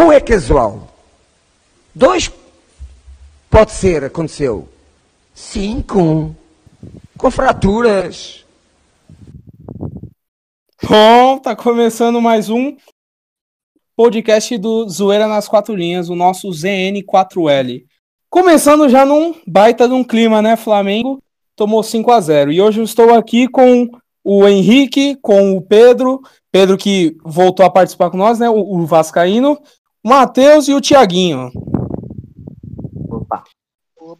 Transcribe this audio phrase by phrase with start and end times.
[0.00, 0.88] Um é casual.
[1.94, 2.32] Dois
[3.50, 4.66] pode ser, aconteceu.
[5.34, 6.34] Cinco.
[7.18, 8.46] Com fraturas.
[10.82, 12.74] Bom, tá começando mais um
[13.94, 17.84] podcast do Zoeira nas Quatro Linhas, o nosso ZN4L.
[18.30, 20.56] Começando já num baita de um clima, né?
[20.56, 21.22] Flamengo
[21.54, 23.86] tomou 5 a 0 E hoje eu estou aqui com
[24.24, 28.48] o Henrique, com o Pedro, Pedro que voltou a participar com nós, né?
[28.48, 29.58] O, o Vascaíno,
[30.04, 31.50] Matheus e o Tiaguinho.
[33.08, 33.44] Opa.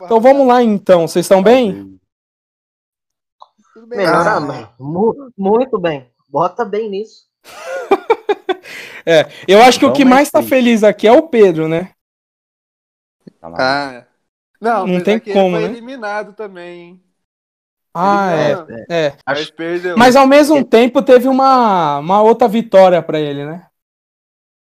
[0.04, 1.98] Então vamos lá então, vocês estão bem?
[3.74, 4.06] Tudo bem.
[4.06, 4.72] Ah.
[5.36, 6.10] Muito bem.
[6.28, 7.26] Bota bem nisso.
[9.04, 11.92] é, eu acho que o que mais tá feliz aqui é o Pedro, né?
[13.42, 14.04] Ah,
[14.60, 15.64] não, não tem como, foi né?
[15.64, 17.02] eliminado também, hein?
[17.94, 18.52] Ah, é,
[18.88, 19.06] é.
[19.06, 19.16] é.
[19.26, 19.96] Mas, perdeu.
[19.96, 23.66] Mas ao mesmo tempo teve uma, uma outra vitória para ele, né?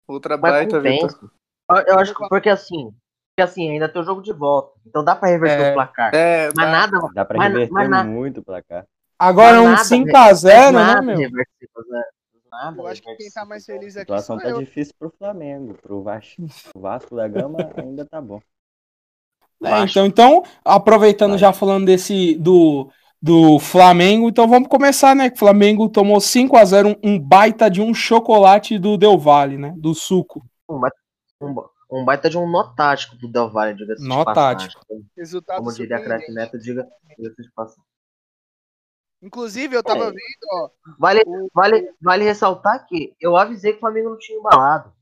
[0.09, 1.15] Outra baita vitória.
[1.87, 2.91] Eu acho que porque assim,
[3.35, 4.73] porque assim, ainda tem o jogo de volta.
[4.85, 5.71] Então dá pra reverter É.
[5.71, 6.15] o placar.
[6.15, 6.71] É, Mas dá.
[6.71, 6.99] nada.
[7.13, 8.85] Dá pra mas- reverter mas muito o placar.
[9.17, 11.17] Agora um nada, 5x0, né, nada meu?
[12.51, 14.59] Nada Eu acho que quem tá mais feliz A aqui situação sou tá eu.
[14.59, 15.75] difícil pro Flamengo.
[15.81, 16.41] Pro Vasco,
[16.73, 18.41] o Vasco da Gama ainda tá bom.
[19.61, 22.89] É, então, então, aproveitando já falando desse do,
[23.21, 25.29] do Flamengo, então vamos começar, né?
[25.29, 29.57] Que o Flamengo tomou 5 a 0 um, baita de um chocolate do Del Valle,
[29.57, 29.73] né?
[29.77, 30.45] Do suco.
[30.69, 30.97] Um baita,
[31.41, 31.55] um
[31.91, 34.67] um baita de um nó tático do Del Valle, diga-se de Nó passagem.
[34.69, 34.85] tático.
[35.17, 36.01] Resultado Como diria a.
[36.03, 37.83] Crack Neto, diga, diga-se de passagem.
[39.21, 40.07] Inclusive, eu tava É.
[40.11, 40.69] vendo, ó.
[40.97, 44.93] Vale, o- vale, vale ressaltar que eu avisei que o Flamengo não tinha embalado.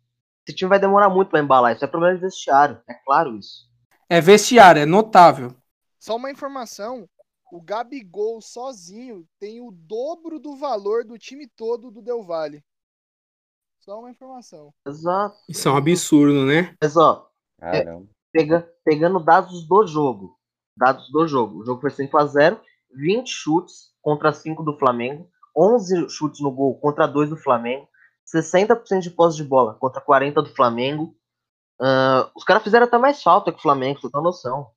[0.47, 1.75] Esse time vai demorar muito pra embalar.
[1.75, 2.79] Isso é problema de vestiário.
[2.89, 3.67] É claro isso.
[4.09, 5.53] É vestiário, é notável.
[5.99, 7.07] Só uma informação:
[7.51, 12.63] o Gabigol sozinho tem o dobro do valor do time todo do Del Valle.
[13.79, 14.73] Só uma informação.
[14.85, 15.37] Exato.
[15.47, 16.75] Isso é um absurdo, né?
[16.81, 18.05] Mas ó, Caramba.
[18.33, 20.37] pega, pegando dados do jogo.
[20.75, 21.59] Dados do jogo.
[21.59, 22.59] O jogo foi 5x0,
[22.93, 27.87] 20 chutes contra 5 do Flamengo, 11 chutes no gol contra 2 do Flamengo,
[28.25, 31.15] 60% de posse de bola contra 40 do Flamengo.
[31.79, 34.69] Ah, os caras fizeram até mais falta que o Flamengo, você tem noção.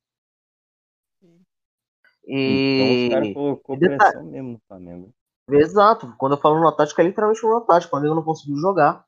[2.23, 3.05] Então E.
[3.05, 5.13] os caras colocou detalhe- mesmo no Flamengo.
[5.49, 6.13] Exato.
[6.17, 7.87] Quando eu falo no tático, é literalmente no tático.
[7.87, 9.05] O Flamengo não conseguiu jogar.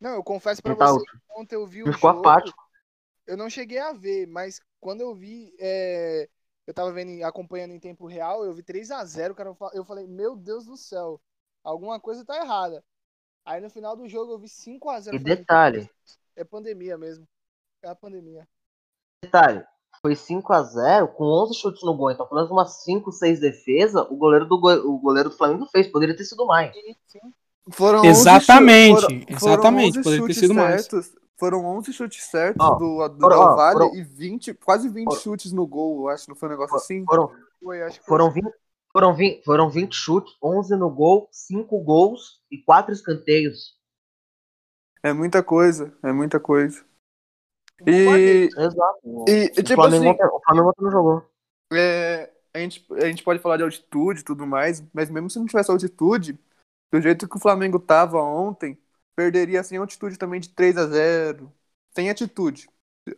[0.00, 2.20] Não, eu confesso pra Então, você que ontem eu vi o ficou jogo.
[2.20, 2.62] apático.
[3.26, 6.28] Eu não cheguei a ver, mas quando eu vi, é,
[6.66, 9.50] eu tava vendo, acompanhando em tempo real, eu vi 3 a 0 cara.
[9.50, 11.20] eu fa- Eu falei, meu Deus do céu,
[11.62, 12.84] alguma coisa tá errada.
[13.44, 15.90] Aí no final do jogo eu vi 5 a 0 E falei, detalhe,
[16.36, 17.26] É pandemia mesmo.
[17.82, 18.46] É a pandemia.
[19.22, 19.64] detalhe.
[20.02, 22.10] Foi 5x0 com 11 chutes no gol.
[22.10, 25.66] Então, pelo menos umas 5, 6 defesas, o goleiro do, go- o goleiro do Flamengo
[25.66, 25.86] fez.
[25.88, 26.74] Poderia ter sido mais.
[27.70, 30.84] Foram 11 Exatamente, chu- foram- exatamente, foram 11 poderia ter chutes sido mais.
[30.84, 31.12] certos.
[31.36, 35.06] Foram 11 chutes certos Ó, do, do foram- ó, Valle foram- e 20, quase 20
[35.06, 37.04] foram- chutes no gol, eu acho, não foi um negócio assim?
[37.04, 37.30] Foram,
[37.62, 38.52] Foi, acho que foi foram, 20,
[38.92, 43.74] foram, 20, foram 20 chutes, 11 no gol, 5 gols e 4 escanteios.
[45.02, 46.84] É muita coisa, é muita coisa.
[47.82, 49.24] Um E, Exato.
[49.28, 51.26] e, o, tipo Flamengo assim, o Flamengo não jogou.
[51.72, 55.38] é, a, gente, a gente pode falar de altitude e tudo mais, mas mesmo se
[55.38, 56.38] não tivesse altitude,
[56.92, 58.78] do jeito que o Flamengo tava ontem,
[59.16, 61.52] perderia sem altitude também de 3 a 0
[61.94, 62.68] Sem atitude.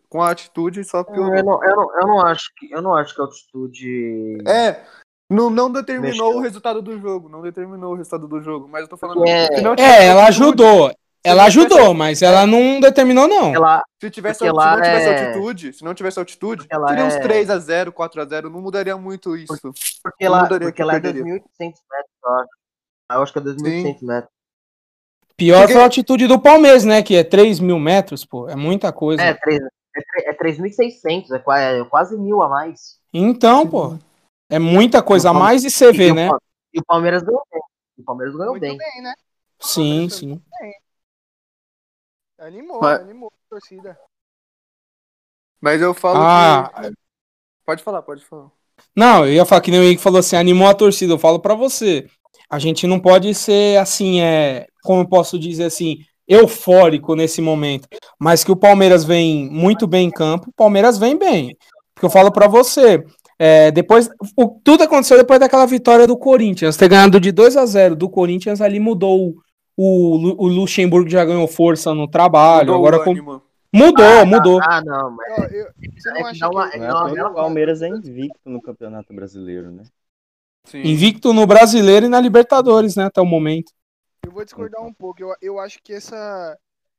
[0.09, 2.95] Com a atitude, só que Eu não, eu não, eu não acho que eu não
[2.95, 4.39] acho que a altitude.
[4.49, 4.85] É,
[5.31, 6.39] não, não determinou Mexeu.
[6.39, 9.25] o resultado do jogo, não determinou o resultado do jogo, mas eu tô falando.
[9.27, 9.49] É.
[9.79, 10.91] É, ela ajudou.
[11.27, 13.55] Ela ajudou, mas ela não determinou, não.
[13.55, 16.89] Ela, Se, tivesse, Porque se não tivesse é- altitude, se não tivesse altitude, Porque lá
[16.89, 19.59] seria uns é- 3x0, 4x0, não mudaria muito isso.
[20.03, 21.23] porque Não lá, mudaria porque que lá é perderia.
[21.23, 22.49] 2.800 metros, eu acho.
[23.13, 24.31] Eu acho que é 2.800 metros.
[25.37, 27.03] Pior Porque- foi a atitude do Palmeiras, né?
[27.03, 28.49] Que é 3 mil metros, pô.
[28.49, 29.23] É muita coisa.
[29.23, 32.99] É, três- é, tre- é 3.600, é, qua- é quase mil a mais.
[33.13, 33.99] Então, pô.
[34.49, 36.29] É muita coisa a Palme- mais e você vê, e, né?
[36.73, 37.61] E o Palmeiras ganhou bem.
[37.99, 38.77] O Palmeiras ganhou muito bem.
[38.79, 39.13] bem, né?
[39.59, 40.41] Sim, sim.
[42.39, 43.99] Animou, Mas- animou a torcida.
[45.61, 46.93] Mas eu falo Ah, que.
[47.65, 48.49] Pode falar, pode falar.
[48.95, 51.13] não, eu ia falar que nem o Henrique falou assim, animou a torcida.
[51.13, 52.07] Eu falo pra você.
[52.49, 55.97] A gente não pode ser assim, é, como eu posso dizer assim,
[56.29, 57.89] eufórico nesse momento.
[58.21, 61.57] Mas que o Palmeiras vem muito bem em campo, o Palmeiras vem bem.
[61.95, 63.03] Porque eu falo pra você,
[63.39, 66.77] é, depois, o- tudo aconteceu depois daquela vitória do Corinthians.
[66.77, 69.35] Ter ganhado de 2 a 0 do Corinthians ali mudou
[69.77, 72.73] o, o, Lu- o Luxemburgo já ganhou força no trabalho.
[72.73, 73.43] Mudou agora o com-
[73.73, 74.61] mudou, mudou.
[74.63, 76.79] Ah, não, mas Ó, eu- você não É acha que...
[76.79, 79.83] Não não, o Palmeiras é invicto no Campeonato Brasileiro, né?
[80.65, 80.83] Sim.
[80.83, 83.73] Invicto no Brasileiro e na Libertadores, né, até o momento.
[84.25, 85.23] Eu vou discordar um pouco.
[85.23, 86.59] Eu, eu acho que essa,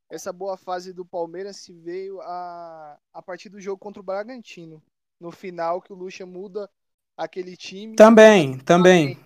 [0.09, 4.81] essa boa fase do Palmeiras se veio a, a partir do jogo contra o Bragantino.
[5.19, 6.69] No final, que o Lucha muda
[7.17, 7.95] aquele time.
[7.95, 9.17] Também, também.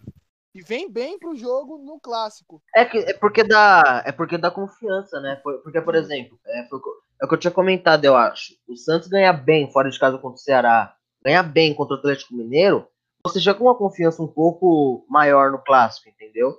[0.53, 2.61] E vem bem pro jogo no clássico.
[2.75, 4.03] É, que, é porque dá.
[4.05, 5.35] É porque dá confiança, né?
[5.37, 8.03] Por- Porque, por exemplo, é, foi o que eu- é o que eu tinha comentado,
[8.05, 8.53] eu acho.
[8.67, 12.33] O Santos ganha bem fora de casa contra o Ceará, ganha bem contra o Atlético
[12.33, 12.87] Mineiro,
[13.25, 16.57] você já com uma confiança um pouco maior no clássico, entendeu?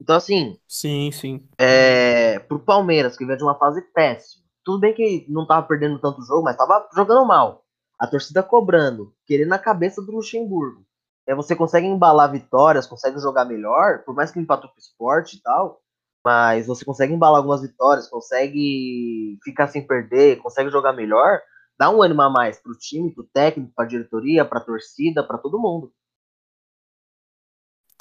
[0.00, 1.48] Então, assim, Sim, sim.
[1.58, 4.44] é, pro Palmeiras, que veio de uma fase péssima.
[4.64, 7.64] Tudo bem que não tava perdendo tanto jogo, mas tava jogando mal.
[7.98, 10.84] A torcida cobrando, querendo a cabeça do Luxemburgo.
[11.26, 15.36] É, você consegue embalar vitórias, consegue jogar melhor, por mais que empatou com o esporte
[15.36, 15.80] e tal,
[16.24, 21.40] mas você consegue embalar algumas vitórias, consegue ficar sem perder, consegue jogar melhor,
[21.78, 25.60] dá um ânimo a mais pro time, pro técnico, pra diretoria, pra torcida, pra todo
[25.60, 25.92] mundo.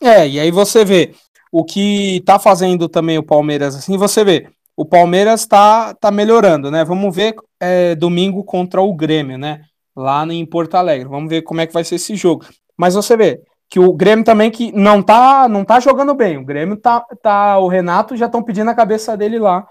[0.01, 1.13] É, e aí você vê
[1.51, 6.71] o que tá fazendo também o Palmeiras, assim, você vê, o Palmeiras tá, tá melhorando,
[6.71, 6.83] né?
[6.83, 9.63] Vamos ver é, domingo contra o Grêmio, né?
[9.95, 11.07] Lá em Porto Alegre.
[11.07, 12.45] Vamos ver como é que vai ser esse jogo.
[12.81, 16.39] Mas você vê que o Grêmio também que não tá, não tá jogando bem.
[16.39, 19.67] O Grêmio tá, tá o Renato já estão pedindo a cabeça dele lá,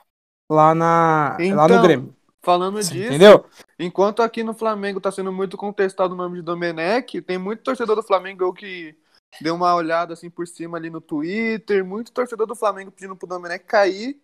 [0.49, 2.15] lá na, lá no Então, Grêmio.
[2.41, 3.45] Falando Você disso, Entendeu?
[3.81, 7.97] enquanto aqui no Flamengo tá sendo muito contestado o nome de Domenech, tem muito torcedor
[7.97, 8.95] do Flamengo que
[9.41, 13.27] deu uma olhada assim por cima ali no Twitter, muito torcedor do Flamengo pedindo pro
[13.27, 14.17] Domenech cair.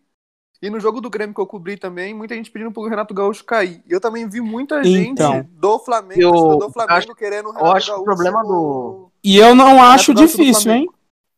[0.63, 3.45] E no jogo do Grêmio que eu cobri também, muita gente pedindo pro Renato Gaúcho
[3.45, 3.83] cair.
[3.87, 5.47] E eu também vi muita gente Então.
[5.51, 8.43] do Flamengo, Eu do Flamengo acho- querendo o eu Renato acho que o Gaúcho problema
[8.43, 10.89] do- E eu não acho difícil, hein?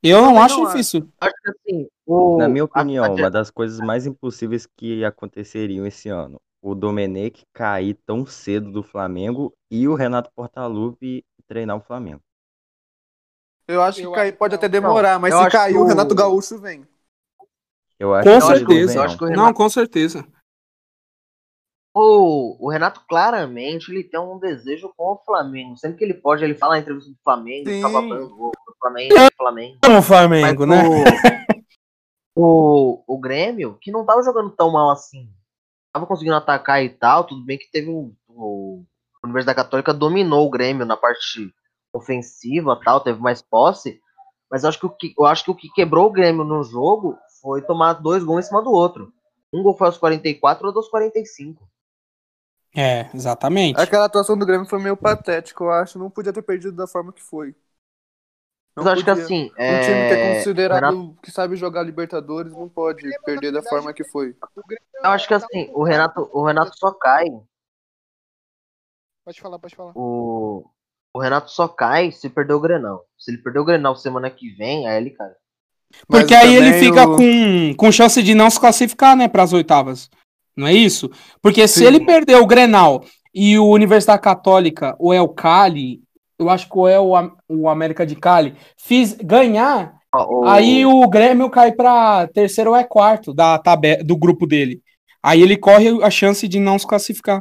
[0.03, 0.73] Eu não acho não acho.
[0.77, 1.09] difícil.
[1.21, 5.85] Acho que assim, o, Na minha opinião, a- uma das coisas mais impossíveis que aconteceriam
[5.85, 11.81] esse ano, o Domenech cair tão cedo do Flamengo e o Renato Portaluppi treinar o
[11.81, 12.21] Flamengo.
[13.67, 15.77] Eu acho que Eu cair acho pode que até demorar, mas eu se acho cair,
[15.77, 16.87] o- Renato Gaúcho vem.
[17.99, 19.03] Eu acho Com certeza.
[19.03, 19.19] acho não.
[19.19, 20.27] que o Renato Não, com certeza.
[21.95, 25.77] O, o Renato claramente ele tem um desejo com o Flamengo.
[25.77, 27.83] Sempre que ele pode, ele fala na entrevista do Flamengo, Sim.
[27.83, 28.77] do Flamengo, do
[29.37, 29.79] Flamengo.
[29.83, 30.83] Como o Mas Flamengo, né?
[32.37, 35.29] o, o, o Grêmio, que não tava jogando tão mal assim,
[35.93, 38.15] tava conseguindo atacar e tal, tudo bem que teve um.
[38.29, 38.85] O,
[39.21, 41.53] a Universidade Católica dominou o Grêmio na parte
[41.93, 44.01] ofensiva tal, teve mais posse.
[44.49, 46.63] Mas eu acho que o que, eu acho que, o que quebrou o Grêmio no
[46.63, 49.13] jogo foi tomar dois gols em cima do outro.
[49.53, 51.69] Um gol foi aos 44, outro aos 45.
[52.77, 53.81] É, exatamente.
[53.81, 55.99] Aquela atuação do Grêmio foi meio patética, eu acho.
[55.99, 57.55] Não podia ter perdido da forma que foi.
[58.77, 59.25] Não Mas eu acho que podia.
[59.25, 59.45] assim.
[59.45, 63.63] Um time que é é, considerado Renato- que sabe jogar Libertadores não pode perder da
[63.63, 64.37] forma que foi.
[65.03, 67.27] Eu acho que tá assim, o Renato, o Renato só cai.
[69.25, 69.93] Pode falar, pode falar.
[69.97, 70.65] O,
[71.13, 73.05] o Renato só cai se perder o Grenal.
[73.19, 75.31] Se ele perder o Grenal semana que vem, aí ele cai.
[76.07, 80.09] Porque aí ele fica com, com chance de não se classificar, né, para as oitavas.
[80.57, 81.11] Não é isso?
[81.41, 81.85] Porque se Sim.
[81.85, 83.05] ele perder o Grenal
[83.35, 86.01] e o Universidade Católica, ou é o Cali,
[86.39, 87.13] eu acho que ou é o,
[87.49, 92.77] o América de Cali, fiz, ganhar, Ó, o- aí o Grêmio cai para terceiro ou
[92.77, 94.83] é quarto da tabe- do grupo dele.
[95.23, 97.41] Aí ele corre a chance de não se classificar.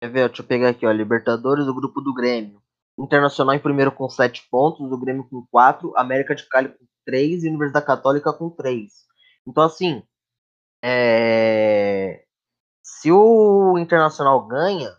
[0.00, 0.28] Quer ver?
[0.28, 0.90] Deixa eu pegar aqui, ó.
[0.92, 2.62] Libertadores, o grupo do Grêmio.
[2.98, 7.44] Internacional em primeiro com 7 pontos, o Grêmio com 4, América de Cali com 3
[7.44, 8.92] e Universidade Católica com 3.
[9.46, 10.02] Então, assim,
[10.82, 12.24] é...
[12.82, 14.96] se o Internacional ganha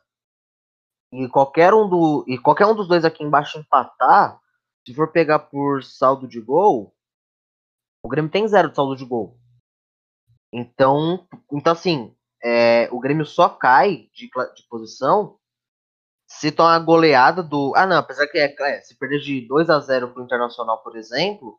[1.12, 4.40] e qualquer um do e qualquer um dos dois aqui embaixo empatar,
[4.86, 6.94] se for pegar por saldo de gol,
[8.04, 9.40] o Grêmio tem zero de saldo de gol.
[10.54, 15.38] Então, então assim, é, o Grêmio só cai de, de posição
[16.28, 17.74] se tomar a goleada do.
[17.76, 20.98] Ah, não, apesar que é, é, se perder de 2 a 0 pro Internacional, por
[20.98, 21.58] exemplo,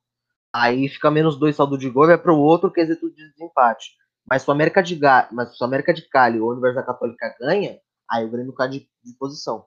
[0.53, 3.97] aí fica menos 2 saldo de gol e vai pro outro quesito de desempate.
[4.31, 5.27] Mas se o América de, Ga...
[5.33, 7.79] Mas se o América de Cali ou a Universidade Católica ganha,
[8.11, 9.65] aí o Grêmio cai de, de posição.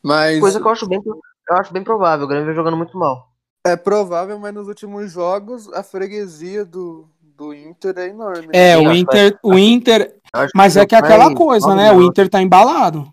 [0.00, 2.26] Mas Coisa que eu acho bem, eu acho bem provável.
[2.26, 3.32] O Grêmio vem jogando muito mal.
[3.66, 8.46] é provável, mas nos últimos jogos a freguesia do, do Inter é enorme.
[8.46, 8.52] né?
[8.52, 11.74] É, Sim, o Inter, o Inter, Eu acho mas é o que é aquela coisa,
[11.74, 11.90] né?
[11.90, 12.02] O.
[12.02, 13.12] Inter tá embalado.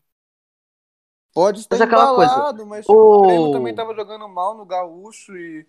[1.33, 4.55] Pode estar Mas aquela coisa, embalado, mas tipo, o Grêmio o- também tava jogando mal
[4.55, 5.67] no Gaúcho e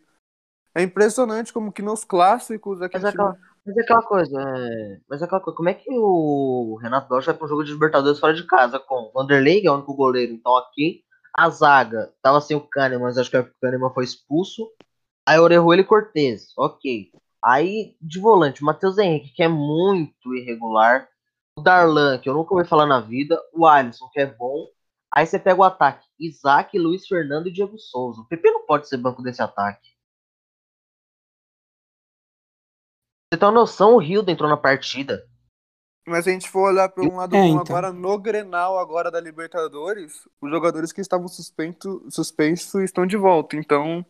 [0.74, 5.00] é impressionante como que nos clássicos aquele Mas é aquela, mas é aquela coisa, é...
[5.08, 7.72] mas é aquela coisa, como é que o Renato Gaúcho vai para um jogo de
[7.72, 11.02] Libertadores fora de casa com o Vanderlei, que é o único goleiro, então aqui,
[11.36, 14.70] a zaga, tava sem o Kahneman, mas acho que o Kahneman foi expulso,
[15.26, 17.10] aí Orejuela e Cortez, ok.
[17.44, 21.08] Aí, de volante, o Matheus Henrique, que é muito irregular,
[21.58, 24.66] o Darlan, que eu nunca ouvi falar na vida, o Alisson, que é bom,
[25.14, 28.22] aí você pega o ataque, Isaac, Luiz Fernando e Diego Souza.
[28.22, 29.94] O PP não pode ser banco desse ataque.
[33.34, 35.28] você tem uma noção, o Rio entrou na partida.
[36.06, 37.60] Mas se a gente for olhar por um lado É, bom então.
[37.60, 43.56] agora no Grenal agora da Libertadores, os jogadores que estavam suspenso, suspensos estão de volta.
[43.56, 44.04] Então,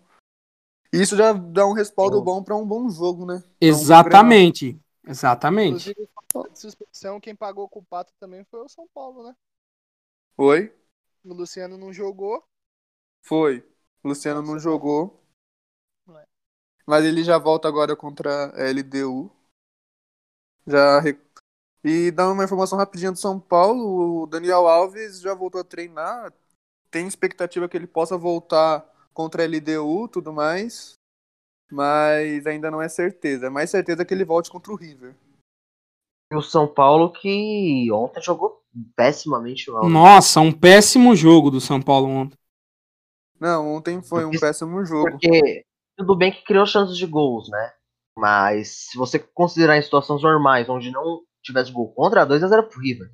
[0.93, 3.43] isso já dá um respaldo bom pra um bom jogo, né?
[3.61, 4.81] Exatamente.
[5.07, 5.91] Exatamente.
[5.91, 9.35] Inclusive, de suspensão, quem pagou com o pato também foi o São Paulo, né?
[10.37, 10.75] Oi?
[11.25, 12.45] O Luciano não jogou.
[13.23, 13.65] Foi.
[14.03, 15.25] O Luciano não jogou.
[16.11, 16.27] É.
[16.87, 19.31] Mas ele já volta agora contra a LDU.
[20.67, 21.01] Já
[21.83, 26.33] E dá uma informação rapidinha do São Paulo, o Daniel Alves já voltou a treinar.
[26.91, 28.81] Tem expectativa que ele possa voltar
[29.13, 30.95] contra a LDU, tudo mais.
[31.71, 33.47] Mas ainda não é certeza.
[33.47, 35.15] É mais certeza que ele volte contra o River.
[36.33, 38.61] E o São Paulo que ontem jogou
[38.97, 39.89] pessimamente mal.
[39.89, 42.37] Nossa, um péssimo jogo do São Paulo ontem.
[43.41, 45.11] Não, ontem foi um Porque- péssimo jogo.
[45.11, 45.65] Porque
[45.97, 47.73] tudo bem que criou chances de gols, né?
[48.17, 53.11] Mas se você considerar em situações normais, onde não tivesse gol contra, 2x0 pro River.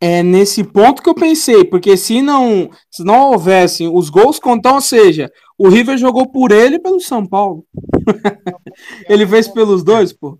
[0.00, 4.74] É nesse ponto que eu pensei, porque se não, se não houvessem os gols contam,
[4.74, 7.64] ou seja, o River jogou por ele e pelo São Paulo.
[9.08, 10.38] Ele fez pelos dois, pô.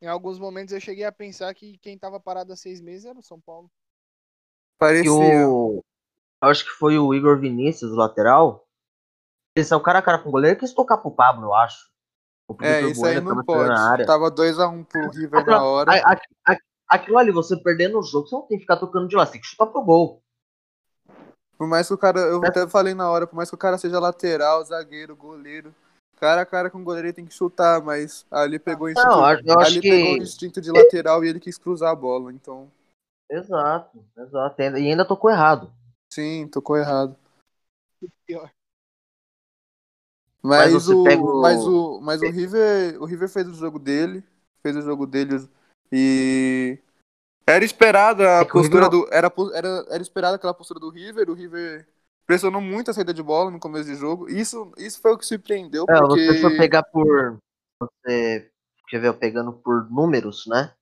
[0.00, 3.18] Em alguns momentos eu cheguei a pensar que quem tava parado há seis meses era
[3.18, 3.70] o São Paulo.
[4.78, 5.10] Parecia.
[5.10, 5.76] o.
[6.42, 8.66] eu Acho que foi o Igor Vinícius, o lateral.
[9.56, 11.90] Eles são cara a cara com o goleiro, quis tocar pro Pablo, eu acho.
[12.46, 13.68] O É, isso aí não pode.
[13.68, 14.06] na área.
[14.06, 15.92] Tava 2x1 pro River na hora.
[15.92, 19.08] A- a- a- Aquilo ali, você perdendo o jogo, você não tem que ficar tocando
[19.08, 20.22] de lá, você tem que chutar pro gol.
[21.58, 22.48] Por mais que o cara, eu É.
[22.48, 25.74] até falei na hora, por mais que o cara seja lateral, zagueiro, goleiro,
[26.18, 29.08] cara a cara com o goleiro ele tem que chutar, mas ali pegou o instinto,
[29.08, 31.90] Não, eu- eu acho ali que- pegou o instinto de lateral e ele quis cruzar
[31.90, 32.70] a bola, então,
[33.30, 34.62] Exato, exato.
[34.62, 35.72] E ainda tocou errado.
[36.12, 37.16] sim, tocou errado.
[38.26, 38.50] Pior.
[40.42, 44.22] Mas, Mas o, mas o, mas o River, o River fez o jogo dele,
[44.62, 45.48] fez o jogo dele
[45.90, 46.78] e
[47.46, 51.28] era esperada a É postura River- do, era, era, era esperada aquela postura do River,
[51.30, 51.86] o River
[52.26, 54.28] pressionou muito a saída de bola no começo de jogo.
[54.28, 57.38] Isso, isso foi o que surpreendeu, É, porque você for pegar por.
[57.80, 58.50] Você.
[58.88, 60.72] Quer ver, pegando por números, né?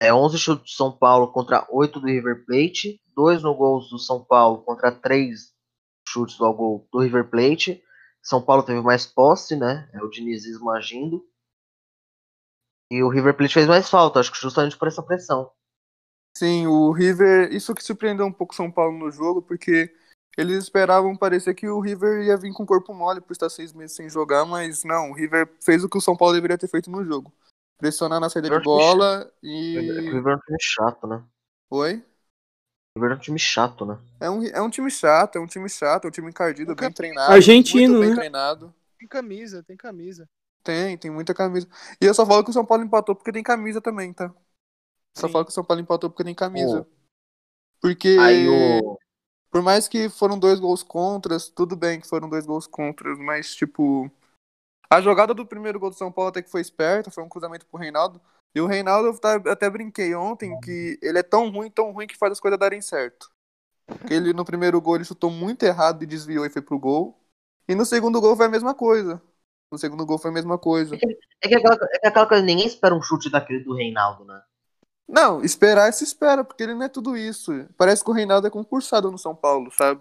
[0.00, 3.00] É 11 chutes do São Paulo contra 8 do River Plate.
[3.14, 5.54] 2 no gols do São Paulo contra 3
[6.08, 7.82] chutes ao gol do River Plate.
[8.22, 9.88] São Paulo teve mais posse, né?
[9.94, 11.24] É o dinizismo agindo.
[12.90, 15.50] E o River Plate fez mais falta, acho que justamente por essa pressão.
[16.36, 17.52] Sim, o River.
[17.52, 19.94] Isso que surpreendeu um pouco o São Paulo no jogo, porque
[20.36, 23.72] eles esperavam parecer que o River ia vir com o corpo mole por estar seis
[23.72, 26.68] meses sem jogar, mas não, o River fez o que o São Paulo deveria ter
[26.68, 27.32] feito no jogo.
[27.78, 29.78] Pressionar na saída de bola O e.
[29.78, 31.22] River é um time chato, né?
[31.70, 32.04] Oi?
[32.94, 33.98] O River é um time chato, né?
[34.20, 36.92] É um, é um time chato, é um time chato, é um time encardido, bem
[36.92, 37.32] treinado.
[37.32, 38.16] Argentino, muito bem né?
[38.16, 38.74] treinado.
[38.98, 40.28] Tem camisa, tem camisa.
[40.62, 41.68] Tem, tem muita camisa.
[42.00, 44.34] E eu só falo que o São Paulo empatou porque tem camisa também, tá?
[45.16, 45.32] Só Sim.
[45.32, 46.82] falo que o São Paulo empatou porque tem camisa.
[46.82, 46.90] Pô.
[47.80, 48.16] Porque.
[48.20, 48.98] Aí o.
[49.56, 53.54] Por mais que foram dois gols contras, tudo bem que foram dois gols contras, mas
[53.54, 54.10] tipo.
[54.90, 57.64] A jogada do primeiro gol do São Paulo até que foi esperta, foi um cruzamento
[57.64, 58.20] pro Reinaldo.
[58.54, 62.18] E o Reinaldo, eu até brinquei ontem que ele é tão ruim, tão ruim que
[62.18, 63.30] faz as coisas darem certo.
[63.86, 67.18] Porque ele no primeiro gol ele chutou muito errado e desviou e foi pro gol.
[67.66, 69.22] E no segundo gol foi a mesma coisa.
[69.72, 70.96] No segundo gol foi a mesma coisa.
[70.96, 74.42] É que aquela, é que aquela coisa, ninguém espera um chute daquele do Reinaldo, né?
[75.08, 77.52] Não, esperar se espera, porque ele não é tudo isso.
[77.76, 80.00] Parece que o Reinaldo é concursado no São Paulo, sabe?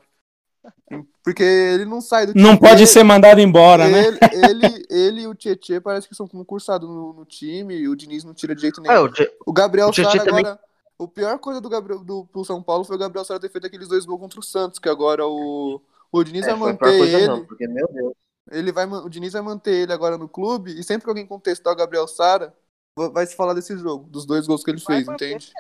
[1.24, 2.60] Porque ele não sai do Não time.
[2.60, 4.06] pode Ele- ser mandado embora, né?
[4.08, 7.96] ele, ele, ele e o Tietê parece que são concursados no, no time e o
[7.96, 9.04] Diniz não tira de jeito nenhum.
[9.04, 10.60] o, Di- O Gabriel o Sara também- agora.
[10.98, 13.68] O pior coisa do Gabriel do, pro São Paulo foi o Gabriel Sara ter feito
[13.68, 15.82] aqueles dois gols contra o Santos, que agora o,
[16.12, 17.28] o Diniz é, vai manter pior coisa ele.
[17.28, 18.14] não, porque, meu Deus.
[18.52, 21.74] Ele vai, o Diniz vai manter ele agora no clube e sempre que alguém contestar
[21.74, 22.54] o Gabriel Sara,
[22.96, 25.30] vai se falar desse jogo, dos dois gols que ele Vai fez, manter.
[25.32, 25.52] entende?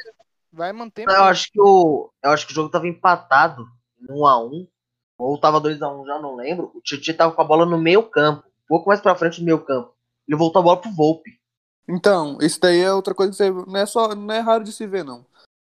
[0.51, 1.07] Vai manter.
[1.07, 2.09] Eu acho que o.
[2.23, 3.67] Eu acho que o jogo tava empatado
[4.01, 4.67] em 1x1.
[5.17, 6.71] Ou tava 2x1, já não lembro.
[6.75, 8.45] O Titi tava com a bola no meio campo.
[8.47, 9.93] Um pouco mais pra frente do meio campo.
[10.27, 11.31] Ele voltou a bola pro Volpe.
[11.87, 14.71] Então, isso daí é outra coisa que você, não é só, não é raro de
[14.73, 15.25] se ver não.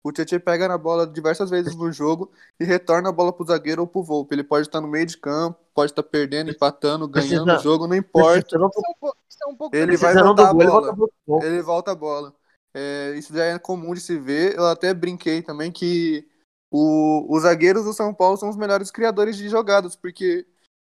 [0.04, 3.82] O Tietchan pega na bola diversas vezes no jogo e retorna a bola pro zagueiro
[3.82, 4.34] ou pro Volpe.
[4.34, 7.86] Ele pode estar no meio de campo, pode estar perdendo, empatando, ganhando Precisa- o jogo,
[7.86, 8.56] não importa.
[8.56, 10.96] É um é Ele vai voltar a bola.
[11.42, 12.34] Ele volta a bola.
[12.74, 14.56] É, isso já é comum de se ver.
[14.56, 16.26] Eu até brinquei também que
[16.70, 20.46] o- os zagueiros do São Paulo são os melhores criadores de jogadas, porque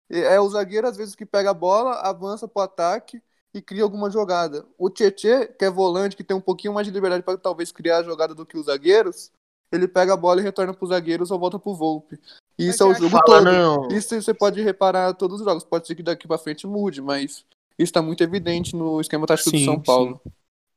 [0.09, 3.21] é o zagueiro, às vezes, que pega a bola, avança pro ataque
[3.53, 4.65] e cria alguma jogada.
[4.77, 7.97] O Tietê, que é volante, que tem um pouquinho mais de liberdade para talvez criar
[7.99, 9.31] a jogada do que os zagueiros,
[9.71, 12.19] ele pega a bola e retorna pros zagueiros ou volta pro Volpe.
[12.57, 13.47] E Mas isso é o você jogo todo.
[13.49, 15.63] Em- Isso você pode reparar em todos os jogos.
[15.63, 17.45] Pode ser que daqui pra frente mude, mas
[17.77, 20.21] Isso tá muito evidente no esquema tático do Sim, São Paulo.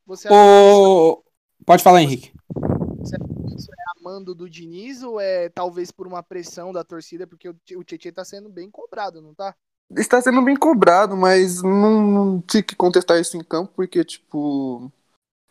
[0.07, 1.23] Você acha Ô,
[1.67, 2.31] Pode falar, Henrique.
[2.33, 7.27] que isso é a mando do Diniz ou é talvez por uma pressão da torcida?
[7.27, 9.55] Porque o o Tietchan tá sendo bem cobrado, não tá?
[9.91, 14.91] Está sendo bem cobrado, mas não, não tinha que contestar isso em campo, porque, tipo.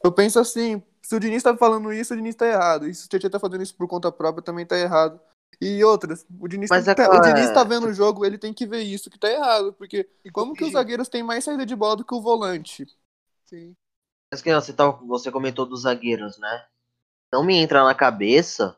[0.04, 2.88] Eu penso assim, se o Diniz tá falando isso, o Diniz tá errado.
[2.88, 5.20] E se o Tietchan tá fazendo isso por conta própria, também tá errado.
[5.62, 8.26] E outras, o Diniz, tem é tá, claro, o Diniz é- tá vendo o jogo,
[8.26, 9.72] ele tem que ver isso, que tá errado.
[9.74, 12.86] Porque E como que os zagueiros têm mais saída de bola do que o volante?
[13.46, 13.76] Sim.
[14.32, 16.66] Mas que você, tava, você comentou dos zagueiros, né?
[17.32, 18.76] Não me entra na cabeça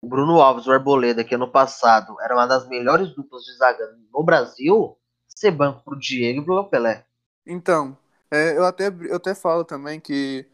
[0.00, 3.96] o Bruno Alves, o Arboleda, que ano passado era uma das melhores duplas de zaga
[4.12, 4.96] no Brasil,
[5.28, 7.06] ser banco pro Diego e pro Pelé.
[7.46, 7.96] Então,
[8.30, 10.46] é, eu, até, eu até falo também que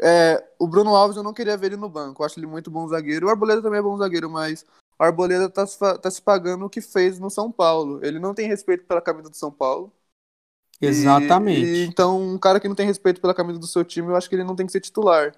[0.00, 2.22] é, o Bruno Alves eu não queria ver ele no banco.
[2.22, 3.26] Eu acho ele muito bom zagueiro.
[3.26, 4.64] O Arboleda também é bom zagueiro, mas
[4.98, 5.64] o Arboleda tá,
[5.98, 8.04] tá se pagando o que fez no São Paulo.
[8.04, 9.92] Ele não tem respeito pela camisa do São Paulo.
[10.82, 11.80] E- Exatamente.
[11.84, 14.28] e então, um cara que não tem respeito pela camisa do seu time, eu acho
[14.28, 15.34] que ele não tem que ser titular.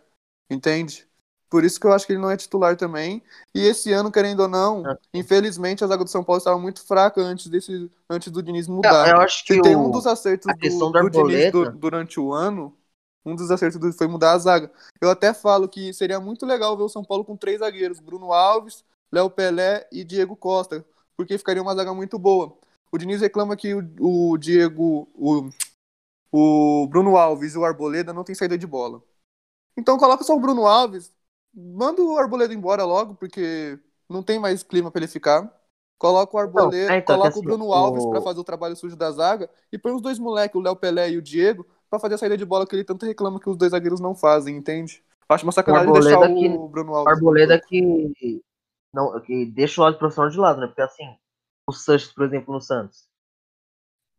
[0.51, 1.09] Entende?
[1.53, 3.23] Por isso que eu acho que ele não é titular também.
[3.55, 4.97] E esse ano, querendo ou não, Ah.
[5.13, 8.75] infelizmente a zaga do São Paulo estava muito fraca antes desse antes do Diniz Eu,
[8.75, 9.07] mudar.
[9.11, 12.19] eu acho que Se tem o- um dos acertos do, do do Diniz du- durante
[12.19, 12.75] o ano,
[13.23, 14.73] um dos acertos do- foi mudar a zaga.
[14.99, 18.33] Eu até falo que seria muito legal ver o São Paulo com três zagueiros, Bruno
[18.33, 18.83] Alves,
[19.13, 20.83] Léo Pelé e Diego Costa,
[21.15, 22.57] porque ficaria uma zaga muito boa.
[22.91, 25.51] O Diniz reclama que o, o Diego, o,
[26.33, 29.03] o Bruno Alves e o Arboleda não tem saída de bola.
[29.77, 31.13] Então coloca só o Bruno Alves,
[31.55, 33.79] manda o Arboleda embora logo, porque
[34.09, 35.51] não tem mais clima para ele ficar.
[35.99, 38.45] Coloca o Arboleda, é, então, coloca que o assim, Bruno o- Alves para fazer o
[38.45, 41.67] trabalho sujo da zaga e põe os dois moleques, o Léo Pelé e o Diego,
[41.89, 44.15] para fazer a saída de bola que ele tanto reclama que os dois zagueiros não
[44.15, 45.05] fazem, entende?
[45.29, 47.19] Acho uma sacanagem O deixar que- o Bruno o Alves.
[47.19, 48.43] Arboleda que,
[48.93, 50.67] não, que deixa o lado profissional de lado, né?
[50.67, 51.05] Porque assim,
[51.69, 53.09] o Sanches, por exemplo, no Santos,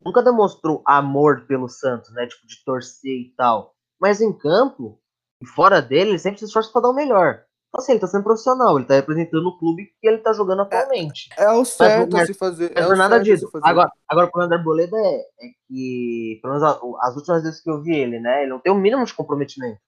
[0.05, 2.27] nunca demonstrou amor pelo Santos, né?
[2.27, 3.75] Tipo, de torcer e tal.
[3.99, 4.99] Mas em campo,
[5.43, 7.41] e fora dele, ele sempre se esforça pra dar o melhor.
[7.69, 10.61] Então, assim, ele tá sendo profissional, ele tá representando o clube que ele tá jogando
[10.61, 11.29] atualmente.
[11.35, 12.71] É o certo mas- a se fazer.
[12.75, 13.49] Mas é por o nada disso.
[13.63, 17.69] Agora, agora, o problema da Arboleda é, é que, pelo menos as últimas vezes que
[17.71, 18.41] eu vi ele, né?
[18.43, 19.79] Ele não tem o mínimo de comprometimento.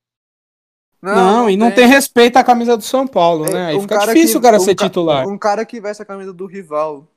[1.01, 3.65] Não, e não tem respeito à camisa do São Paulo, É, né?
[3.67, 5.27] Aí um fica cara difícil que- o cara um ser ca- titular.
[5.27, 7.07] Um cara que veste a camisa do rival,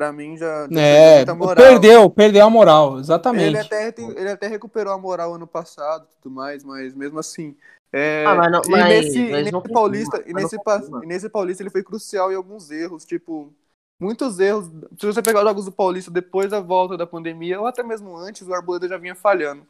[0.00, 3.44] pra mim já, É, perdeu, perdeu a moral, exatamente.
[3.48, 7.54] Ele até, ele até recuperou a moral ano passado e tudo mais, mas mesmo assim.
[7.92, 10.56] é, Ah, mas não- e mas- nesse, mas não nesse confirma, Paulista, e não nesse,
[11.02, 13.52] e nesse Paulista ele foi crucial em alguns erros, tipo,
[14.00, 14.70] muitos erros.
[14.98, 18.16] Se você pegar os jogos do Paulista depois da volta da pandemia, ou até mesmo
[18.16, 19.66] antes, o Arboleda já vinha falhando.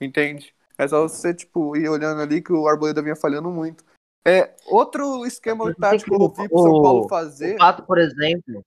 [0.00, 0.54] Entende?
[0.78, 3.84] É só você, tipo, ir olhando ali que o Arboleda vinha falhando muito.
[4.26, 7.56] É, outro esquema não tático que eu ouvi pro São o- Paulo fazer.
[7.56, 8.64] O Pato, por exemplo,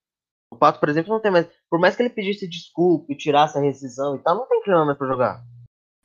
[0.58, 1.48] o Pato, por exemplo, não tem mais.
[1.70, 4.84] Por mais que ele pedisse desculpa e tirasse a rescisão e tal, não tem clima
[4.84, 5.44] mais pra jogar.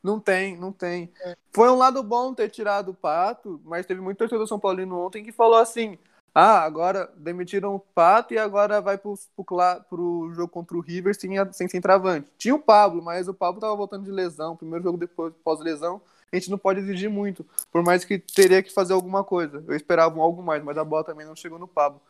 [0.03, 1.11] Não tem, não tem.
[1.53, 5.25] Foi um lado bom ter tirado o Pato, mas teve muito torcedor São Paulino ontem
[5.25, 5.97] que falou assim:
[6.35, 9.45] ah, agora demitiram o Pato e agora vai pro, pro,
[9.89, 12.29] pro jogo contra o River sem, sem centroavante.
[12.37, 16.01] Tinha o Pablo, mas o Pablo tava voltando de lesão, primeiro jogo depois pós-lesão.
[16.33, 19.63] A gente não pode exigir muito, por mais que teria que fazer alguma coisa.
[19.69, 22.01] Eu esperava algo mais, mas a bola também não chegou no Pablo.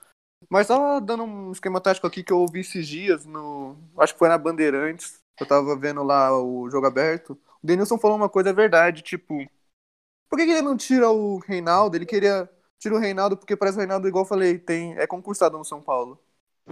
[0.51, 4.19] Mas só dando um esquema tático aqui que eu ouvi esses dias, no, acho que
[4.19, 7.39] foi na Bandeirantes, eu tava vendo lá o jogo aberto.
[7.63, 9.47] O Denilson falou uma coisa, é verdade, tipo,
[10.33, 11.95] por que, que ele não tira o Reinaldo?
[11.95, 12.49] Ele queria.
[12.79, 15.81] Tira o Reinaldo porque parece o Reinaldo, igual eu falei, tem, é concursado no São
[15.81, 16.19] Paulo.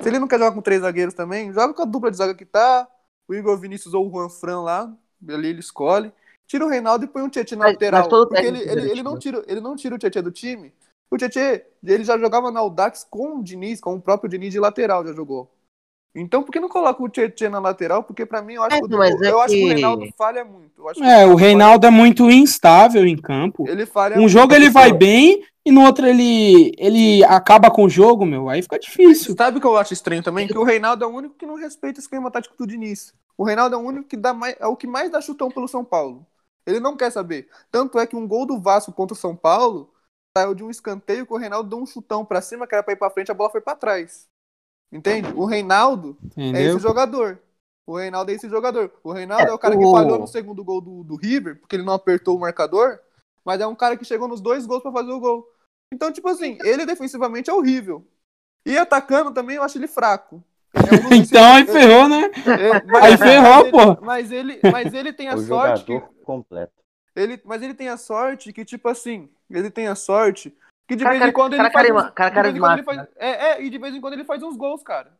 [0.00, 2.34] Se ele não quer jogar com três zagueiros também, joga com a dupla de zaga
[2.34, 2.88] que tá.
[3.28, 4.90] O Igor Vinícius ou o Juan Fran lá,
[5.28, 6.10] ali ele escolhe.
[6.46, 8.00] Tira o Reinaldo e põe um Tietchan na lateral.
[8.00, 9.36] mas porque ele, ele, ele, não time.
[9.36, 10.72] tira, ele não tira o Tietchan do time.
[11.10, 14.60] O Tietchan, ele já jogava na Audax com o Diniz, com o próprio Diniz de
[14.60, 15.50] lateral, já jogou.
[16.14, 18.02] Então, por que não coloca o Tietchan na lateral?
[18.02, 20.44] Porque pra mim, eu acho, É, que, o- é eu acho que o Reinaldo falha
[20.44, 20.72] muito.
[20.78, 23.68] Eu acho que É, o falha- Reinaldo é muito instável em campo.
[23.68, 24.98] Ele falha Um jogo ele vai Pô.
[24.98, 28.48] bem e no outro ele, ele acaba com o jogo, meu.
[28.48, 29.34] Aí fica difícil.
[29.36, 30.48] Sabe o que eu acho estranho também?
[30.48, 33.12] Que o Reinaldo é o único que não respeita o esquema tático do Diniz.
[33.38, 35.68] O Reinaldo é o único que dá mais, é o que mais dá chutão pelo
[35.68, 36.26] São Paulo.
[36.66, 37.48] Ele não quer saber.
[37.70, 39.90] Tanto é que um gol do Vasco contra o São Paulo
[40.36, 42.92] saiu de um escanteio que o Reinaldo deu um chutão pra cima, que era pra
[42.92, 44.28] ir pra frente, a bola foi pra trás.
[44.92, 45.32] Entende?
[45.34, 46.76] O Reinaldo é Entendeu?
[46.76, 47.38] esse jogador.
[47.86, 48.92] O Reinaldo é esse jogador.
[49.02, 51.58] O Reinaldo é, É, o cara que o- falhou no segundo gol do, do River,
[51.60, 52.98] porque ele não apertou o marcador,
[53.44, 55.46] mas é um cara que chegou nos dois gols pra fazer o gol.
[55.92, 58.04] Então, tipo assim, ele defensivamente é horrível.
[58.64, 60.42] E atacando também eu acho ele fraco.
[60.72, 62.30] É um Então aí ferrou, né?
[62.46, 64.04] é, mas- Aí ferrou, ele- pô.
[64.04, 66.72] Mas ele, mas ele tem a O sorte que jogador completo.
[67.16, 70.54] Ele, mas ele tem a sorte que tipo assim, ele tem a sorte
[70.88, 72.72] que de Cara vez em quando ele cara faz, uns- cara de vez em quando
[72.74, 75.12] ele faz é, é, e de vez em quando ele faz uns gols, cara.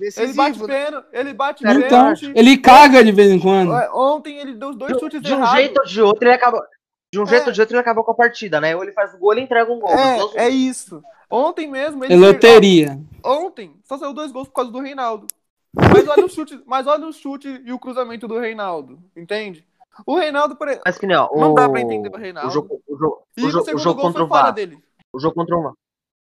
[0.00, 0.84] Ele bate Decisivo, né?
[0.84, 2.32] pênalti, ele bate Cara, Então, pênalti.
[2.34, 3.74] ele caga de vez em quando.
[3.74, 5.56] É, Ontem ele deu os dois De, chutes de um errados.
[5.56, 6.64] jeito ou de outro, ele acaba.
[7.12, 7.46] De um jeito É.
[7.48, 8.76] ou de outro, ele acabou com a partida, né?
[8.76, 9.90] Ou ele faz o gol, ele entrega um gol.
[9.92, 11.02] Então, É, é isso.
[11.28, 12.98] Ontem mesmo É ele loteria.
[13.24, 15.26] Ontem só saiu dois gols por causa do Reinaldo.
[15.74, 19.66] Mas olha o chute, mas olha o chute e o cruzamento do Reinaldo, entende?
[20.06, 21.28] O Reinaldo, por exemplo, Mas que nem, ó.
[21.34, 22.48] não o, dá pra entender o Reinaldo.
[22.48, 24.52] O jogo, o jogo, e o jogo, o jogo contra o Vasco.
[24.52, 24.78] dele.
[25.12, 25.78] O jogo contra o Vasco.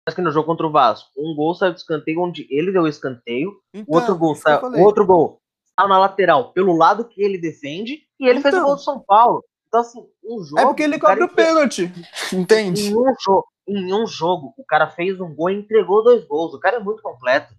[0.08, 2.84] Mas que no jogo contra o Vasco, um gol saiu do escanteio onde ele deu
[2.84, 5.38] o escanteio, Então, o outro gol saiu, outro gol
[5.80, 8.68] saiu na lateral pelo lado que ele defende e ele fez o Então.
[8.68, 9.44] gol do São Paulo.
[9.68, 10.60] Então assim, um jogo.
[10.60, 11.92] É porque ele cobra o pênalti,
[12.34, 12.88] entende?
[12.90, 16.54] Em um, jogo, em um jogo, o cara fez um gol e entregou dois gols.
[16.54, 17.54] O cara é muito completo.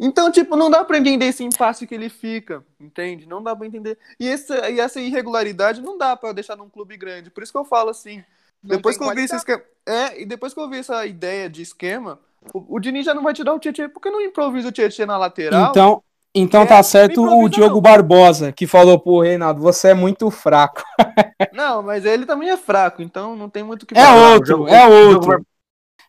[0.00, 3.26] Então, tipo, não dá pra entender esse impasse que ele fica, entende?
[3.26, 3.98] Não dá pra entender.
[4.20, 7.30] E essa, e essa irregularidade não dá pra deixar num clube grande.
[7.30, 8.22] Por isso que eu falo assim.
[8.62, 9.62] Não depois que eu vi esse esquema.
[9.84, 12.20] É, e depois que eu vi essa ideia de esquema,
[12.54, 13.88] o, o Diniz já não vai tirar o Tietchan.
[13.88, 15.70] Por que não improvisa o Tietchan na lateral?
[15.70, 16.02] Então,
[16.34, 17.80] então É, tá certo o Diogo não.
[17.80, 20.82] Barbosa, que falou pro Reinaldo, você é muito fraco.
[21.52, 24.34] Não, mas ele também é fraco, então não tem muito o que É falar.
[24.34, 25.46] outro, é o jogo outro.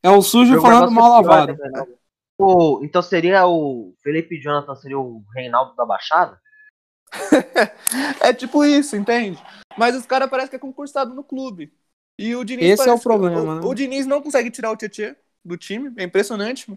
[0.04, 1.54] É o sujo falando mal pior, lavado.
[1.54, 1.99] né, Reinaldo?
[2.40, 6.40] O- então seria o Felipe Jonathan, seria o Reinaldo da Baixada?
[8.24, 9.42] É tipo isso, entende?
[9.78, 11.74] Mas os caras parecem que é concursado no clube.
[12.18, 13.68] E o Diniz Esse é parece o problema, que- né?
[13.68, 16.72] O, o Diniz não consegue tirar o Tietchan do time, é impressionante.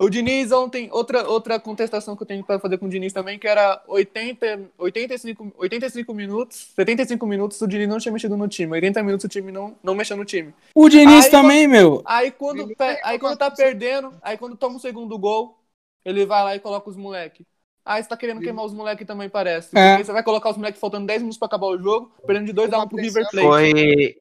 [0.00, 3.38] O Diniz ontem, outra, outra contestação que eu tenho para fazer com o Diniz também,
[3.38, 8.72] que era 80, 85, 85 minutos, 75 minutos o Diniz não tinha mexido no time,
[8.72, 10.54] 80 minutos o time não, não mexeu no time.
[10.74, 12.00] O Diniz Aí, também, meu.
[12.06, 12.66] Aí quando,
[13.04, 15.58] aí quando tá perdendo, aí quando toma o segundo gol,
[16.02, 17.46] ele vai lá e coloca os moleque.
[17.84, 19.76] Aí você tá querendo queimar os moleque também, parece.
[19.76, 19.90] É.
[19.90, 22.54] Porque você vai colocar os moleque faltando 10 minutos pra acabar o jogo, perdendo de
[22.54, 23.46] 2x1 pro River Plate.
[23.46, 24.16] Foi.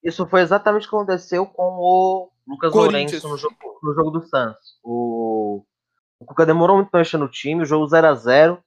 [0.00, 2.72] Isso foi exatamente o que aconteceu com o Lucas.
[2.74, 4.78] Lourenço no jogo, no jogo do Santos.
[4.82, 5.64] O,
[6.20, 8.58] o Cuca demorou muito pra mexer no time, o jogo 0x0.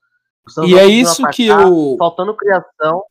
[0.46, 1.96] O Santos E não é isso que atacar, eu.
[2.00, 3.04] Faltando criação.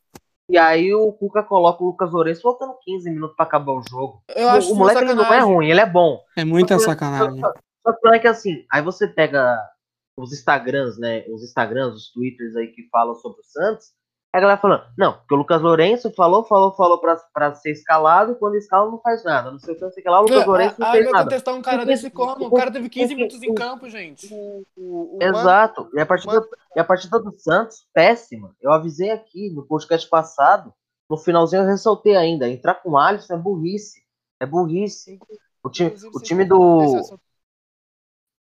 [0.49, 4.23] E aí o Cuca coloca o Lucas Lourenço faltando 15 minutos pra acabar o jogo.
[4.35, 6.21] Eu O- acho o moleque ele não é ruim, ele é bom.
[6.37, 7.39] É muita Só que- sacanagem.
[7.39, 7.53] Só,
[7.85, 9.57] só que é que assim, aí você pega
[10.17, 11.25] os Instagrams, né?
[11.29, 13.87] Os Instagrams, os Twitters aí que falam sobre o Santos.
[14.37, 18.35] A galera falando, não, porque o Lucas Lourenço falou, falou, falou pra, pra ser escalado,
[18.35, 19.49] quando escala não faz nada.
[19.49, 21.05] Não sei o que, não sei o que lá, o Lucas Lourenço não Aí fez
[21.05, 21.23] vai nada.
[21.23, 22.45] contestar um cara desse como?
[22.45, 24.31] O cara teve 15 minutos em campo, gente.
[24.31, 25.89] O, o, o Exato.
[25.91, 28.55] E a, partida, Mano- e a partida do Santos, péssima.
[28.61, 30.71] Eu avisei aqui no podcast passado,
[31.09, 34.03] no finalzinho eu ressaltei ainda, entrar com o Alisson é burrice.
[34.39, 35.17] É burrice.
[35.63, 37.01] O time, o time do.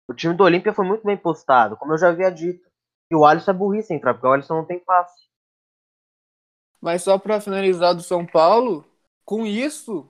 [0.10, 2.68] O time do Olímpia foi muito bem postado, como eu já havia dito.
[3.10, 5.26] E o Alisson é burrice entrar, porque o Alisson não tem passe.
[6.86, 8.86] Mas só pra finalizar do São Paulo,
[9.26, 10.06] com isso,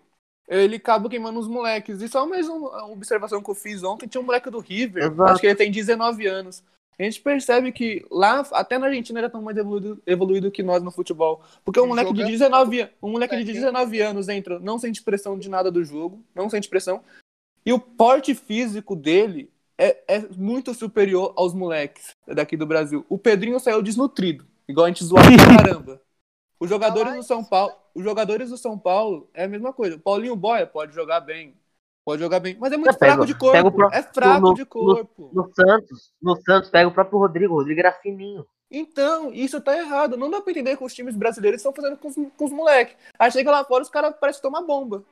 [0.45, 2.01] ele acaba queimando os moleques.
[2.01, 5.23] E só mais uma observação que eu fiz ontem, tinha um moleque do River, Exato.
[5.31, 6.61] acho que ele tem 19 anos.
[6.99, 10.61] A gente percebe que lá, até na Argentina, ele é tão mais evoluído, evoluído que
[10.61, 11.41] nós no futebol.
[11.63, 15.01] Porque um moleque de Jogando- 19, an- um moleque de 19 anos entra, não sente
[15.01, 17.01] pressão de nada do jogo, não sente pressão.
[17.65, 23.05] E o porte físico dele é, é muito superior aos moleques daqui do Brasil.
[23.07, 25.35] O Pedrinho saiu desnutrido, igual a gente zoava pra
[25.73, 26.01] caramba.
[26.59, 29.95] Os jogadores do São Paulo, os jogadores do São Paulo é a mesma coisa.
[29.95, 31.55] O Paulinho Boia pode jogar bem,
[32.03, 33.71] pode jogar bem, mas é muito Eu pego- fraco de corpo.
[33.71, 35.29] pro- É fraco no- de corpo.
[35.33, 37.53] No Santos, no Santos, pega o próprio Rodrigo.
[37.53, 38.45] O Rodrigo era fininho.
[38.71, 40.17] Então, isso tá errado.
[40.17, 42.95] Não dá pra entender que os times brasileiros estão fazendo com os, com os moleques.
[43.19, 45.03] Aí chega lá fora, os caras parecem tomar bomba.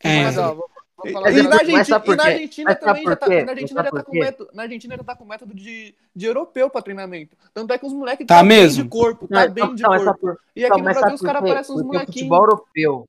[0.00, 0.22] É.
[0.24, 0.68] Mas, ó, vou
[1.04, 2.24] E, e na, Argentina, e na?
[2.24, 3.42] Argentina também já tá, quê?
[3.44, 6.68] na Argentina já tá com método, na Argentina já tá com método de, de europeu
[6.68, 7.36] pra treinamento.
[7.54, 8.82] Tanto é que os moleques Tá bem mesmo?
[8.82, 10.36] de corpo, tá Não, bem de não, mas sabe corpo.
[10.40, 12.14] por- E aqui não, no Brasil os caras parecem uns molequinhos.
[12.14, 13.04] futebol europeu.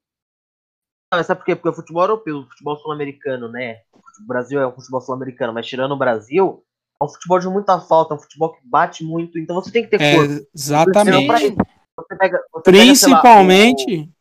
[1.12, 1.56] Não, mas sabe por quê?
[1.56, 3.78] Porque o futebol europeu, o futebol sul-americano, né?
[3.94, 6.64] O Brasil é um futebol sul-americano, mas tirando o Brasil,
[7.02, 9.84] é um futebol de muita falta, é um futebol que bate muito, então você tem
[9.84, 10.34] que ter É, corpo.
[10.34, 11.46] Não, exatamente.
[11.48, 11.56] isso.
[11.98, 14.02] Você pega, você pega, Principalmente.
[14.02, 14.19] o,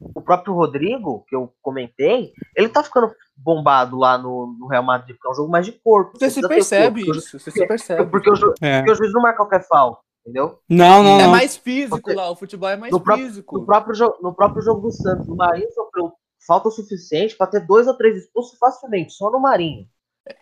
[0.00, 5.16] o próprio Rodrigo, que eu comentei, ele tá ficando bombado lá no, no Real Madrid,
[5.16, 6.18] porque é um jogo mais de corpo.
[6.18, 8.06] Você se ter percebe corpo, isso, você se percebe.
[8.10, 8.78] Porque o, É.
[8.78, 10.58] porque o juiz não marca qualquer falta, entendeu?
[10.68, 11.30] Não, não, É não.
[11.30, 13.58] mais físico Você- lá, o futebol é mais No próprio, físico.
[13.58, 16.12] no, próprio jogo, no próprio jogo do Santos, o Marinho sofreu
[16.46, 19.86] falta o suficiente pra ter dois ou três expulsos facilmente, só no Marinho.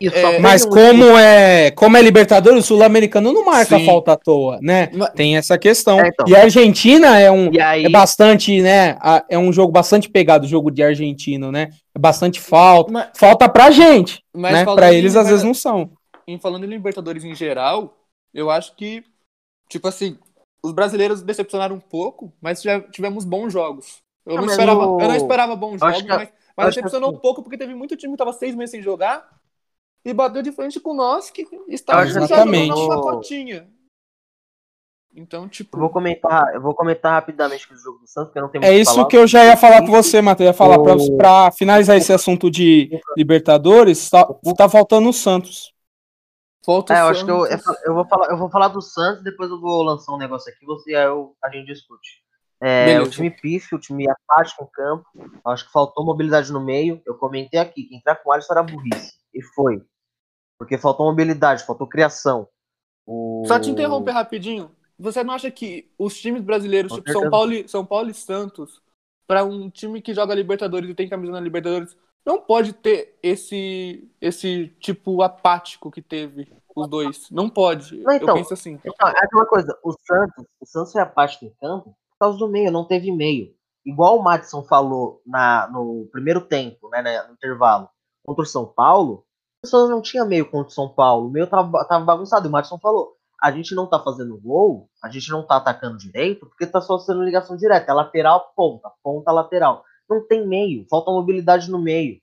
[0.00, 3.84] É, Mas um como é, como é Libertadores, o Sul-Americano não marca Sim.
[3.84, 4.90] falta à toa, né?
[5.14, 6.00] Tem essa questão.
[6.00, 6.26] É, então.
[6.26, 8.96] E a Argentina é um aí, é bastante, né?
[9.00, 11.68] a- É um jogo bastante pegado, o jogo de argentino, né?
[11.94, 12.90] É bastante falta.
[12.92, 14.64] Mas- Falta pra gente, Mas né?
[14.64, 15.90] Pra em eles às vezes não são.
[16.26, 17.94] em falando em Libertadores em geral,
[18.32, 19.04] eu acho que,
[19.68, 20.16] tipo assim,
[20.64, 23.98] os brasileiros decepcionaram um pouco, mas já tivemos bons jogos.
[24.26, 26.28] Eu Ah, não, mas esperava, o- eu não esperava bons eu jogos, que a- mas,
[26.56, 28.70] mas acho que decepcionou assim- um pouco porque teve muito time que tava seis meses
[28.70, 29.28] sem jogar
[30.04, 32.68] e bateu de frente com nós que que Exatamente.
[32.68, 33.68] jogando uma cotinha.
[35.16, 38.48] Então, tipo, Eu vou comentar, eu vou comentar rapidamente o jogo do Santos, porque não
[38.48, 39.06] tem É isso falar.
[39.06, 40.46] que eu já ia falar com você, Matheus.
[40.46, 45.72] Eu ia falar O- pra finalizar esse assunto de Libertadores, tá, tá faltando o Santos.
[46.66, 47.82] falta o É, eu acho que eu, Santos.
[47.84, 50.64] eu vou falar, eu vou falar do Santos, depois eu vou lançar um negócio aqui,
[50.66, 52.24] você aí eu, a gente discute.
[52.60, 55.04] É, o time pífio, o time apático em campo,
[55.46, 57.00] acho que faltou mobilidade no meio.
[57.06, 59.12] Eu comentei aqui que entrar com o Alisson era burrice.
[59.34, 59.82] E foi.
[60.58, 62.48] Porque faltou mobilidade, faltou criação.
[63.06, 63.44] O...
[63.46, 64.70] Só te interromper rapidinho.
[64.98, 67.30] Você não acha que os times brasileiros, Com tipo São.
[67.30, 68.80] Paulo, e- São Paulo e Santos,
[69.26, 74.08] para um time que joga Libertadores e tem camisa na Libertadores, não pode ter esse
[74.20, 77.30] esse tipo apático que teve os dois.
[77.30, 77.98] Não pode.
[77.98, 78.28] Não, então.
[78.28, 78.78] Eu penso assim.
[78.84, 82.48] Então, é aquela coisa, o Santos, o Santos foi apático em campo por causa do
[82.48, 83.54] meio, não teve meio.
[83.84, 87.88] Igual o Madison falou na, no primeiro tempo, né, né, no intervalo,
[88.24, 89.23] contra o São Paulo,
[89.64, 92.46] o Santos não tinha meio contra o São Paulo, o meio tava, tava bagunçado.
[92.46, 95.98] E o Madison falou: a gente não tá fazendo gol, a gente não tá atacando
[95.98, 99.85] direito, porque tá só sendo ligação direta, é lateral, ponta, ponta, lateral.
[100.09, 102.18] Não tem meio, falta mobilidade no meio.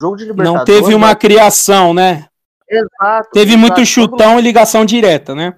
[0.00, 0.58] Jogo de Libertadores.
[0.58, 1.14] Não teve uma né?
[1.14, 2.28] criação, né?
[2.68, 3.30] Exato.
[3.32, 5.54] Teve muito chutão e ligação direta, né?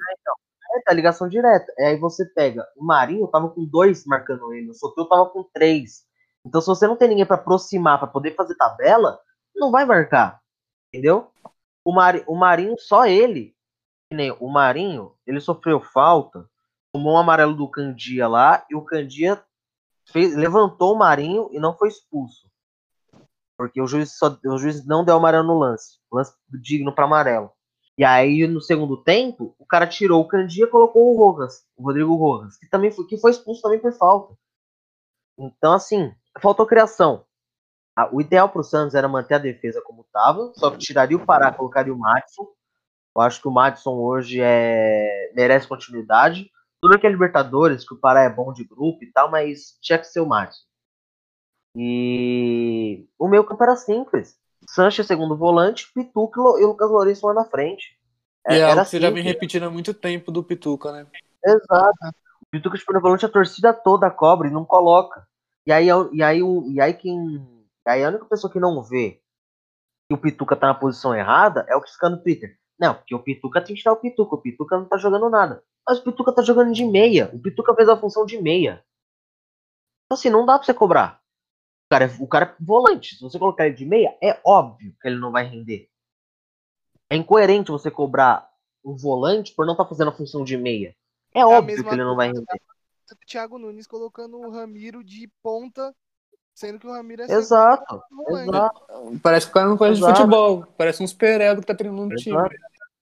[0.75, 1.73] É, tá ligação direta.
[1.79, 5.45] É, aí você pega, o Marinho tava com dois marcando ele, o Soteldo tava com
[5.55, 6.05] três.
[6.45, 9.19] Então se você não tem ninguém pra aproximar, pra poder fazer tabela,
[9.55, 10.41] não vai marcar.
[10.96, 11.30] Entendeu?
[11.85, 13.54] O, Mari, o Marinho, só ele,
[14.11, 16.48] nem o Marinho, ele sofreu falta,
[16.90, 19.44] tomou um amarelo do Candia lá, e o Candia
[20.06, 22.50] fez, levantou o Marinho e não foi expulso.
[23.59, 25.98] Porque o juiz, só, o juiz não deu amarelo no lance.
[26.11, 27.50] Lance digno pra amarelo.
[27.98, 31.82] E aí, no segundo tempo, o cara tirou o Candia e colocou o Rojas, o
[31.82, 34.35] Rodrigo Rojas, que também foi, que foi expulso também por falta.
[35.38, 37.26] Então, assim, faltou criação.
[38.12, 41.50] O ideal pro Santos era manter a defesa como estava, só que tiraria o Pará,
[41.52, 42.46] colocaria o Madison.
[43.16, 46.50] Eu acho que o Madison hoje é merece continuidade.
[46.80, 49.98] Tudo que é Libertadores, que o Pará é bom de grupo e tal, mas tinha
[49.98, 50.61] que ser o Madison.
[51.74, 54.37] E o meu campo era simples.
[54.68, 57.96] Sanches segundo volante, Pituca e o Lucas Lourenço lá na frente.
[58.46, 61.06] É que você já vem repetindo há muito tempo do Pituca, né?
[61.44, 61.98] Exato.
[62.42, 65.26] O Pituca de primeiro volante a torcida toda cobra e não coloca.
[65.66, 67.56] E aí, é e aí, o- e aí quem.
[67.87, 69.22] E aí a única pessoa que não vê
[70.09, 72.59] que o Pituca tá na posição errada é o que fica no Twitter.
[72.79, 74.35] Não, porque o Pituca tem que tirar o Pituca.
[74.35, 75.62] O Pituca não tá jogando nada.
[75.88, 77.31] Mas o Pituca tá jogando de meia.
[77.33, 78.85] O Pituca fez a função de meia.
[80.05, 81.20] Então, assim, não dá pra você cobrar.
[81.87, 83.16] O cara, é, o cara é volante.
[83.16, 85.88] Se você colocar ele de meia, é óbvio que ele não vai render.
[87.09, 88.51] É incoerente você cobrar
[88.85, 90.94] um volante por não estar fazendo a função de meia.
[91.33, 92.61] É, a óbvio que ele não vai render.
[93.12, 95.94] O Thiago Nunes colocando o Ramiro de ponta,
[96.57, 98.81] sendo que o Ramiro é Exato, exato.
[99.23, 100.66] Parece que o cara não conhece de futebol.
[100.77, 102.37] Parece um superego que tá treinando no time.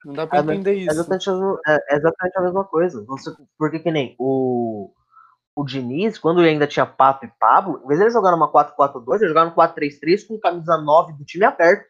[0.05, 0.91] Não dá pra É, entender É isso.
[0.91, 3.03] exatamente, a, mesma- é- é exatamente a mesma coisa.
[3.05, 4.93] Você, porque que nem o,
[5.57, 8.51] o Diniz, quando ele ainda tinha Pato e Pablo, em vez de ele jogar numa
[8.53, 11.89] 4-4-2, ele jogava no 4-3-3 com camisa 9 do time aberto.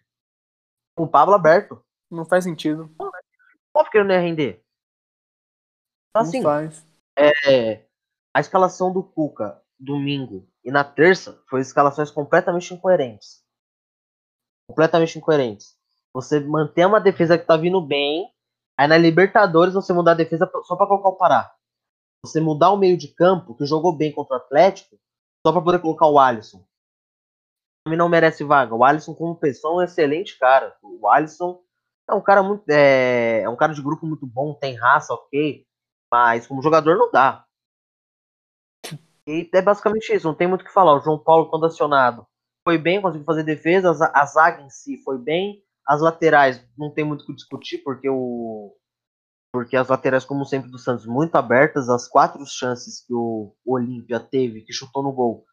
[0.96, 1.82] Com o Pablo aberto.
[2.08, 2.88] Não faz sentido.
[3.74, 4.62] Óbvio que ele não ia render.
[6.10, 6.86] Então, Não assim, faz.
[7.18, 7.82] é,
[8.32, 13.44] a escalação do Cuca domingo e na terça foi escalações completamente incoerentes.
[14.68, 15.76] Completamente incoerentes.
[16.14, 18.26] Você mantém uma defesa que tá vindo bem,
[18.78, 21.54] aí na Libertadores você mudar a defesa só pra colocar o Pará.
[22.24, 24.96] Você mudar o meio de campo, que jogou bem contra o Atlético,
[25.46, 26.64] só pra poder colocar o Alisson.
[27.84, 28.74] Também não merece vaga.
[28.74, 30.74] O Alisson, como pessoa, é um excelente cara.
[30.82, 31.62] O Alisson
[32.08, 32.64] é um cara muito.
[32.70, 35.66] É, é um cara de grupo muito bom, tem raça, ok.
[36.10, 37.44] Mas como jogador não dá.
[39.26, 40.94] E é basicamente isso, não tem muito o que falar.
[40.94, 42.26] O João Paulo, quando acionado,
[42.62, 43.90] foi bem, conseguiu fazer defesa.
[43.90, 45.62] A za- A zaga em si foi bem.
[45.86, 48.74] As laterais não tem muito o que discutir, porque o.
[49.52, 51.88] Porque as laterais, como sempre, do Santos, muito abertas.
[51.90, 55.44] As quatro chances que o Olímpia teve, que chutou no gol,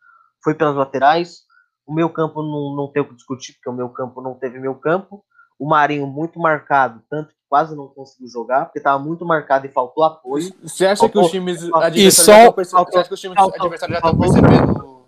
[0.44, 1.42] foi pelas laterais.
[1.88, 4.60] O meu campo não, não tem o que discutir, porque o meu campo não teve
[4.60, 5.24] meu campo.
[5.64, 9.70] O Marinho muito marcado, tanto que quase não conseguiu jogar, porque estava muito marcado e
[9.70, 10.52] faltou apoio.
[10.64, 13.14] Você acha que Faltou- os times adversários só- já estão perce- faltou- Você acha que
[13.14, 15.06] os times faltou- adversários já estão faltou- percebendo?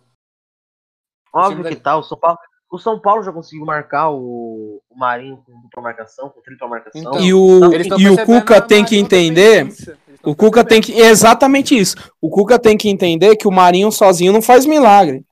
[1.34, 1.98] Óbvio que tá.
[1.98, 2.38] O São Paulo,
[2.72, 7.02] o São Paulo já conseguiu marcar o, o Marinho com dupla marcação, com tripla marcação.
[7.02, 9.68] Então, E o, e o percebendo Cuca tem que entender.
[10.24, 11.02] O Cuca tem percebendo.
[11.04, 11.10] que.
[11.10, 11.96] Exatamente isso.
[12.22, 15.26] O Cuca tem que entender que o Marinho sozinho não faz milagre.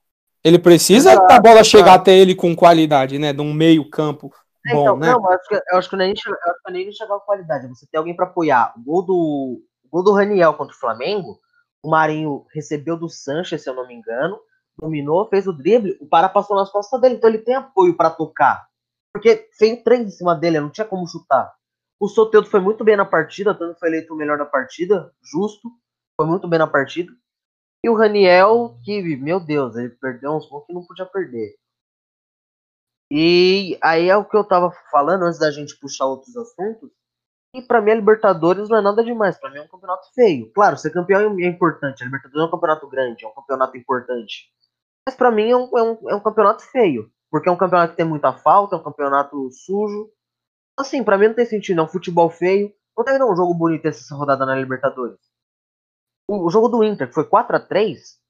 [0.44, 2.00] Ele precisa Exato, da bola chegar exato.
[2.00, 3.32] até ele com qualidade, né?
[3.32, 5.06] De um meio campo É, bom, então, né?
[5.08, 7.68] Não, eu acho que, eu acho que nem, eu acho que nem chegar com qualidade.
[7.68, 8.74] Você tem alguém pra apoiar.
[8.76, 11.38] O gol do, o gol do Raniel contra o Flamengo,
[11.82, 14.38] o Marinho recebeu do Sanches, se eu não me engano,
[14.78, 18.10] dominou, fez o drible, o Pará passou nas costas dele, então ele tem apoio pra
[18.10, 18.66] tocar.
[19.12, 21.52] Por Porque veio três em cima dele, não tinha como chutar.
[22.00, 25.70] O Soteldo foi muito bem na partida, tanto foi eleito o melhor da partida, justo.
[26.16, 27.12] Foi muito bem na partida.
[27.84, 31.54] E o Raniel, que, meu Deus, ele perdeu uns gols que não podia perder.
[33.14, 36.90] E aí é o que eu tava falando antes da gente puxar outros assuntos.
[37.54, 40.50] E para mim a Libertadores não é nada demais, para mim é um campeonato feio.
[40.54, 44.50] Claro, ser campeão é importante, a Libertadores é um campeonato grande, é um campeonato importante.
[45.06, 47.90] Mas para mim é um, é, um, é um campeonato feio, porque é um campeonato
[47.90, 50.10] que tem muita falta, é um campeonato sujo.
[50.80, 52.74] Assim, para mim não tem sentido, é um futebol feio.
[52.96, 55.20] Não teve um jogo bonito essa rodada na Libertadores.
[56.26, 58.22] O, o jogo do Inter, que foi 4 a 3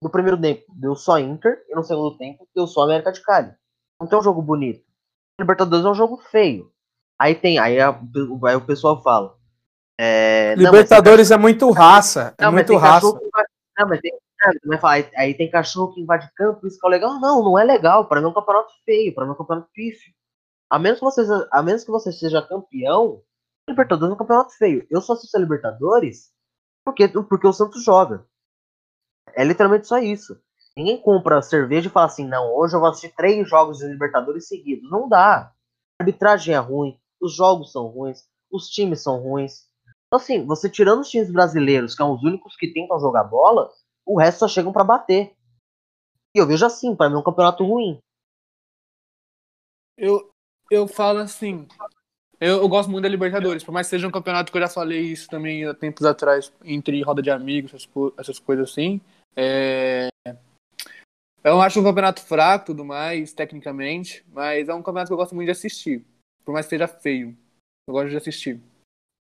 [0.00, 3.52] no primeiro tempo deu só Inter, e no segundo tempo deu só América de Cali.
[4.00, 4.82] Não tem um jogo bonito.
[5.38, 6.72] Libertadores é um jogo feio.
[7.18, 9.36] Aí tem, aí, a, aí o pessoal fala.
[9.98, 12.34] É, Libertadores não, é muito raça.
[12.38, 13.06] É não, muito raça.
[13.78, 17.20] não, mas tem, é, aí tem cachorro que invade campo, isso que é legal.
[17.20, 18.08] Não, não é legal.
[18.08, 20.12] Para mim é um campeonato feio, para mim é um campeonato pífio.
[20.70, 23.22] A menos que você, a menos que você seja campeão,
[23.68, 24.86] Libertadores é um campeonato feio.
[24.90, 26.30] Eu só assisto a Libertadores
[26.84, 28.26] porque, porque o Santos joga.
[29.34, 30.40] É literalmente só isso.
[30.80, 34.48] Ninguém compra cerveja e fala assim, não, hoje eu vou assistir três jogos de Libertadores
[34.48, 34.90] seguidos.
[34.90, 35.52] Não dá.
[36.00, 39.68] A arbitragem é ruim, os jogos são ruins, os times são ruins.
[40.06, 43.70] Então, assim, você tirando os times brasileiros, que são os únicos que tentam jogar bola,
[44.06, 45.36] o resto só chegam para bater.
[46.34, 48.00] E eu vejo assim, para mim é um campeonato ruim.
[49.98, 50.32] Eu,
[50.70, 51.68] eu falo assim,
[52.40, 54.68] eu, eu, gosto muito da Libertadores, por mais que seja um campeonato que eu já
[54.68, 58.98] falei isso também há tempos atrás, entre roda de amigos, essas, essas coisas assim.
[59.36, 60.08] É...
[61.42, 65.34] Eu acho um campeonato fraco tudo mais, tecnicamente, mas é um campeonato que eu gosto
[65.34, 66.04] muito de assistir.
[66.44, 67.36] Por mais que seja feio.
[67.88, 68.60] Eu gosto de assistir.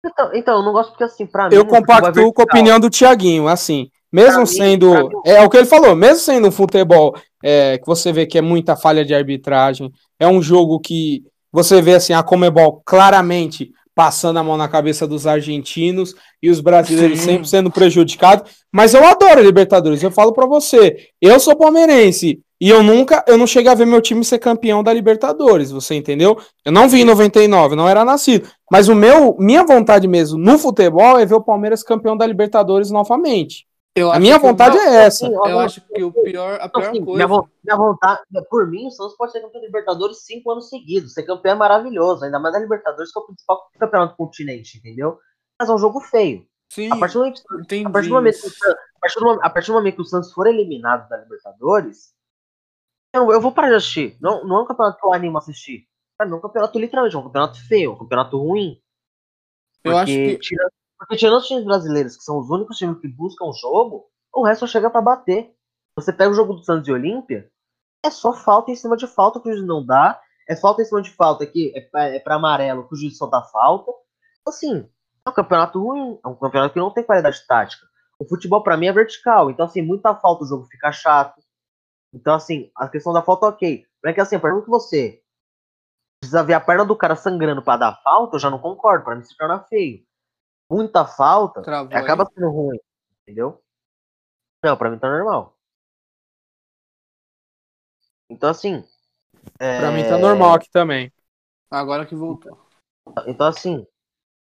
[0.05, 1.55] Então, então eu não gosto porque assim, pra mim.
[1.55, 3.89] Eu compactuo com a opinião do Tiaguinho, assim.
[4.11, 4.93] Mesmo pra sendo.
[4.93, 8.25] Mim, mim, é o que ele falou, mesmo sendo um futebol é, que você vê
[8.25, 12.81] que é muita falha de arbitragem, é um jogo que você vê assim, a Comebol
[12.85, 17.25] claramente passando a mão na cabeça dos argentinos e os brasileiros Sim.
[17.25, 18.51] sempre sendo prejudicados.
[18.71, 20.03] Mas eu adoro a Libertadores.
[20.03, 23.85] Eu falo para você, eu sou palmeirense e eu nunca, eu não cheguei a ver
[23.85, 26.37] meu time ser campeão da Libertadores, você entendeu?
[26.63, 28.49] Eu não vi em 99, não era nascido.
[28.69, 32.91] Mas o meu, minha vontade mesmo no futebol é ver o Palmeiras campeão da Libertadores
[32.91, 33.65] novamente.
[34.11, 35.25] A minha vontade é essa.
[35.25, 37.27] Eu acho que o pior, a pior assim, coisa.
[37.27, 41.13] Minha, minha, vontade, por mim, o Santos pode ser campeão da Libertadores cinco anos seguidos.
[41.13, 44.77] Ser campeão é maravilhoso, ainda mais a Libertadores, que é o principal campeonato do continente,
[44.77, 45.17] entendeu?
[45.57, 46.45] Mas é um jogo feio.
[46.69, 49.67] Sim, a partir do momento, a partir do momento, que, a partir do, a partir
[49.67, 52.13] do momento que o Santos for eliminado da Libertadores,
[53.13, 54.17] eu, eu vou parar de assistir.
[54.19, 55.87] Não, não é um campeonato que eu animo a assistir.
[56.19, 58.81] É um campeonato literalmente, é um campeonato feio, um campeonato ruim.
[59.75, 60.37] Porque, eu acho que.
[60.39, 64.05] Tira, porque tirando os times brasileiros, que são os únicos times que buscam o jogo,
[64.33, 65.53] o resto chega para bater.
[65.95, 67.49] Você pega o jogo do Santos e Olímpia,
[68.05, 70.19] é só falta em cima de falta que o juiz não dá.
[70.47, 73.25] É falta em cima de falta que é pra, é amarelo que o juiz só
[73.25, 73.91] dá falta.
[74.47, 74.87] Assim,
[75.25, 77.85] é um campeonato ruim, é um campeonato que não tem qualidade tática.
[78.19, 81.41] O futebol para mim é vertical, então assim, muita falta o jogo fica chato.
[82.13, 83.83] Então, assim, a questão da falta, ok.
[84.03, 85.21] Mas é que assim, partir que você
[86.21, 89.03] precisa ver a perna do cara sangrando para dar falta, eu já não concordo.
[89.03, 90.05] Para mim se torna feio.
[90.69, 92.33] Muita falta Travou acaba aí.
[92.33, 92.79] sendo ruim,
[93.21, 93.61] entendeu?
[94.63, 95.55] Não, pra mim tá normal.
[98.29, 98.83] Então, assim.
[99.59, 99.79] É...
[99.79, 101.13] Pra mim tá normal aqui também.
[101.69, 102.57] Agora que voltou.
[103.27, 103.85] Então, assim.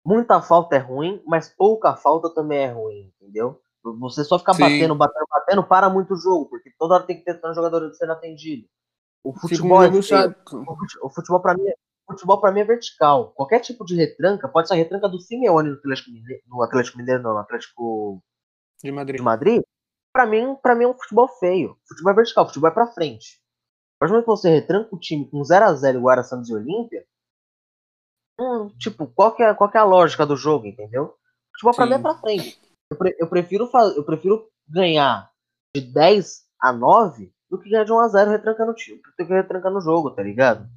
[0.05, 3.61] Muita falta é ruim, mas pouca falta também é ruim, entendeu?
[3.83, 4.63] Você só ficar Sim.
[4.63, 7.93] batendo, batendo, batendo, para muito o jogo, porque toda hora tem que ter um jogador
[7.93, 8.67] sendo atendido.
[9.23, 9.89] O futebol, é,
[11.01, 11.75] o futebol para mim, é,
[12.13, 13.31] futebol para mim é vertical.
[13.33, 16.97] Qualquer tipo de retranca, pode ser a retranca do Simeone no Atlético Mineiro, no Atlético
[16.97, 18.23] Mineiro, não, no Atlético
[18.83, 19.17] de Madrid.
[19.17, 19.61] De Madrid
[20.11, 21.77] para mim, para mim é um futebol feio.
[21.87, 23.39] Futebol é vertical, futebol é para frente.
[23.95, 26.49] A partir do que você retranca o time com 0 a 0 igual a Santos
[26.49, 27.05] e Olímpia,
[28.39, 31.15] hum, tipo, qual que, é, qual que é a lógica do jogo, entendeu?
[31.53, 32.59] Futebol para mim é para frente.
[32.89, 35.31] Eu, pre eu, prefiro eu prefiro ganhar
[35.75, 39.77] de 10 a 9 do que ganhar de 1 a 0 retrancando o time, retrancando
[39.77, 40.67] o jogo, tá ligado?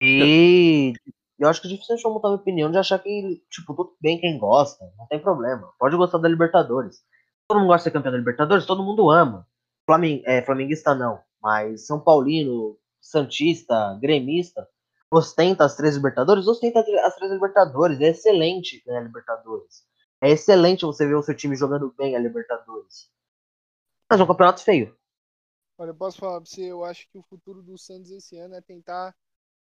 [0.00, 0.92] E
[1.38, 4.20] eu acho que é difícil a mudar minha opinião de achar que, tipo, tudo bem
[4.20, 5.72] quem gosta, não tem problema.
[5.78, 7.02] Pode gostar da Libertadores.
[7.46, 9.46] Todo mundo gosta de ser campeão da Libertadores, todo mundo ama.
[9.86, 14.68] Flaming, é, flamenguista não, mas São Paulino, Santista, Gremista,
[15.10, 18.00] ostenta as três Libertadores, ostenta as três Libertadores.
[18.00, 19.86] É excelente ganhar Libertadores.
[20.20, 23.10] É excelente você ver o seu time jogando bem a Libertadores.
[24.10, 24.96] Mas é um campeonato feio.
[25.78, 28.56] Olha, eu posso falar pra você, eu acho que o futuro do Santos esse ano
[28.56, 29.14] é tentar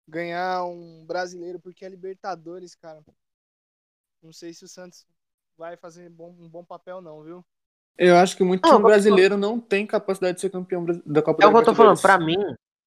[0.06, 3.02] ganhar um brasileiro, porque a Libertadores, cara.
[4.22, 5.06] Não sei se o Santos
[5.56, 7.44] vai fazer bom, um bom papel, não, viu?
[7.98, 11.42] Eu acho que muito time brasileiro não tem capacidade de ser campeão da Copa é
[11.42, 12.38] da É o que eu tô falando, pra mim,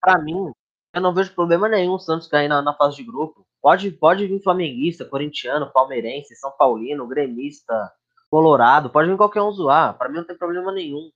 [0.02, 0.52] pra mim,
[0.94, 3.46] Eu não vejo problema nenhum o Santos cair na, na fase de grupo.
[3.62, 7.92] Pode, pode vir flamenguista, corintiano, palmeirense, São Paulino, gremista,
[8.30, 9.98] colorado, pode vir qualquer um zoar.
[9.98, 11.12] Pra mim não tem problema nenhum.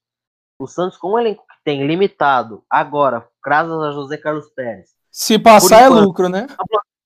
[0.58, 4.99] O Santos, com o elenco que tem limitado, agora, graças a José Carlos Pérez.
[5.10, 6.46] Se passar é lucro, né?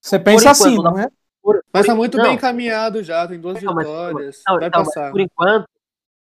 [0.01, 1.09] Você pensa enquanto, assim, não- é?
[1.43, 4.41] Por- Mas tá muito não, bem encaminhado já, tem duas Não, mas- vitórias.
[4.49, 5.11] não, vai então, mas passar.
[5.11, 5.67] por enquanto,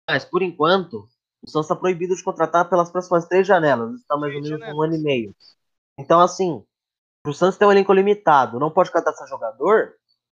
[0.09, 1.09] mas por enquanto,
[1.43, 3.95] o Santos está proibido de contratar pelas próximas três janelas.
[4.01, 5.35] Está mais ou menos um ano e meio.
[5.99, 6.65] Então, assim,
[7.27, 9.93] o Santos tem um elenco limitado, não pode contratar esse jogador,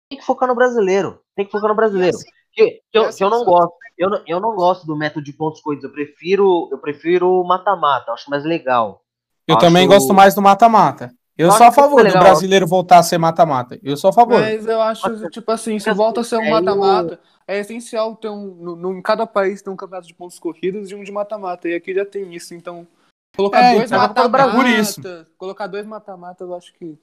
[0.09, 1.19] tem que focar no brasileiro.
[1.35, 2.15] Tem que focar no brasileiro.
[2.15, 3.73] Assim, Que, que eu, assim, que eu não gosto.
[3.97, 5.83] Eu, não- eu não gosto do método de pontos corridos.
[5.85, 8.11] Eu prefiro eu prefiro mata-mata.
[8.11, 9.01] eu Acho mais legal.
[9.47, 11.11] Eu Acho- também gosto mais do mata-mata.
[11.37, 13.79] Eu sou a que favor do brasileiro voltar a ser mata-mata.
[13.83, 14.39] Eu sou a favor.
[14.39, 18.15] Mas eu acho, tipo assim, se Mas, volta a ser um é, mata-mata, é essencial
[18.15, 18.55] ter um.
[18.55, 21.69] No, no- em cada país ter um campeonato de pontos corridos e um de mata-mata.
[21.69, 22.87] E aqui já tem isso, então.
[23.35, 24.51] Colocar É, dois então, mata-mata.
[24.55, 25.01] por isso.
[25.37, 26.97] Colocar dois mata-mata, eu acho que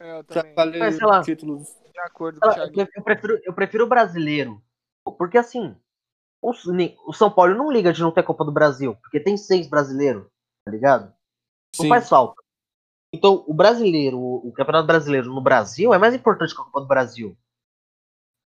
[0.00, 1.22] É, eu já também, vale Mas, sei lá.
[1.22, 1.68] títulos.
[1.92, 2.72] de acordo com o Thiago.
[2.72, 4.62] prefiro, eu prefiro, eu prefiro o brasileiro.
[5.18, 5.76] Porque assim,
[6.42, 6.50] o,
[7.06, 8.96] o São Paulo não liga de não ter Copa do Brasil.
[9.02, 10.24] Porque tem seis brasileiros,
[10.64, 11.04] tá ligado?
[11.78, 11.88] Não Sim.
[11.90, 12.42] faz falta.
[13.12, 16.80] Então, o brasileiro, o, o Campeonato Brasileiro no Brasil é mais importante que a Copa
[16.80, 17.36] do Brasil.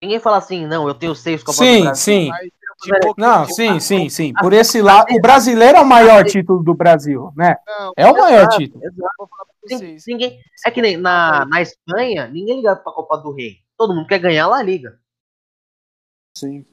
[0.02, 2.02] Ninguém fala assim, não, eu tenho seis Copas do Sim, Brasil.
[2.02, 2.28] sim.
[2.28, 2.50] Mas,
[2.82, 4.32] Tipo, Não, tipo, sim, sim, sim.
[4.34, 7.56] Por esse lado, o brasileiro é o maior título do Brasil, né?
[7.66, 8.84] não, É o maior Exato, título.
[8.84, 9.30] exato.
[10.06, 13.64] Ninguém, é que nem na, na Espanha, ninguém liga pra Copa do Rei.
[13.76, 15.00] Todo mundo quer ganhar lá, liga.
[16.36, 16.64] Sim.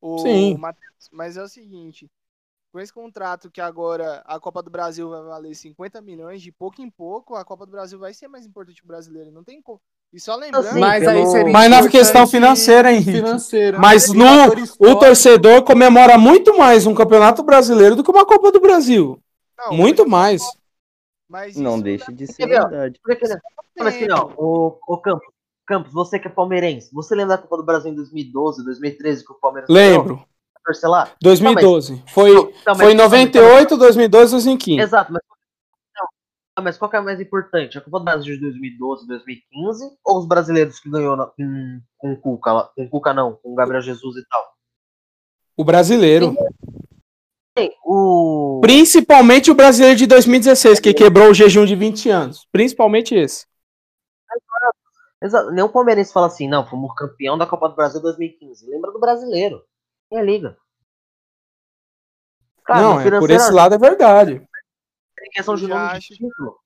[0.00, 0.56] O Sim.
[0.56, 2.10] Matheus, mas é o seguinte,
[2.72, 6.82] com esse contrato que agora a Copa do Brasil vai valer 50 milhões, de pouco
[6.82, 9.60] em pouco a Copa do Brasil vai ser mais importante que o brasileiro, não tem
[9.62, 9.80] como.
[10.12, 13.12] E só lembrando, Sim, Mas aí pelo- seria Mas na questão financeira, Henrique.
[13.12, 13.78] Financeira.
[13.78, 14.24] Mas no,
[14.78, 19.20] o torcedor comemora muito mais um campeonato brasileiro do que uma Copa do Brasil.
[19.58, 20.42] não, Muito mais.
[21.28, 22.98] Mas Não deixa de ser verdade.
[24.12, 25.26] Ó, o, o Campos.
[25.66, 29.32] Campos, você que é palmeirense, você lembra da Copa do Brasil em 2012, 2013 que
[29.32, 30.14] o Palmeiras Lembro.
[30.14, 30.28] ganhou?
[30.64, 31.10] Torcer lá?
[31.22, 32.02] 2012.
[32.08, 34.80] Foi, Não, mas- foi 98, 2012, 2015.
[34.80, 35.22] Exato, mas,
[35.96, 36.06] não,
[36.56, 37.78] não, mas qual que é mais importante?
[37.78, 42.12] A Copa do Brasil de 2012, 2015 ou os brasileiros que ganhou na- com, com
[42.12, 42.70] o Cuca?
[42.74, 44.44] Com o Cuca não, com o Gabriel Jesus e tal?
[45.56, 46.34] O brasileiro.
[47.58, 48.60] Sim, o...
[48.62, 52.46] Principalmente o brasileiro de 2016, que quebrou o jejum de 20 anos.
[52.52, 53.46] Principalmente esse.
[55.20, 58.70] Exato, nenhum palmeirense fala assim, não, fomos campeão da Copa do Brasil 2015.
[58.70, 59.60] Lembra do brasileiro.
[60.08, 60.56] Quem é liga?
[62.64, 64.46] Cara, Não, é, por esse lado é verdade.
[65.22, 66.58] em questão de nome de título.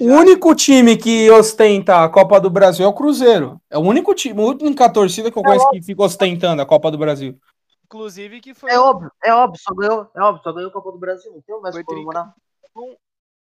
[0.00, 3.60] O único time que ostenta a Copa do Brasil é o Cruzeiro.
[3.70, 6.90] É o único time, a única torcida que eu conheço que fica ostentando a Copa
[6.90, 7.38] do Brasil.
[7.84, 10.90] inclusive que foi É óbvio, é óbvio, só ganhou, é óbvio, só ganhou a Copa
[10.90, 11.32] do Brasil.
[11.32, 12.34] Não tem mais Foi comemorar.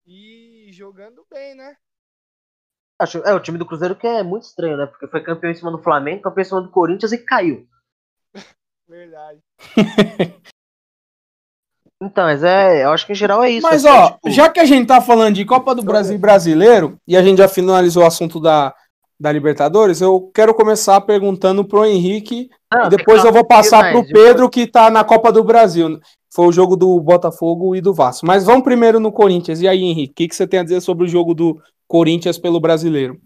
[0.05, 1.75] e jogando bem, né?
[2.99, 4.85] Acho, é, o time do Cruzeiro que é muito estranho, né?
[4.85, 7.65] Porque foi campeão em cima do Flamengo, campeão em cima do Corinthians e caiu.
[8.87, 9.39] Verdade.
[12.01, 13.67] Então, mas é, eu acho que em geral é isso.
[13.67, 16.17] Mas, assim, ó, tipo, já que a gente tá falando de Copa do Brasil e
[16.17, 18.73] brasileiro, e a gente já finalizou o assunto da,
[19.19, 23.91] da Libertadores, eu quero começar perguntando pro Henrique não, e depois eu vou passar tem
[23.91, 25.99] pro mais, Pedro, que tá na Copa do Brasil.
[26.33, 28.25] Foi o jogo do Botafogo e do Vasco.
[28.25, 29.59] Mas vamos primeiro no Corinthians.
[29.61, 32.37] E aí, Henrique, o que, que você tem a dizer sobre o jogo do Corinthians
[32.37, 33.19] pelo brasileiro?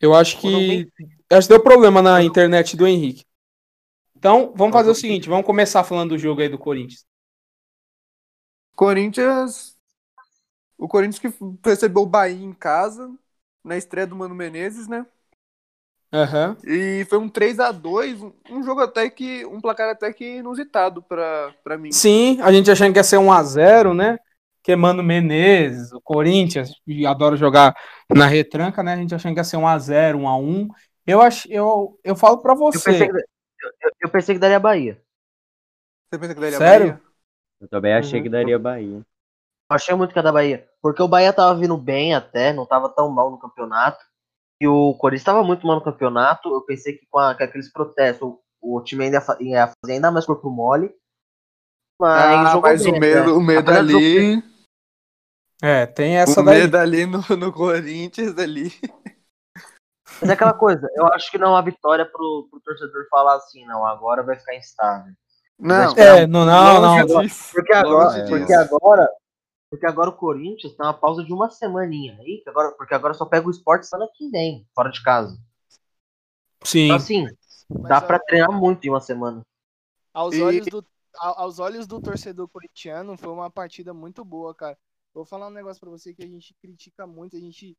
[0.00, 0.90] Eu acho que.
[1.30, 3.24] Acho que deu problema na internet do Henrique.
[4.16, 7.06] Então, vamos fazer o seguinte: vamos começar falando do jogo aí do Corinthians.
[8.74, 9.78] Corinthians.
[10.76, 11.28] O Corinthians que
[11.64, 13.12] recebeu o Bahia em casa,
[13.62, 15.06] na estreia do Mano Menezes, né?
[16.12, 16.56] Aham.
[16.64, 19.44] E foi um 3 a 2 um- jogo até que.
[19.46, 21.92] Um placar até que inusitado pra, pra mim.
[21.92, 24.18] Sim, a gente achando que ia ser 1x0, né?
[24.62, 27.74] Que é Mano Menezes, o Corinthians, que adora jogar
[28.10, 28.94] na retranca, né?
[28.94, 30.68] A gente achando que ia ser 1x0, 1x1.
[31.06, 33.06] Eu, ach, eu, eu falo pra Eu pensei, você.
[33.06, 35.00] que, eu, eu- pensei que daria Bahia.
[36.10, 36.86] Você pensa que daria Sério?
[36.88, 37.02] Bahia?
[37.60, 38.22] Eu também achei Uhum.
[38.24, 38.96] que daria Bahia.
[39.70, 40.66] Eu achei muito que era da Bahia.
[40.80, 43.98] Porque o Bahia tava vindo bem até, não tava tão mal no campeonato.
[44.60, 46.48] E o Corinthians tava muito mal no campeonato.
[46.48, 49.72] Eu pensei que com, a- com aqueles protestos o, o time ainda ia, fa- ia
[49.80, 50.92] fazer ainda mais corpo mole.
[52.00, 53.32] Mas, Ah, jogou mas bem, o medo, né?
[53.32, 54.42] o medo do ali.
[55.60, 56.60] É, tem essa O daí.
[56.60, 58.70] medo ali no, no Corinthians ali.
[60.20, 63.36] Mas é aquela coisa, eu acho que não é uma vitória pro, pro torcedor falar
[63.36, 65.12] assim, não, agora vai ficar instável.
[65.58, 67.28] Não, É, não, não, não.
[67.52, 69.08] Porque agora, porque agora,
[69.70, 73.14] porque agora o Corinthians tá uma pausa de uma semaninha aí, que agora, porque agora
[73.14, 75.38] só pega o esporte semana que vem, fora de casa.
[76.64, 76.84] Sim.
[76.84, 77.26] Então assim,
[77.68, 79.42] Mas, dá ó, pra treinar muito em uma semana.
[80.12, 80.84] aos E- olhos do
[81.20, 84.78] aos olhos do torcedor corintiano, foi uma partida muito boa, cara.
[85.12, 87.76] Vou falar um negócio pra você que a gente critica muito, a gente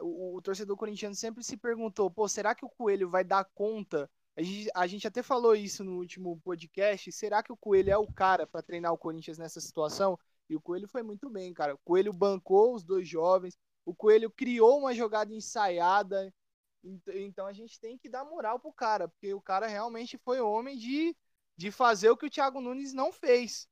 [0.00, 4.10] o, o torcedor corintiano sempre se perguntou, pô, será que o Coelho vai dar conta?
[4.36, 7.96] A gente, a gente até falou isso no último podcast, será que o Coelho é
[7.98, 10.18] o cara pra treinar o Corinthians nessa situação?
[10.50, 11.74] E o Coelho foi muito bem, cara.
[11.74, 16.34] O Coelho bancou os dois jovens, o Coelho criou uma jogada ensaiada.
[16.84, 20.40] Ent- Então a gente tem que dar moral pro cara, porque o cara realmente foi
[20.40, 21.16] homem de,
[21.56, 23.68] de fazer o que o Thiago Nunes não fez.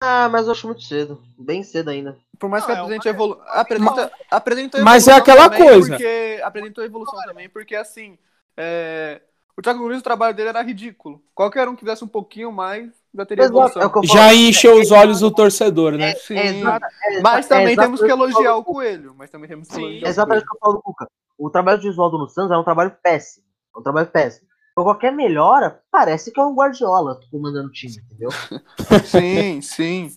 [0.00, 1.22] Ah, mas eu acho muito cedo.
[1.38, 2.18] Bem cedo ainda.
[2.38, 3.42] Por mais que Não, é apresente uma- evolu...
[3.46, 5.88] apresenta, apresenta Mas é evolução aquela também coisa.
[5.90, 8.18] Porque apresentou evolução também, porque assim,
[8.56, 9.22] é,
[9.56, 11.22] o Thiago Nunes, o trabalho dele era ridículo.
[11.34, 13.82] Qualquer um que fizesse um pouquinho mais, já teria Exato, evolução.
[13.82, 16.14] é o Já encheu os olhos do torcedor, né?
[16.14, 19.14] Sim, É é mas é também temos que o elogiar o Coelho.
[19.16, 20.50] Mas também temos que Sim, elogiar É o exatamente o Coelho.
[20.50, 21.06] que eu falo do Cuca.
[21.38, 23.44] O trabalho de Oswaldo no Santos é um trabalho péssimo.
[23.74, 24.46] É um trabalho péssimo.
[24.72, 28.30] Então, qualquer melhora, parece que é o Guardiola comandando o time, entendeu?
[29.04, 30.10] Sim, sim.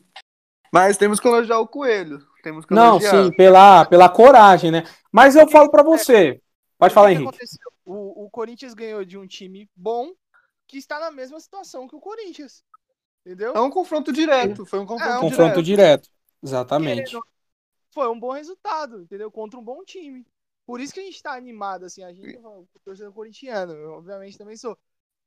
[0.72, 2.20] Mas temos que elogiar o Coelho.
[2.42, 3.24] Temos que Não, elogiar.
[3.26, 4.84] sim, pela, pela coragem, né?
[5.12, 6.42] Mas eu falo pra você.
[6.78, 7.38] Pode falar, O que que Henrique.
[7.38, 7.72] aconteceu?
[7.86, 10.12] O, o Corinthians ganhou de um time bom
[10.68, 12.64] que está na mesma situação que o Corinthians.
[13.26, 13.54] Entendeu?
[13.56, 14.66] É um confronto direto.
[14.66, 16.04] Foi um confronto, É um Confronto direto.
[16.04, 16.10] direto.
[16.44, 17.04] Exatamente.
[17.06, 17.26] Querendo-
[17.92, 19.32] Foi um bom resultado, entendeu?
[19.32, 20.26] Contra um bom time.
[20.66, 24.38] Por isso que a gente tá animado, assim, a gente, o torcedor corintiano, eu, obviamente
[24.38, 24.78] também sou.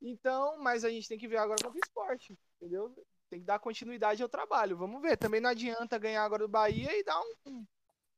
[0.03, 2.95] Então, mas a gente tem que ver agora contra o esporte, entendeu?
[3.31, 4.77] Tem que dar continuidade ao trabalho.
[4.77, 5.17] Vamos ver.
[5.17, 7.65] Também não adianta ganhar agora do Bahia e dar um.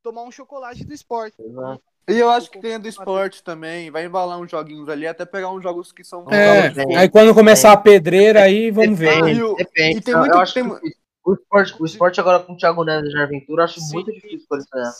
[0.02, 1.40] Tomar um chocolate do esporte.
[1.40, 1.82] Exato.
[2.08, 3.90] E eu acho que ganha do esporte também.
[3.90, 6.26] Vai embalar uns joguinhos ali, até pegar uns jogos que são.
[6.30, 9.14] É, aí quando começar a pedreira, aí vamos ver.
[9.14, 9.98] Depende, E o- depende.
[9.98, 10.94] e tem Eu- muito- eu acho tem que
[11.24, 13.92] o esporte, o esporte agora com o Thiago Neves e Jair Ventura, eu acho Sim.
[13.94, 14.92] muito difícil por isso ganhar.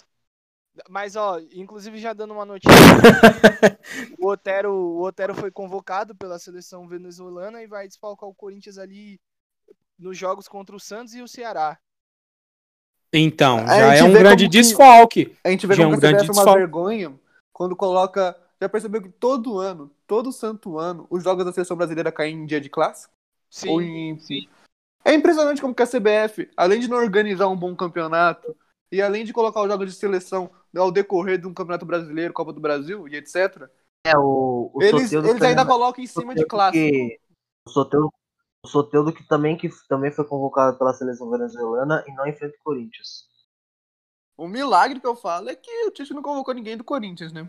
[0.88, 2.70] Mas, ó, inclusive já dando uma notícia,
[4.18, 9.18] o Otero, o Otero foi convocado pela seleção venezuelana e vai desfalcar o Corinthians ali
[9.98, 11.76] nos jogos contra o Santos e o Ceará.
[13.12, 15.36] Então, já é um grande que- desfalque.
[15.44, 16.58] A gente vê Já é como um a CBF grande é uma desfalque.
[16.60, 17.12] vergonha
[17.52, 18.36] quando coloca.
[18.60, 22.46] Já percebeu que todo ano, todo santo ano, os jogos da seleção brasileira caem em
[22.46, 23.12] dia de clássico?
[23.50, 24.18] Sim, Ou em...
[25.04, 28.54] É impressionante como que a CBF, além de não organizar um bom campeonato,
[28.92, 32.52] e além de colocar os jogos de seleção ao decorrer de um campeonato brasileiro, Copa
[32.52, 33.66] do Brasil e etc.,
[34.06, 36.84] É, o, o eles, eles ainda colocam em cima de clássico.
[36.86, 37.18] que-
[37.66, 38.12] O Soteldo,
[38.62, 42.62] o Soteldo que também, que também foi convocado pela seleção venezuelana e não enfrenta o
[42.62, 43.28] Corinthians.
[44.36, 47.48] O milagre que eu falo é que o Tite não convocou ninguém do Corinthians, né?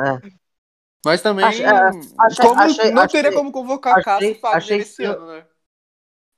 [0.00, 0.02] É.
[1.04, 4.34] Mas também, Achei- é, achei- como- achei- não achei- teria como convocar achei- Cássio e
[4.36, 5.12] Fagner esse estranho.
[5.16, 5.46] ano, né?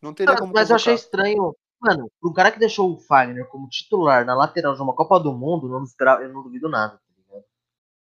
[0.00, 1.04] Não teria como mas eu achei convocar.
[1.04, 1.56] estranho.
[1.80, 5.34] Mano, pro cara que deixou o Fagner como titular na lateral de uma Copa do
[5.34, 7.44] Mundo, não esperava, eu não duvido nada, tá ligado?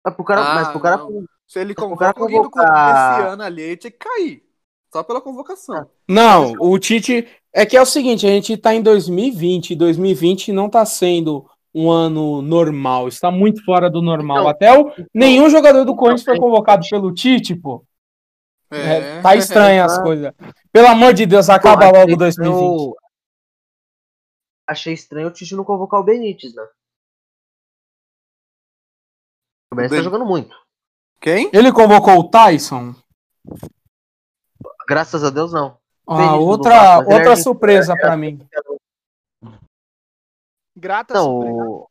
[0.04, 0.98] Mas pro cara, Ah, mas pro cara.
[1.46, 3.90] Se ele Mas pro convoca cara alguém do convocar- Corinthians esse ano ali, ele tinha
[3.90, 4.51] que cair.
[4.92, 5.88] Só pela convocação.
[6.08, 7.26] Não, o Tite.
[7.54, 11.46] É que é o seguinte, a gente tá em 2020, e 2020 não tá sendo
[11.74, 14.38] um ano normal, está muito fora do normal.
[14.38, 17.84] Então, Até o nenhum jogador do então, Corinthians foi é- convocado pelo Tite, pô.
[18.70, 19.20] É, É.
[19.22, 20.32] tá estranho as coisas.
[20.72, 22.60] Pelo amor de Deus, acaba Pô, logo achei 2020.
[22.62, 22.94] estranho-
[24.66, 26.66] Achei estranho o Tite não convocar o Benítez, né?
[29.70, 30.56] O Benítez tá Ben- jogando muito.
[31.20, 31.50] Quem?
[31.52, 32.94] Ele convocou o Tyson?
[34.92, 35.76] Graças a Deus, não.
[36.06, 38.46] Ah, outra, outra surpresa pra mim.
[40.76, 41.88] grata, Não, super o,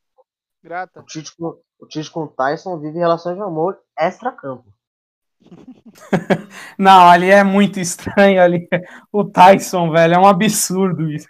[0.63, 0.99] grata.
[0.99, 4.65] o, Tite, com- o Tite com o Tyson vive relação de amor extra-campo.
[6.77, 8.67] Não, ali é muito estranho ali.
[9.11, 11.27] O Tyson, velho, é um absurdo isso.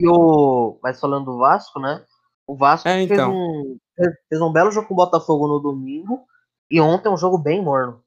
[0.00, 2.04] E o, mas falando do Vasco, né?
[2.46, 3.32] O Vasco É, fez, então.
[3.32, 6.24] um, fez- fez um belo jogo com o Botafogo no domingo.
[6.70, 8.00] E ontem um jogo bem morno.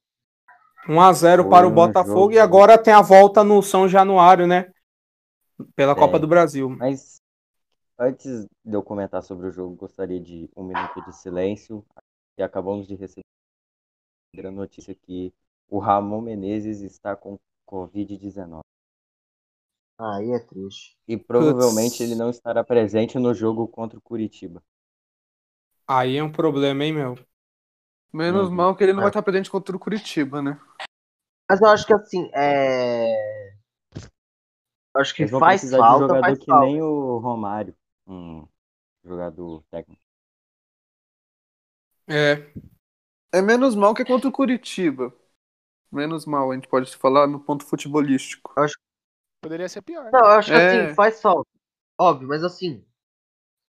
[0.87, 4.71] 1x0 Foi para o Botafogo jogo- e agora tem a volta no São Januário, né?
[5.75, 6.19] Pela Copa É.
[6.19, 6.69] do Brasil.
[6.69, 7.21] Mas
[7.99, 11.85] antes de eu comentar sobre o jogo, gostaria de um minuto de silêncio.
[12.37, 13.21] E acabamos de receber
[14.45, 15.33] a notícia que
[15.69, 18.61] o Ramon Menezes está com Covid-19.
[19.99, 20.97] Aí é triste.
[21.07, 22.01] E provavelmente Putz.
[22.01, 24.63] ele não estará presente no jogo contra o Curitiba.
[25.87, 27.15] Aí é um problema, hein, meu?
[28.13, 28.55] Menos Uhum.
[28.55, 29.03] mal que ele não É.
[29.03, 30.59] vai estar presente contra o Curitiba, né?
[31.49, 33.51] Mas eu acho que assim, é.
[34.93, 36.65] Eu acho que faz precisar de um falta, jogador faz que falta.
[36.65, 37.75] nem o Romário,
[38.07, 38.45] um
[39.05, 40.01] jogador técnico.
[42.07, 42.51] É.
[43.33, 45.13] É menos mal que é contra o Curitiba.
[45.91, 48.53] Menos mal, a gente pode falar no ponto futebolístico.
[49.41, 50.09] Poderia ser pior.
[50.11, 50.85] Não, eu acho que É.
[50.85, 51.49] assim, faz falta.
[51.99, 52.85] Óbvio, mas assim.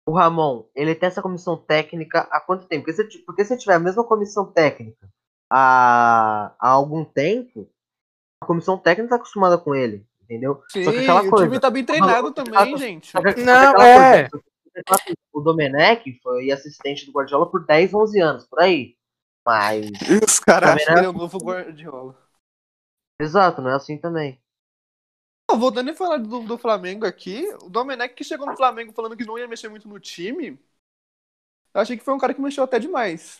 [0.08, 2.86] O Ramon, ele tem essa comissão técnica há quanto tempo?
[2.86, 5.08] Porque se, porque se tiver a mesma comissão técnica
[5.52, 7.70] há, há algum tempo,
[8.42, 10.64] A comissão técnica tá acostumada com ele, entendeu?
[10.70, 11.46] Sim, Só que aquela o coisa.
[11.46, 13.12] time tá bem treinado Só que também, aquela- gente.
[13.12, 14.30] só que- só Não, aquela é.
[14.30, 14.46] coisa,
[15.34, 18.96] O Domenech foi assistente do Guardiola por 10, 11 anos, por aí.
[19.46, 22.16] Mas, E os caras acham que é ele é o novo Guardiola.
[23.20, 24.40] exato, não é assim também.
[25.58, 29.18] Ah, Voltando a falar do, do Flamengo aqui, o Domenech que chegou no Flamengo falando
[29.18, 30.58] que não ia mexer muito no time,
[31.74, 33.40] eu achei que foi um cara que mexeu até demais.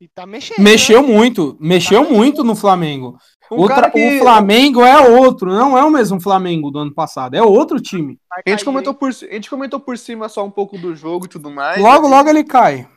[0.00, 0.62] E tá mexendo.
[0.62, 1.08] Mexeu né?
[1.12, 3.18] muito, mexeu muito no Flamengo.
[3.50, 6.94] Um Outra- cara que O Flamengo é outro, não é o mesmo Flamengo do ano
[6.94, 8.16] passado, é outro time.
[8.46, 11.28] A gente, comentou por, a gente comentou por cima só um pouco do jogo e
[11.28, 11.82] tudo mais.
[11.82, 12.88] Logo, assim, logo ele cai.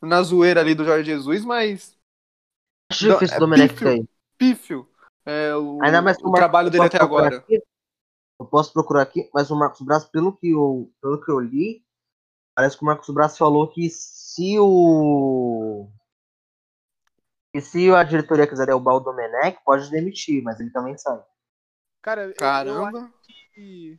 [0.00, 1.96] Na zoeira ali do Jorge Jesus, mas
[2.92, 3.86] Acho difícil é o Domenech pífio.
[3.88, 4.08] cair.
[4.38, 4.88] pífio.
[5.26, 7.44] É, o, Ainda mais o Marcos- trabalho dele até procurar agora.
[8.44, 11.82] Eu posso procurar aqui, mas o Marcos Braz, pelo que eu, pelo que eu li,
[12.54, 15.88] parece que o Marcos Braz falou que se o.
[17.52, 21.22] Que se a diretoria quiser derrubar o Domenech, pode demitir, mas ele também sai.
[22.02, 22.30] Cara, eu-
[22.62, 23.10] eu acho Caramba.
[23.22, 23.98] que-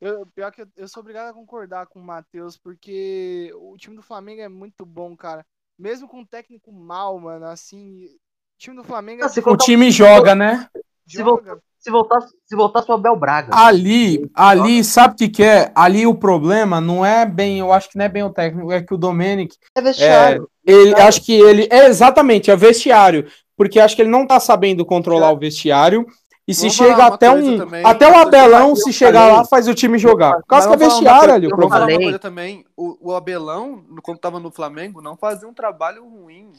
[0.00, 3.96] Eu, pior que eu, eu sou obrigado a concordar com o Matheus, porque o time
[3.96, 5.44] do Flamengo é muito bom, cara.
[5.78, 8.04] Mesmo com um técnico mal, mano, assim.
[8.06, 8.18] O
[8.58, 10.68] time do Flamengo é Ah, se O time joga, né?
[11.06, 11.62] se joga.
[11.78, 13.56] Se voltasse, se voltasse o Abel Braga.
[13.56, 15.70] Ali, ali, sabe o que, que é?
[15.74, 18.82] Ali o problema não é bem, eu acho que não é bem o técnico, é
[18.82, 20.48] que o Domenic, é vestiário.
[20.66, 23.26] ele, acho que ele, é exatamente, é vestiário,
[23.56, 26.04] porque acho que ele não tá sabendo controlar o vestiário,
[26.46, 27.84] e se Vamos chega até um, também.
[27.84, 30.76] até o Abelão, se chegar falei- lá, faz o time jogar, por causa que é
[30.78, 32.00] vestiário ali o eu Vamos falar problema.
[32.00, 32.64] uma coisa também.
[32.76, 36.50] O, o Abelão, quando tava no Flamengo, não fazia um trabalho ruim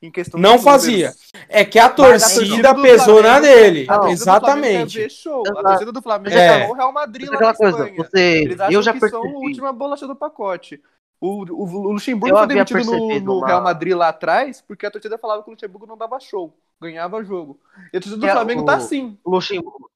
[0.00, 1.08] em questão Não de fazia.
[1.08, 1.32] números.
[1.48, 5.06] É que a torcida pesou na dele, exatamente.
[5.48, 6.48] A torcida do Flamengo É.
[6.56, 7.96] acabou o Real Madrid lá na coisa, Espanha.
[7.96, 9.22] você, Eles acham eu já que percebi.
[9.22, 10.80] são a última bolacha do pacote.
[11.20, 14.86] O, o, o Luxemburgo Eu foi demitido no, no uma- Real Madrid lá atrás porque
[14.86, 17.58] a torcida falava que o Luxemburgo não dava show, ganhava jogo.
[17.92, 19.18] E a torcida do É, Flamengo o- tá assim.
[19.26, 19.90] Luxemburgo.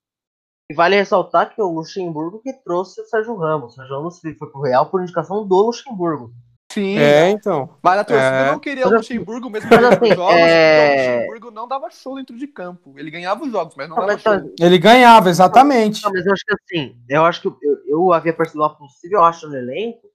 [0.68, 3.72] E vale ressaltar que é o Luxemburgo que trouxe o Sérgio Ramos.
[3.72, 6.32] O Sérgio Ramos foi pro Real por indicação do Luxemburgo.
[6.72, 6.98] Sim.
[6.98, 7.70] É, então.
[7.82, 8.50] Mas a torcida É.
[8.52, 11.50] não queria o Mas assim- Luxemburgo mesmo mas ganhando assim, jogos, é- porque o Luxemburgo
[11.50, 12.94] não dava show dentro de campo.
[12.96, 14.54] Ele ganhava os jogos, mas não Não, dava mas, tá- show.
[14.60, 16.02] Ele ganhava, exatamente.
[16.02, 17.56] não, mas eu acho que assim, eu acho que eu,
[17.86, 20.08] eu havia percebido uma possível acha no elenco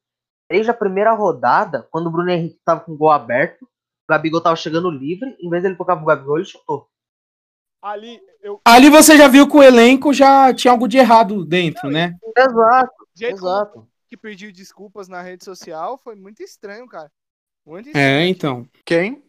[0.49, 3.67] desde a primeira rodada, quando o Bruno Henrique tava com o gol aberto, o
[4.09, 6.87] Gabigol tava chegando livre, em vez dele tocar pro Gabigol, ele chutou.
[7.81, 8.59] Ali, eu.
[8.65, 12.15] Ali você já viu que o elenco já tinha algo de errado dentro, né?
[12.35, 12.91] Exato,
[13.21, 13.87] exato.
[14.07, 17.11] Que pediu desculpas na rede social foi muito estranho, cara.
[17.65, 18.07] Muito estranho.
[18.07, 18.67] É, então.
[18.85, 19.23] Quem?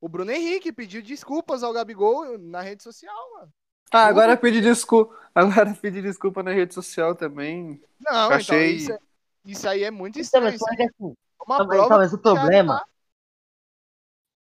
[0.00, 3.52] O Bruno Henrique pediu desculpas ao Gabigol na rede social, mano.
[3.92, 5.16] Ah, agora pedir desculpa.
[5.34, 7.80] Agora pedir desculpa na rede social também.
[8.00, 8.98] Não, Achei- então isso, é-
[9.44, 10.52] isso aí é muito Então, estranho.
[10.52, 10.92] mas, aí que assim,
[11.40, 12.78] é uma então, prova então, mas o problema.
[12.78, 12.86] tá-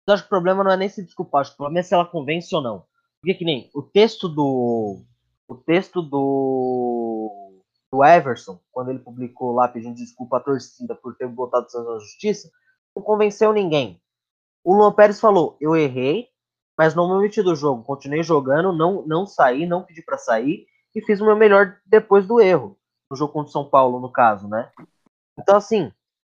[0.08, 1.84] Eu acho que o problema não é nem se desculpar, acho que o problema é
[1.84, 2.86] se ela convence ou não.
[3.22, 5.02] Porque que nem o texto do.
[5.48, 7.41] O texto do.
[7.92, 11.94] Do Everson, quando ele publicou lá pedindo desculpa à torcida por ter botado o Santos
[11.94, 12.50] na justiça,
[12.96, 14.02] não convenceu ninguém.
[14.64, 16.28] O Luan Pérez falou: eu errei,
[16.78, 17.84] mas não me omiti do jogo.
[17.84, 20.66] Continuei jogando, não, não saí, não pedi pra sair
[20.96, 22.78] e fiz o meu melhor depois do erro.
[23.10, 24.72] No jogo contra o São Paulo, no caso, né?
[25.38, 25.92] Então, assim,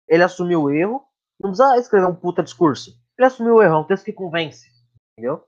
[0.08, 1.04] ele assumiu o erro,
[1.40, 2.98] não precisa escrever um puta discurso.
[3.18, 4.70] Ele assumiu o erro, é um texto que convence.
[5.12, 5.44] Entendeu?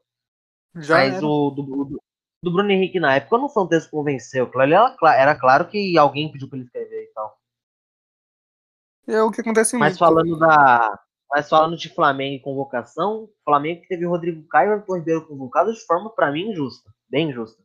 [0.76, 1.26] Já Mas era.
[1.26, 2.02] o do, do,
[2.44, 4.52] do Bruno Henrique na época não foi um texto que convenceu.
[4.56, 7.38] Era, cla- era claro que alguém pediu pra ele escrever e tal.
[9.08, 10.00] É o que acontece Mas muito.
[10.00, 11.00] falando da.
[11.32, 15.76] Mas falando de Flamengo e convocação, Flamengo que teve Rodrigo Caio e Arthur Ribeiro convocados
[15.80, 16.94] de forma, pra mim, injusta.
[17.10, 17.64] Bem injusta.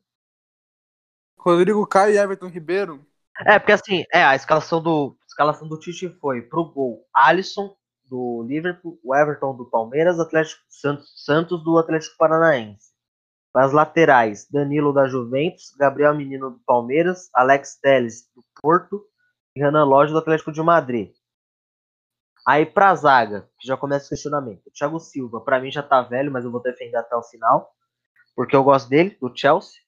[1.37, 3.05] Rodrigo Caio e Everton Ribeiro.
[3.45, 5.15] É, porque assim, é, a escalação do.
[5.21, 7.75] a escalação do Tite foi pro gol Alisson
[8.05, 12.88] do Liverpool, o Everton do Palmeiras, Atlético Santos, Santos do Atlético Paranaense.
[13.51, 19.03] Para as laterais, Danilo da Juventus, Gabriel Menino do Palmeiras, Alex Telles do Porto
[19.55, 21.11] e Renan Lodge do Atlético de Madrid.
[22.47, 24.61] Aí pra zaga, que já começa o questionamento.
[24.67, 27.71] O Thiago Silva, pra mim já tá velho, mas eu vou defender até o final,
[28.35, 29.79] porque eu gosto dele, do Chelsea.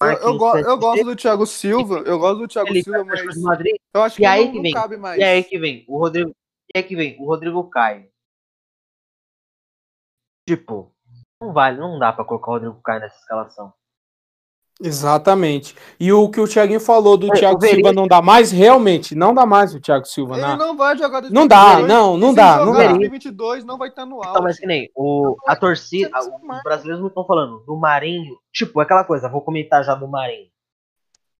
[0.00, 1.98] Eu, eu, go- eu gosto do Thiago Silva.
[2.00, 4.56] Eu gosto do Thiago Felipe, Silva, mas Madrid, eu acho E que aí não, que
[4.56, 5.18] não vem, cabe mais.
[5.18, 6.34] E aí que vem o Rodrigo.
[6.74, 8.10] E aí que vem o Rodrigo Caio.
[10.48, 10.94] Tipo,
[11.40, 13.72] não vale, não dá pra colocar o Rodrigo Caio nessa escalação.
[14.78, 15.74] Exatamente.
[15.98, 19.32] E o que o Thiaguinho falou do É, Thiago Silva não dá mais, realmente, não
[19.32, 20.34] dá mais o Thiago Silva.
[20.34, 22.78] Ele na- não vai jogar Não dá, 2022, não, não dá, não dá.
[22.88, 24.42] 2022 não vai estar no Então, auge.
[24.42, 28.36] mas que nem o, a torcida, a- os brasileiros não estão falando do Marinho.
[28.52, 30.48] Tipo, aquela coisa, vou comentar já do Marinho.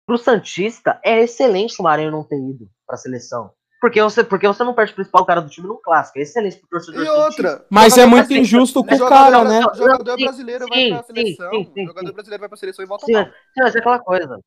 [0.07, 3.51] Pro Santista, é excelente o Marinho não ter ido pra seleção.
[3.81, 6.19] Porque você, porque você não perde o principal cara do time num clássico.
[6.19, 7.03] É excelente pro torcedor.
[7.03, 7.19] E sentir.
[7.21, 7.67] outra.
[7.71, 9.61] Mas é muito assim, injusto com o cara, né?
[9.75, 11.51] Jogador Sim, brasileiro vai pra sim, seleção.
[11.51, 13.25] sim, sim, jogador brasileiro vai pra seleção e volta Sim, mal.
[13.25, 14.41] mas, sim, mas é aquela coisa.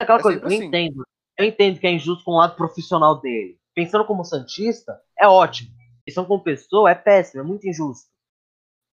[0.00, 0.64] É aquela É coisa, eu assim.
[0.66, 1.04] entendo.
[1.38, 3.58] Eu entendo que é injusto com o lado profissional dele.
[3.74, 5.70] Pensando como Santista, é ótimo.
[6.04, 8.08] Pensando como pessoa, é péssimo, é muito injusto.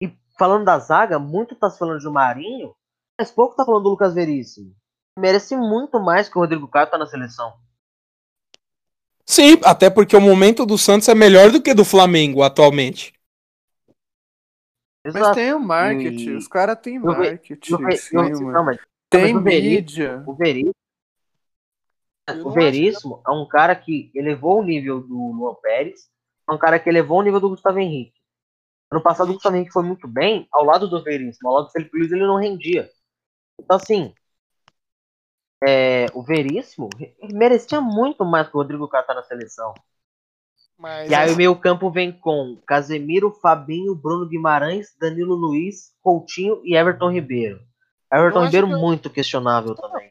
[0.02, 2.74] E falando da zaga, muito tá se falando de Marinho,
[3.18, 4.74] mas pouco tá falando do Lucas Veríssimo.
[5.18, 7.54] Merece muito mais que o Rodrigo Caio tá na seleção.
[9.30, 13.12] Sim, até porque o momento do Santos é melhor do que do Flamengo atualmente.
[15.06, 15.34] Mas Exato.
[15.36, 17.76] tem o marketing, E- os caras têm marketing.
[17.76, 18.78] Ve- sim, não, mas
[19.08, 20.24] Tem mas o Veríssimo- mídia.
[20.26, 20.74] o Veríssimo,
[22.44, 26.10] o Veríssimo é um cara que elevou o nível do Luan Pérez,
[26.48, 28.18] é um cara que elevou o nível do Gustavo Henrique.
[28.90, 31.70] Ano passado o Gustavo Henrique foi muito bem ao lado do Veríssimo, ao lado do
[31.70, 32.90] Felipe Luiz ele não rendia.
[33.60, 34.12] Então assim,
[35.62, 36.88] é, o Veríssimo
[37.32, 39.74] merecia muito mais que o Rodrigo Caio tá na seleção.
[40.78, 45.94] Mas E aí assim, o meio campo vem com Casemiro, Fabinho, Bruno Guimarães, Danilo Luiz,
[46.02, 47.60] Coutinho e Everton Ribeiro.
[48.10, 50.10] Everton Ribeiro que eu- muito questionável também.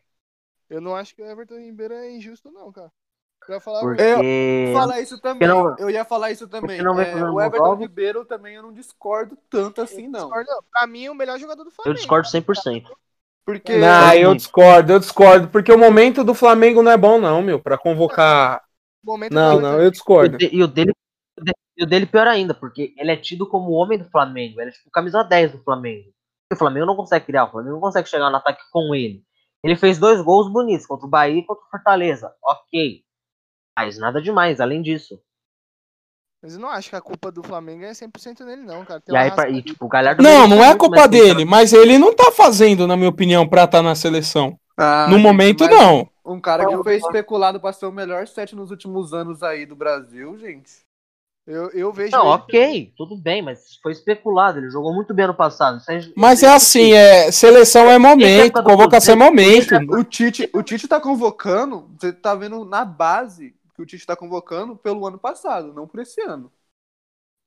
[0.69, 2.91] eu não acho que o Everton Ribeiro é injusto, não, cara.
[3.47, 4.03] Eu ia falar Porque.
[4.03, 5.47] Eu falar isso também.
[5.47, 6.83] não- eu ia falar isso também.
[6.83, 7.79] não É, o Everton jogos.
[7.79, 10.19] Ribeiro também eu não discordo tanto assim, não.
[10.19, 10.63] Discordo, não.
[10.71, 11.91] Pra mim, é o melhor jogador do Flamengo.
[11.91, 12.95] eu discordo 100%.
[13.49, 17.41] Porque Não, eu discordo, eu discordo, porque o momento do Flamengo não é bom, não,
[17.41, 18.61] meu, pra convocar.
[19.03, 20.37] O momento Não, não, eu E, discordo.
[20.39, 20.93] e o dele,
[21.75, 24.61] e o dele pior ainda, porque ele é tido como o homem do Flamengo.
[24.61, 26.09] Ele é tipo o camisa 10 do Flamengo.
[26.51, 29.23] E o Flamengo não consegue criar, o Flamengo não consegue chegar no ataque com ele.
[29.63, 32.31] Ele fez dois gols bonitos contra o Bahia e contra o Fortaleza.
[32.43, 33.03] Ok.
[33.77, 35.19] Mas nada demais, além disso.
[36.41, 39.01] Mas eu não acho que a culpa do Flamengo é 100% nele, não, cara.
[39.01, 41.97] Tem E aí, e, tipo, o Galhardo Não, não é muito culpa dele, mas ele
[41.97, 44.57] não tá fazendo, na minha opinião, pra estar na seleção.
[44.77, 46.09] Ah, No gente, momento, não.
[46.25, 49.75] Um cara que foi especulado pra ser o melhor set nos últimos anos aí do
[49.75, 50.71] Brasil, gente.
[51.45, 52.11] Eu, eu vejo.
[52.15, 54.59] Não, ok, tudo bem, mas foi especulado.
[54.59, 55.81] Ele jogou muito bem ano passado.
[55.89, 59.75] É- Mas é assim, é seleção é momento, época do convocação é momento.
[59.89, 64.13] O Tite, o Tite tá convocando, você tá vendo na base que o Tite tá
[64.15, 66.51] convocando pelo ano passado, não por esse ano.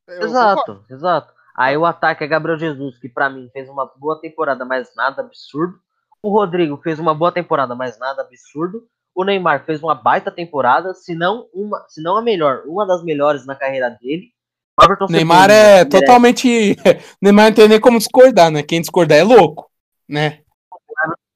[0.08, 0.30] eu concordo.
[0.30, 1.34] Exato, exato.
[1.54, 5.20] Aí o ataque é Gabriel Jesus, que pra mim fez uma boa temporada, mas nada
[5.20, 5.78] absurdo.
[6.22, 8.86] O Rodrigo fez uma boa temporada, mas nada absurdo.
[9.14, 13.04] O Neymar fez uma baita temporada, se não uma, se não a melhor, uma das
[13.04, 14.32] melhores na carreira dele.
[14.80, 16.76] O Everton Neymar Cebolinha, é totalmente.
[17.20, 18.62] Neymar não tem nem como discordar, né?
[18.62, 19.70] Quem discordar é louco,
[20.08, 20.40] né?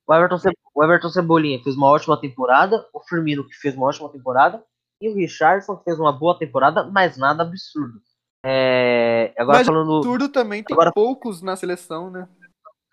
[0.07, 2.87] O Everton, Ce- o Everton Cebolinha fez uma ótima temporada.
[2.93, 4.63] O Firmino, que fez uma ótima temporada.
[5.01, 8.01] E o Richardson, fez uma boa temporada, mas nada absurdo.
[8.45, 10.01] É, agora Mas falando.
[10.03, 12.29] Tudo também tem Agora- poucos na seleção, né?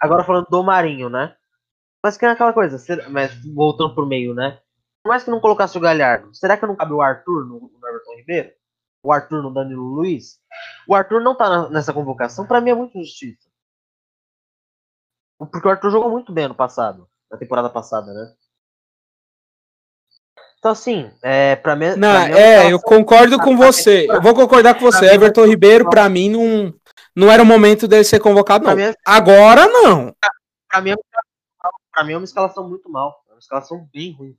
[0.02, 1.36] Agora falando do Marinho, né?
[2.04, 2.78] Mas que é aquela coisa,
[3.10, 4.60] mas voltando pro meio, né?
[5.02, 7.88] Por mais que não colocasse o Galhardo, será que não cabe o Arthur no, no
[7.88, 8.52] Everton Ribeiro?
[9.04, 10.40] O Arthur no Danilo Luiz?
[10.88, 13.50] O Arthur não tá na- nessa convocação, pra mim é muito injustiça.
[15.38, 18.34] Porque o Arthur jogou muito bem ano passado, na temporada passada, né?
[20.64, 21.88] Então assim, é, pra mim.
[21.98, 24.08] Não, pra mim é, uma eu escalação- concordo com você.
[24.10, 25.08] Eu vou concordar com você.
[25.14, 26.74] Everton Ribeiro, pra mim, não,
[27.14, 28.74] não era o momento dele ser convocado, não.
[28.74, 30.16] mim, é- Agora, não.
[30.70, 33.14] pra mim, é uma- pra mim é uma escalação muito mal.
[33.30, 34.38] É uma escalação bem ruim.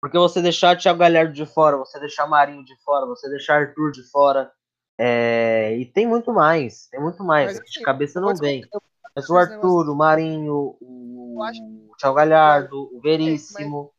[0.00, 3.90] Porque você deixar Thiago Galhardo de fora, você deixar Marinho de fora, você deixar Arthur
[3.90, 4.50] de fora.
[4.98, 6.86] é, E tem muito mais.
[6.90, 7.48] Tem muito mais.
[7.48, 8.62] Mas, de assim, cabeça não vem.
[8.72, 8.80] eu-
[9.14, 11.60] Mas o Arthur, o Marinho, o Eu acho-
[11.98, 13.92] Thiago Galhardo, o Veríssimo.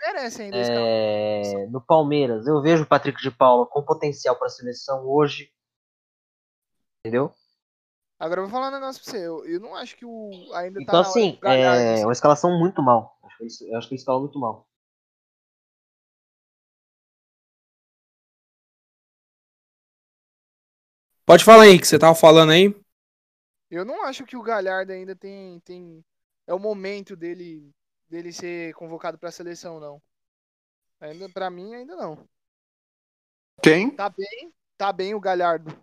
[0.00, 5.06] Merece ainda é, No Palmeiras, eu vejo o Patrick de Paula com potencial para seleção
[5.06, 5.52] hoje.
[7.00, 7.32] Entendeu?
[8.18, 9.26] Agora eu vou falar um negócio pra você.
[9.26, 12.04] Eu, eu não acho que o ainda tá Então, hora assim, é assim.
[12.04, 13.16] uma escalação muito mal.
[13.40, 14.68] Eu acho que ele escalou muito mal.
[21.24, 22.74] Pode falar aí, que você tava falando aí.
[23.70, 26.04] Eu não acho que o Galhardo ainda tem, tem
[26.46, 27.70] é o momento dele
[28.08, 30.00] dele ser convocado pra seleção não.
[31.00, 32.28] Ainda para mim ainda não.
[33.62, 33.90] Quem?
[33.94, 35.76] Tá bem, tá bem o Galhardo.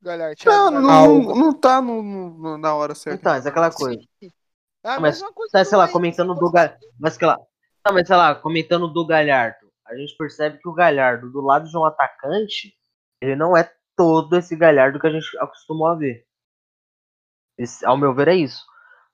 [0.00, 1.12] Galhardo, Não, não, Galhardo.
[1.24, 3.18] não, não tá no, no- na hora certa.
[3.18, 4.00] Então, é aquela coisa.
[4.22, 6.86] É a mas mesma coisa Tá, sei lá, comentando do Galhardo.
[6.98, 7.36] Mas, sei lá,
[7.82, 9.68] tá, mas sei lá, comentando do Galhardo.
[9.84, 12.76] A gente percebe que o Galhardo, do lado de um atacante,
[13.20, 16.24] ele não é todo esse Galhardo que a gente acostumou a ver.
[17.56, 18.64] Esse- ao meu ver, é isso.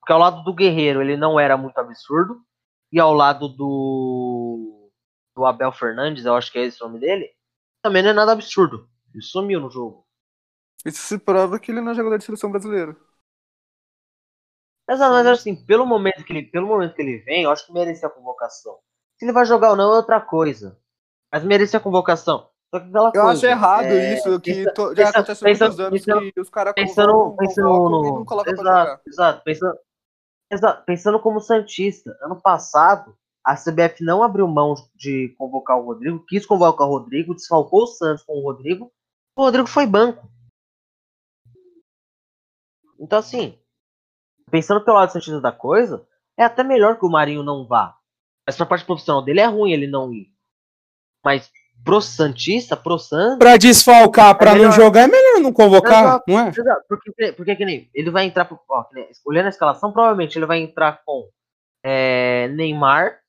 [0.05, 2.45] Porque ao lado do Guerreiro, ele não era muito absurdo.
[2.93, 4.91] E ao lado do.
[5.35, 7.31] do Abel Fernandes, eu acho que é esse o nome dele,
[7.83, 8.87] também não é nada absurdo.
[9.15, 10.07] Ele sumiu no jogo.
[10.85, 12.95] Isso se prova que ele não é jogador de seleção brasileira.
[14.87, 17.73] Mas, mas assim, pelo momento, que ele, pelo momento que ele vem, eu acho que
[17.73, 18.79] merecia a convocação.
[19.19, 20.79] Se ele vai jogar ou não é outra coisa.
[21.33, 22.51] Mas merecia convocação.
[22.73, 25.47] Só que aquela Eu coisa, acho errado é, isso, que pensa- to- já pensa- aconteceu
[25.47, 28.55] há muitos anos pensando- que os caras pensando, convocam, pensando convocam no, e não colocam
[28.55, 29.01] pra jogar.
[29.07, 29.79] exato, pensando,
[30.51, 36.25] exato, pensando como Santista, ano passado, a CBF não abriu mão de convocar o Rodrigo,
[36.27, 38.91] quis convocar o Rodrigo, desfalcou o Santos com o Rodrigo,
[39.37, 40.29] o Rodrigo foi banco.
[42.99, 43.59] Então, assim,
[44.51, 46.07] pensando pelo lado Santista da coisa,
[46.39, 47.99] é até melhor que o Marinho não vá.
[48.47, 50.33] Mas pra parte profissional dele é ruim ele não ir.
[51.25, 51.51] Mas
[51.85, 54.73] pro Santista, pro Santos, Pra desfalcar, pra não melhor.
[54.73, 56.25] jogar, é melhor não convocar, Exato.
[56.29, 56.49] não é?
[56.49, 60.39] Exato, porque, porque que nem ele vai entrar, pro- ó, nem- olhando a escalação, provavelmente
[60.39, 61.29] ele vai entrar com
[61.85, 63.21] é, Neymar,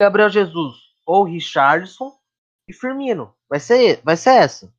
[0.00, 0.74] Gabriel Jesus
[1.06, 2.12] ou Richardson
[2.68, 3.34] e Firmino.
[3.48, 4.72] Vai ser, vai ser essa.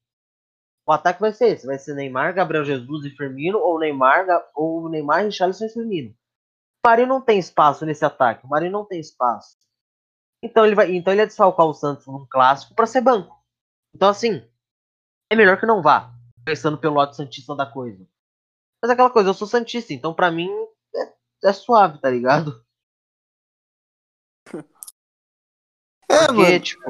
[0.88, 4.88] O ataque vai ser esse, vai ser Neymar, Gabriel Jesus e Firmino ou Neymar, ou
[4.90, 6.12] Neymar, Richardson e Firmino.
[6.12, 9.58] O Marinho não tem espaço nesse ataque, o Marinho não tem espaço.
[10.44, 13.36] Então ele vai, então ele ia desfalcar o Santos num clássico para ser banco.
[13.96, 14.48] Então assim,
[15.32, 16.14] é melhor que não vá
[16.46, 18.08] pensando pelo lado santista da coisa.
[18.82, 20.50] Mas é aquela coisa, eu sou santista, então pra mim
[20.96, 22.64] é, é suave, tá ligado?
[26.10, 26.60] É, Porque, mano.
[26.62, 26.82] tipo.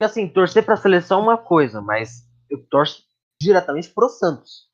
[0.00, 3.04] assim, torcer pra seleção é uma coisa, mas eu torço
[3.40, 4.68] diretamente pro Santos.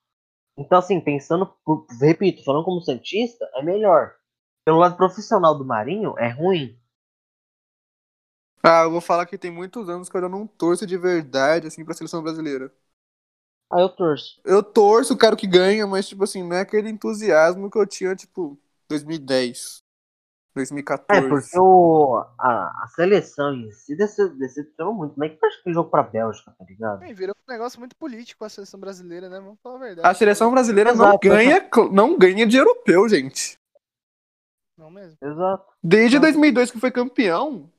[0.58, 4.14] Então, assim, pensando, por- repito, falando como Santista, é melhor.
[4.64, 6.78] Pelo lado profissional do Marinho, é ruim.
[8.64, 11.66] Ah, eu vou falar que tem muitos anos que eu já não torço de verdade,
[11.66, 12.72] assim, pra seleção brasileira.
[13.72, 14.40] Aí eu torço.
[14.44, 18.14] Eu torço, quero que ganhe, mas, tipo assim, não é aquele entusiasmo que eu tinha,
[18.14, 18.58] tipo,
[18.88, 19.82] 2010,
[20.54, 21.26] 2014.
[21.26, 25.14] É, porque o, a, a seleção em si dece- decepcionou muito.
[25.14, 27.00] Como é que faz aquele jogo pra Bélgica, tá ligado?
[27.00, 29.40] Bem, virou um negócio muito político a seleção brasileira, né?
[29.40, 30.08] Vamos falar a verdade.
[30.08, 33.56] A seleção brasileira não Exato, ganha, não ganha de europeu, gente.
[34.76, 35.16] Não mesmo.
[35.22, 35.72] Exato.
[35.82, 36.22] Desde Não.
[36.22, 37.70] 2002 que foi campeão,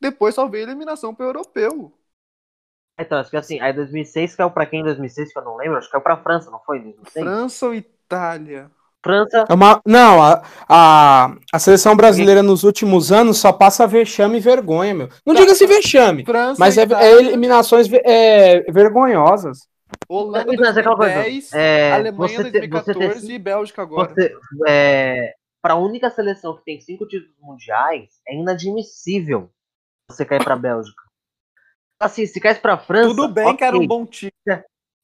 [0.00, 1.92] depois só veio eliminação pro europeu.
[2.98, 5.78] Então, acho que assim, aí 2006 caiu pra quem em 2006, que eu não lembro?
[5.78, 6.78] Acho que caiu pra França, não foi?
[6.78, 7.24] em 2006?
[7.24, 8.70] França ou Itália?
[9.02, 9.46] França.
[9.48, 14.40] É uma- não, a, a, a seleção brasileira nos últimos anos só passa vexame e
[14.40, 15.08] vergonha, meu.
[15.24, 19.66] Não diga-se vexame, França, mas é, é eliminações é, vergonhas.
[20.08, 23.82] Holanda Mas é aquela coisa, 2010, é, Alemanha você ter- 2014 você ter- e Bélgica
[23.82, 24.12] agora.
[24.14, 24.34] Você,
[24.68, 29.50] é, pra única seleção que tem cinco títulos mundiais, é inadmissível
[30.10, 31.02] você cair pra Bélgica.
[32.00, 33.08] Assim, se caísse pra França.
[33.08, 34.32] Tudo bem que era um bom time.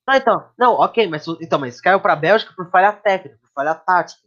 [0.09, 3.75] Não, então, não, ok, mas então, mas caiu pra Bélgica por falha técnica, por falha
[3.75, 4.23] tática.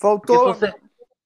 [0.00, 0.54] Porque Faltou.
[0.54, 0.74] você.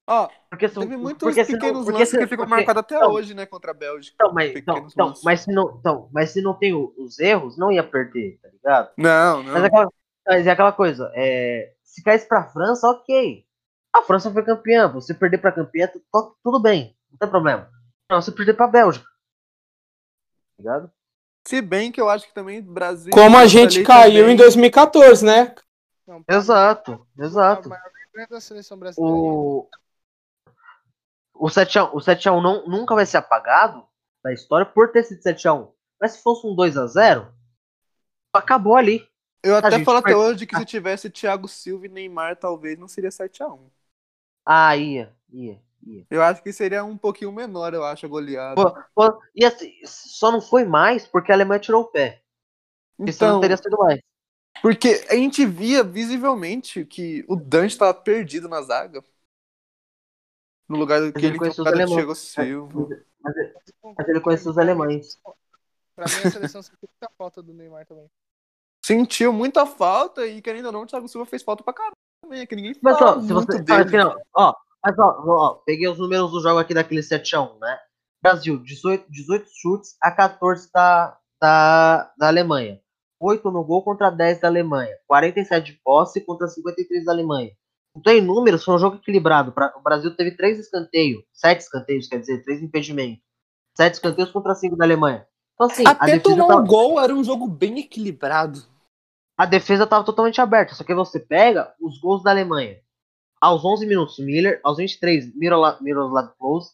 [0.09, 3.11] Ó, Porque, se- teve muitos porque pequenos porque lances que ficam porque- marcados até então,
[3.11, 4.15] hoje, né, contra a Bélgica.
[4.15, 7.73] Então, mas, então, então, mas, se não, então, mas se não tem os erros, não
[7.73, 8.91] ia perder, tá ligado?
[8.97, 9.53] Não, não.
[9.53, 9.89] Mas é aquela,
[10.27, 13.45] mas é aquela coisa, é, se caísse pra França, ok.
[13.93, 17.71] A França foi campeã, você perder pra campeã, tu- tu- tudo bem, não tem problema.
[18.11, 19.07] Não, você perder pra Bélgica.
[20.59, 20.91] Ligado?
[21.47, 23.13] Se bem que eu acho que também Brasil.
[23.13, 25.55] Como a gente caiu também- em 2014, né?
[26.07, 27.69] Não, Exato, A exato.
[27.69, 29.15] maior vergonha da seleção brasileira.
[29.17, 29.69] O,
[31.35, 33.87] o 7x1, o 7x1 não, nunca vai ser apagado
[34.23, 35.73] da história por ter sido 7x1.
[36.01, 37.29] Mas se fosse um 2x0,
[38.33, 39.07] acabou ali.
[39.43, 43.11] Eu até falo até hoje que se tivesse Thiago Silva e Neymar, talvez não seria
[43.11, 43.71] 7x1.
[44.45, 45.61] Ah, ia, ia.
[46.11, 48.55] Eu acho que seria um pouquinho menor, eu acho, a goleada.
[48.55, 52.23] Pô, pô, e assim, só não foi mais porque a Alemanha tirou o pé.
[52.97, 54.01] Porque senão então, teria sido mais.
[54.63, 59.03] porque a gente via visivelmente que o Dante estava perdido na zaga.
[60.69, 61.95] No lugar do que ele ele alemães.
[61.95, 62.89] Thiago Silva.
[63.21, 63.35] Mas,
[63.97, 65.21] mas ele conheceu os alemães.
[65.95, 68.11] Pra mim, a seleção sentiu muita falta do Neymar também.
[68.85, 72.41] Sentiu muita falta e, querendo ou não, o Thiago Silva fez falta pra caramba também.
[72.41, 73.63] É que ninguém Mas ó, se muito você.
[73.63, 73.97] dele.
[73.97, 74.55] Assim, ó,
[74.87, 77.77] mas ó, ó, peguei os números do jogo aqui daquele 7x1, né?
[78.23, 82.81] Brasil, 18, 18 chutes a 14 da, da, da Alemanha.
[83.19, 84.95] 8 no gol contra 10 da Alemanha.
[85.09, 87.51] 47 de posse contra 53 da Alemanha.
[87.97, 89.53] Então, em números, foi um jogo equilibrado.
[89.77, 91.25] O Brasil teve 3 escanteios.
[91.33, 93.25] 7 escanteios, quer dizer, 3 impedimentos.
[93.77, 95.27] 7 escanteios contra 5 da Alemanha.
[95.55, 98.63] Então, assim, Até tomar tava, um gol era um jogo bem equilibrado.
[99.37, 100.77] a defesa tava totalmente aberta.
[100.77, 102.86] Só que você pega os gols da Alemanha.
[103.41, 104.61] Aos 11 minutos, Miller.
[104.65, 106.73] Aos 23, Mirola- Miroslav Klose.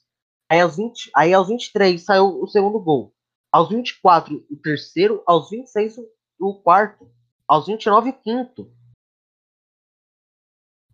[0.50, 3.12] Aí aos, 20, aí aos 23 saiu o segundo gol.
[3.50, 5.22] Aos 24, o terceiro.
[5.26, 6.06] Aos 26, o,
[6.40, 7.10] o quarto.
[7.48, 8.70] Aos 29, o quinto.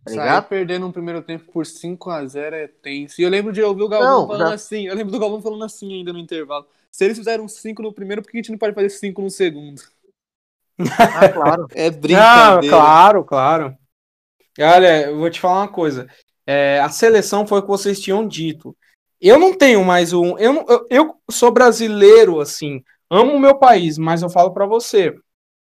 [0.05, 0.49] Tá ligado?
[0.49, 3.21] perdendo um primeiro tempo por 5x0 é tenso.
[3.21, 4.87] E eu lembro de ouvir o Galvão Não, falando já- assim.
[4.87, 6.67] Eu lembro do Galvão falando assim ainda no intervalo.
[6.91, 9.29] Se eles fizeram 5 no primeiro, por que a gente não pode fazer 5 no
[9.31, 9.83] segundo?
[10.81, 11.67] Ah, claro.
[11.75, 12.77] É Não, brincadeira.
[12.77, 13.79] claro, claro.
[14.61, 16.07] Olha, eu vou te falar uma coisa.
[16.47, 18.77] É, a seleção foi o que vocês tinham dito.
[19.21, 20.39] Eu não tenho mais um.
[20.39, 25.15] Eu, eu, eu sou brasileiro, assim, amo o meu país, mas eu falo pra você.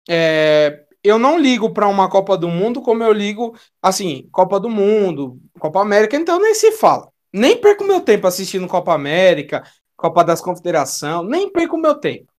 [0.09, 4.69] é, eu não ligo pra uma Copa do Mundo como eu ligo, assim, Copa do
[4.69, 7.09] Mundo, Copa América, então nem se fala.
[7.33, 9.63] Nem perco meu tempo assistindo Copa América,
[9.95, 12.31] Copa das Confederações, nem perco meu tempo.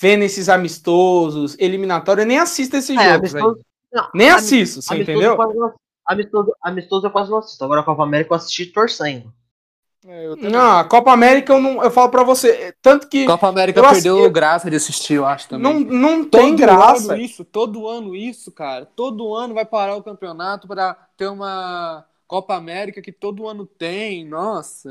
[0.00, 3.60] Vendo esses amistosos, eliminatórios, eu nem assisto esses É, jogos amistoso,
[3.92, 5.36] não, Nem assisto, você amistoso entendeu?
[6.06, 7.64] Amistoso, amistoso eu quase não assisto.
[7.64, 9.32] Agora a Copa América eu assisti torcendo.
[10.06, 10.36] É, eu.
[10.36, 13.88] Não, a Copa América eu não, eu falo pra você, tanto que Copa América Eu
[13.88, 15.72] perdeu assisti- graça de assistir, eu acho também.
[15.74, 17.12] não, não Todo tem graça.
[17.14, 18.86] ano isso, todo ano isso, cara.
[18.86, 24.24] Todo ano vai parar o campeonato para ter uma Copa América que todo ano tem.
[24.24, 24.88] Nossa,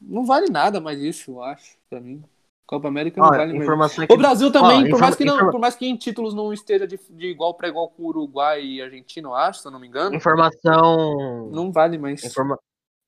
[0.00, 2.22] não vale nada mais isso, eu acho, pra mim.
[2.68, 3.62] Copa América não Ó, vale mais.
[3.64, 4.12] informação aqui.
[4.12, 6.52] O Brasil também, Ó, por, mais que não, informa- por mais que em títulos não
[6.52, 9.72] esteja de, de igual para igual com o Uruguai e Argentina, eu acho, se eu
[9.72, 11.50] não me engano, Informação.
[11.50, 12.22] não vale mais.
[12.24, 12.58] Informa-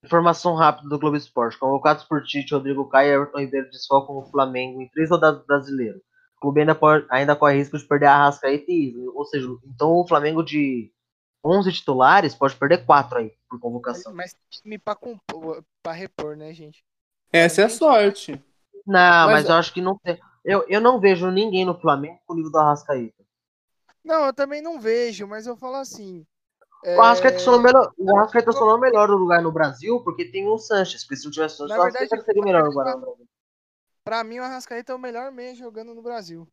[0.02, 1.58] Informação rápida do Globo Esporte.
[1.58, 6.00] Convocados por Tite, Rodrigo Caio e Everton Ribeiro desfalcam o Flamengo em três rodadas brasileiras.
[6.38, 9.12] O clube ainda, pode, ainda corre risco de perder a Arrascaeta e Isla.
[9.14, 10.90] Ou seja, então o Flamengo de
[11.44, 14.14] 11 titulares pode perder quatro aí por convocação.
[14.14, 16.82] mas time pra, compor, pra repor, né, gente?
[17.30, 18.42] Essa é a sorte.
[18.86, 20.18] Não, Mas- mas, eu acho que não tem.
[20.44, 23.22] Eu, eu não vejo ninguém no Flamengo com o nível do Arrascaeta.
[24.04, 26.26] Não, eu também não vejo, mas eu falo assim.
[26.84, 29.52] é, O Arrascaeta só não melhor, o Arrascaeta só não é o melhor lugar no
[29.52, 31.04] Brasil porque tem o Sanches.
[31.04, 33.00] Porque se não tivesse o Sanches, Na o verdade, Arrascaeta seria o melhor lugar no
[33.00, 33.28] Brasil.
[34.02, 36.48] Pra mim, o Arrascaeta é o melhor meia jogando no Brasil.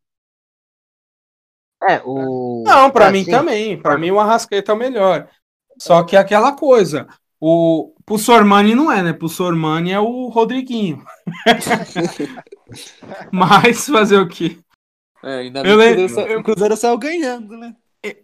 [1.88, 2.64] É, o.
[2.66, 3.30] Não, pra é, mim sim.
[3.30, 3.80] também.
[3.80, 5.30] Pra mim o Arrascaeta é o melhor.
[5.80, 7.06] Só que é aquela coisa,
[7.40, 9.12] o pro Sormani não é, né?
[9.12, 11.04] Pro Sormani é o Rodriguinho.
[13.32, 14.58] Mas fazer o quê?
[15.22, 17.74] É, ainda Eu bem que o lembro- o Cruzeiro saiu ganhando, né?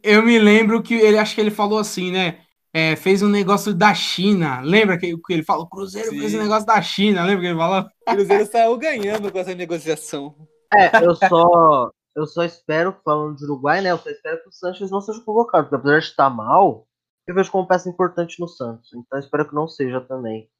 [0.02, 2.38] Eu me lembro que ele acho que ele falou assim, né?
[2.72, 4.60] É, fez um negócio da China.
[4.60, 5.64] Lembra que, que ele falou?
[5.64, 6.18] O Cruzeiro Sim.
[6.20, 7.24] fez um negócio da China.
[7.24, 7.80] Lembra que ele falou?
[8.08, 10.34] O Cruzeiro saiu ganhando com essa negociação.
[10.72, 13.90] É, eu só, eu só espero, falando de Uruguai, né?
[13.92, 16.86] Eu só espero que o Sanches não seja convocado, porque apesar de estar mal,
[17.26, 18.92] eu vejo como peça importante no Santos.
[18.94, 20.50] Então espero que não seja também.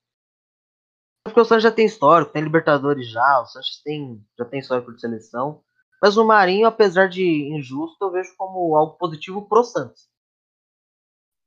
[1.25, 4.93] Porque o Santos já tem histórico, tem Libertadores já, o Sanches tem, já tem histórico
[4.95, 5.63] de seleção.
[6.03, 10.09] Mas o Marinho, apesar de injusto, eu vejo como algo positivo pro Santos.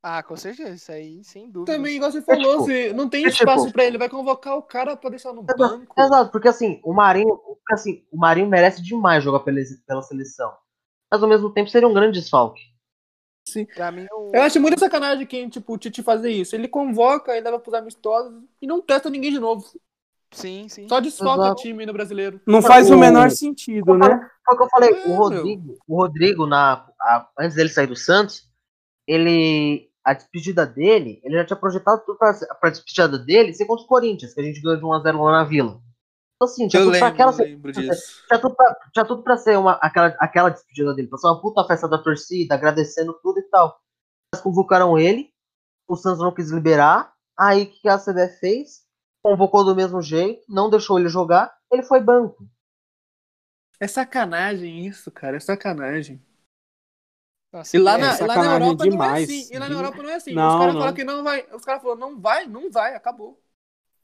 [0.01, 1.73] Ah, com certeza, isso aí, sem dúvida.
[1.75, 4.55] Também, igual você falou, tipo, você não tem é espaço tipo- pra ele, vai convocar
[4.55, 5.93] o cara pra deixar no Exato, banco.
[5.99, 10.55] Exato, porque assim, o Marinho, porque, assim, o Marinho merece demais jogar pela, pela seleção.
[11.11, 12.61] Mas ao mesmo tempo seria um grande desfalque.
[13.75, 14.31] Pra mim, o...
[14.33, 16.55] Eu acho muito sacanagem quem, tipo, o Tite fazer isso.
[16.55, 19.65] Ele convoca, ele leva pros amistosos e não testa ninguém de novo.
[20.31, 20.87] Sim, sim.
[20.89, 21.59] Só desfalca Exato.
[21.59, 22.41] o time no brasileiro.
[22.45, 24.29] Não faz o O- menor sentido, né?
[24.45, 27.87] Foi o que eu falei, É, o Rodrigo, o Rodrigo na, a- antes dele sair
[27.87, 28.45] do Santos,
[29.07, 29.87] ele.
[30.03, 33.87] A despedida dele, ele já tinha projetado tudo pra, pra despedida dele ser contra o
[33.87, 35.81] Corinthians, que a gente ganhou de 1x0 lá na vila.
[36.37, 37.43] Então, assim, tinha Eu tudo pra lembro, aquela.
[37.43, 38.23] lembro disso.
[38.27, 41.41] Tinha tudo pra, tinha tudo pra ser uma, aquela, aquela despedida dele, pra ser uma
[41.41, 43.81] puta festa da torcida, agradecendo tudo e tal.
[44.33, 45.33] Mas convocaram ele,
[45.87, 48.85] o Santos não quis liberar, aí o que a CBF fez?
[49.23, 52.47] Convocou do mesmo jeito, não deixou ele jogar, ele foi banco.
[53.79, 55.37] É sacanagem isso, cara.
[55.37, 56.23] É sacanagem.
[57.51, 59.23] Nossa, E lá é, na, lá na Europa não é demais.
[59.29, 59.53] assim.
[59.53, 60.33] E lá na Europa não é assim.
[60.33, 61.47] Não, os caras falaram que não vai.
[61.53, 63.41] Os caras falaram, não vai, não vai, acabou.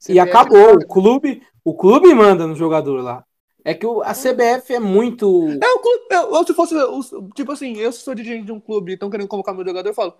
[0.00, 0.74] E CBF acabou.
[0.74, 3.24] O clube, o clube manda no jogador lá.
[3.64, 5.48] É que o- a CBF é muito.
[5.62, 6.04] É o clube.
[6.10, 6.74] Eu, eu, se fosse.
[6.76, 9.64] o- tipo assim, eu se sou dirigente de um clube e estão querendo convocar meu
[9.64, 10.14] jogador, eu falo.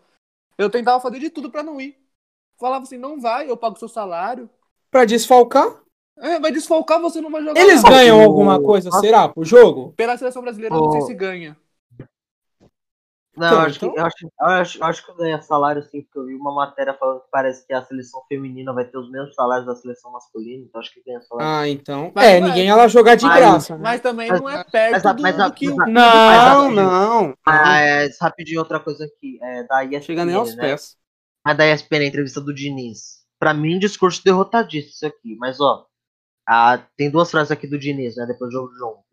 [0.57, 1.97] Eu tentava fazer de tudo pra não ir.
[2.59, 4.49] Falava assim, não vai, eu pago seu salário.
[4.91, 5.83] Pra desfalcar?
[6.17, 7.61] É, vai desfalcar, você não vai jogar.
[7.61, 7.91] Eles lá.
[7.91, 9.29] ganham alguma coisa, será?
[9.29, 9.93] Pro jogo?
[9.97, 11.57] Pela seleção brasileira, eu não sei se ganha.
[13.37, 15.83] Não, Então, eu, acho então- que, eu, acho, eu, acho, eu acho que ganha salário
[15.83, 18.97] sim, porque eu vi uma matéria falando que parece que a seleção feminina vai ter
[18.97, 21.49] os mesmos salários da seleção masculina, então acho que ganha salário.
[21.51, 22.13] Ah, então.
[22.15, 22.51] Mas é, não é.
[22.51, 23.75] ninguém ia lá jogar de Mas- graça.
[23.77, 23.81] né?
[23.83, 27.35] Mas também Mas- não é perto mas do, mas do que mas Não, Mas, não.
[27.47, 30.63] Mas rapidinho outra coisa aqui, é, da ESPN, Chega nem aos né?
[30.63, 30.97] pés.
[31.45, 33.25] A da ESPN, a entrevista do Diniz.
[33.39, 35.85] Pra mim, discurso derrotadista isso aqui, mas ó,
[36.49, 39.04] a- tem duas frases aqui do Diniz, né, depois do jogo de ontem.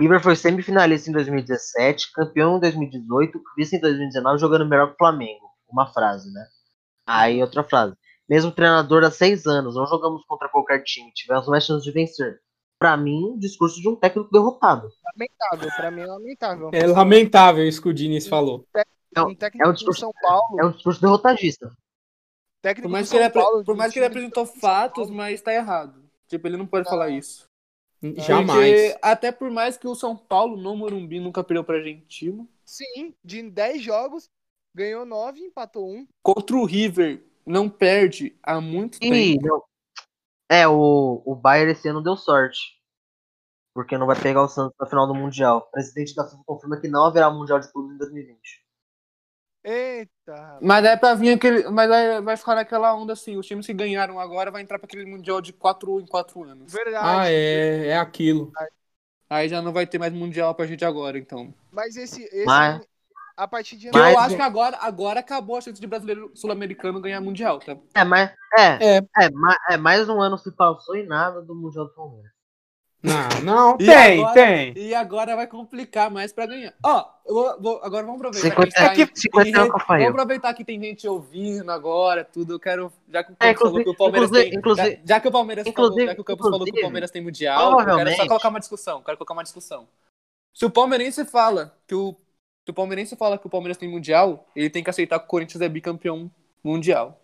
[0.00, 4.98] River foi semifinalista em 2017, campeão em 2018, vice em 2019, jogando melhor que o
[4.98, 5.46] Flamengo.
[5.68, 6.44] Uma frase, né?
[7.06, 7.94] Aí outra frase.
[8.28, 12.40] Mesmo treinador há seis anos, não jogamos contra qualquer time, tivemos mais chances de vencer.
[12.78, 14.88] Pra mim, discurso de um técnico derrotado.
[15.04, 16.70] lamentável, pra mim é lamentável.
[16.72, 18.66] É lamentável isso que o Diniz falou.
[19.16, 21.70] um técnico é um discurso- São Paulo, É um discurso derrotadista.
[22.60, 26.02] técnico Por mais que ele, Paulo, por mais que ele apresentou fatos, mas tá errado.
[26.28, 27.46] Tipo, ele não pode falar isso.
[28.16, 28.80] Jamais.
[28.92, 33.14] Porque até por mais que o São Paulo no Morumbi nunca perdeu pra Argentino, Sim,
[33.24, 34.28] de 10 jogos,
[34.74, 36.06] ganhou 9 e empatou 1.
[36.22, 39.46] contra o River não perde há muito Ih, tempo.
[39.46, 39.62] não.
[40.50, 42.58] É, o, o Bayern esse ano deu sorte.
[43.74, 45.58] Porque não vai pegar o Santos na final do Mundial.
[45.58, 48.63] O presidente da FIFA confirma que não haverá Mundial de Clubes em 2020.
[49.64, 51.68] Eita, Mas é pra vir aquele.
[51.70, 53.36] Mas aí vai ficar naquela onda assim.
[53.36, 56.70] Os times que ganharam agora vai entrar pra aquele Mundial de 4 em 4 anos.
[56.70, 57.06] verdade.
[57.20, 58.52] Ah, é, é aquilo.
[59.28, 61.52] Aí já não vai ter mais Mundial pra gente agora, então.
[61.72, 62.86] Mas esse, esse Mas-
[63.36, 67.00] a partir de Mas- eu acho que agora, agora acabou a chance de brasileiro sul-americano
[67.00, 67.74] ganhar Mundial, tá?
[67.94, 68.30] É, mas.
[68.58, 68.98] É, É.
[68.98, 69.28] é,
[69.70, 72.30] é, mais um ano se passou e nada do Mundial do Palmeiras.
[73.04, 74.72] Não, não, E tem, agora- tem.
[74.78, 76.72] E agora vai complicar mais pra ganhar.
[76.82, 78.48] Ó, eu vou- vou- agora vamos aproveitar.
[78.48, 80.00] 50 que tá em- 50 em é Rafael.
[80.06, 82.54] Vamos aproveitar que tem gente ouvindo agora, tudo.
[82.54, 82.90] Eu quero.
[83.12, 84.52] Já que o É, Campos falou inclusive- que o Palmeiras tem.
[84.74, 87.22] já, já que o Palmeiras falou, já que o Campos falou que o Palmeiras tem
[87.22, 89.02] Mundial, eu quero só colocar uma discussão.
[89.02, 89.86] Quero colocar uma discussão.
[90.54, 92.14] Se o palmeirense fala que o.
[92.64, 95.28] Se o palmeirense fala que o Palmeiras tem Mundial, ele tem que aceitar que o
[95.28, 96.30] Corinthians é bicampeão
[96.64, 97.20] mundial.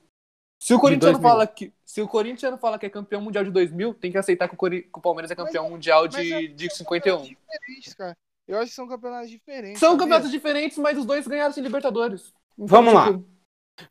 [0.61, 1.31] Se o corintiano 2000.
[1.31, 4.47] fala que se o corintiano fala que é campeão mundial de 2000, tem que aceitar
[4.47, 7.17] que o, Cori- que o Palmeiras é campeão mundial mas de, é- de são 51.
[7.17, 8.17] campeonatos diferentes, cara.
[8.47, 9.81] Eu acho que são campeonatos diferentes.
[9.81, 10.05] São sabia?
[10.05, 12.33] campeonatos diferentes, mas os dois ganharam sem Libertadores.
[12.55, 13.07] Então, Vamos lá.
[13.07, 13.25] tipo,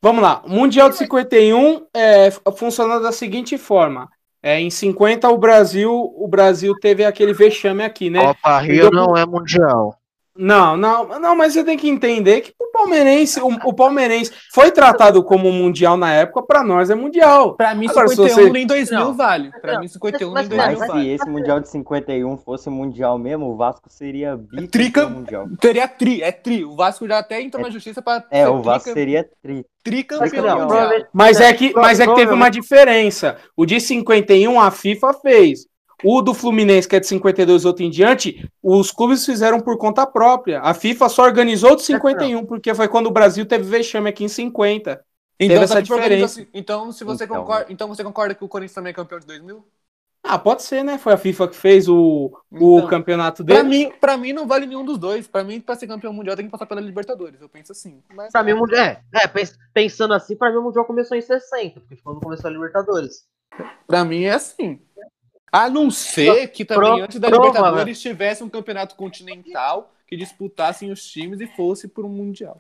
[0.01, 0.41] Vamos lá.
[0.45, 4.07] O Mundial de 51 é, funciona da seguinte forma.
[4.41, 8.22] É, em 50 o Brasil, o Brasil teve aquele vexame aqui, né?
[8.22, 9.99] Copa Rio não é Mundial.
[10.41, 14.71] Não, não, não, mas você tem que entender que o palmeirense, o, o palmeirense foi
[14.71, 17.55] tratado como mundial na época, pra nós é mundial.
[17.55, 19.13] Pra mim, Agora, se 51 você- nem 2000 Não.
[19.13, 19.51] vale.
[19.63, 19.79] Não.
[19.81, 21.01] mim, 51 Mas- nem mas- 2000 Mas vale.
[21.03, 25.45] se esse Mundial de 51 fosse Mundial mesmo, o Vasco seria bicampeão Tricam- mundial.
[25.61, 26.63] Seria tri, é tri.
[26.63, 29.65] O Vasco já até entrou na justiça pra É, o Vasco tricam- seria tri.
[29.83, 30.67] tricampeão
[31.11, 33.37] Mas, é que, mas é que teve uma diferença.
[33.57, 35.67] O de 51 a FIFA fez.
[36.04, 40.06] O do Fluminense, que é de 52 outro em diante, os clubes fizeram por conta
[40.08, 40.62] própria.
[40.62, 44.24] A FIFA só organizou o de 51, porque foi quando o Brasil teve vexame aqui
[44.24, 45.04] em 50.
[45.41, 46.45] Então, Teve essa diferença.
[46.54, 49.26] então, se você Então, concorda, então você concorda que o Corinthians também é campeão de
[49.26, 49.66] 2000?
[50.22, 50.97] Ah, pode ser, né?
[50.97, 53.70] Foi a FIFA que fez o, o Então, campeonato Pra dele.
[53.70, 55.28] mim, pra mim não vale nenhum dos dois.
[55.28, 57.39] Pra mim, pra ser campeão mundial tem que passar pela Libertadores.
[57.41, 58.04] Eu penso assim.
[58.14, 58.86] Mas, Pra mim, o Mundial.
[58.86, 62.22] É, é, pens- pensando assim, pra mim o Mundial começou em 60, porque foi quando
[62.22, 63.24] começou a Libertadores.
[63.88, 64.80] Pra mim é assim.
[65.52, 70.16] A não ser que também Pro- antes da prova, Libertadores tivesse um campeonato continental que
[70.16, 72.56] disputassem os times e fosse por um mundial.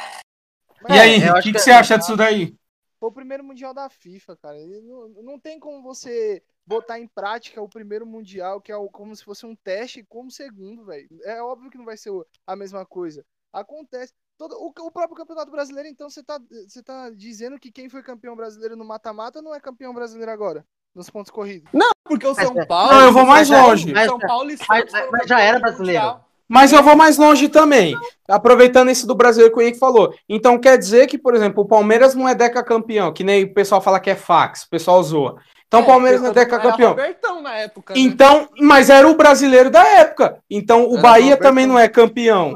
[0.81, 2.55] mas E aí, eu o que, que que- você acha disso daí?
[2.99, 4.57] Foi o primeiro mundial da FIFA, cara.
[4.81, 9.15] Não, não tem como você botar em prática o primeiro mundial, que é o- como
[9.15, 11.07] se fosse um teste, como segundo, velho.
[11.23, 12.11] É óbvio que não vai ser
[12.45, 13.25] a mesma coisa.
[13.53, 14.13] Acontece.
[14.37, 18.03] Todo, o, o próprio Campeonato Brasileiro, então, você tá, você tá dizendo que quem foi
[18.03, 20.65] campeão brasileiro no mata-mata não é campeão brasileiro agora,
[20.95, 21.69] nos pontos corridos.
[22.03, 22.91] Porque o São Mas- Paulo.
[22.93, 23.93] Não, eu vou mais mas- longe.
[23.93, 26.19] mas- São Paulo e Santos mas já era brasileiro.
[26.51, 27.95] Mas eu vou mais longe também.
[28.27, 30.11] Aproveitando esse do brasileiro que o Henrique falou.
[30.27, 33.53] Então quer dizer que, por exemplo, o Palmeiras não é deca campeão, que nem o
[33.53, 35.39] pessoal fala que é fax, o pessoal zoa.
[35.67, 36.89] Então o Palmeiras não é deca Era campeão.
[36.89, 37.93] Robertão na época.
[37.93, 37.99] né?
[37.99, 40.39] Então, mas era o brasileiro da época.
[40.49, 41.41] Então o Era Bahia Roberto.
[41.43, 42.55] também não é campeão.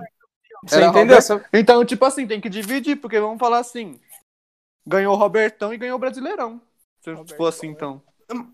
[0.66, 1.20] Você Era entendeu?
[1.20, 1.46] Roberto.
[1.54, 4.00] Então, tipo assim, tem que dividir, porque vamos falar assim:
[4.88, 6.60] ganhou o Robertão e ganhou o Brasileirão.
[7.04, 7.74] Se Robertão, for assim, né?
[7.76, 8.02] então.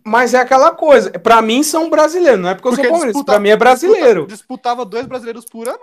[0.05, 1.11] Mas é aquela coisa.
[1.11, 3.13] Pra mim são brasileiros, não é porque eu sou Porque palmeirense.
[3.13, 4.21] disputa- Pra mim é brasileiro.
[4.27, 5.79] disputa- disputava dois brasileiros por ano?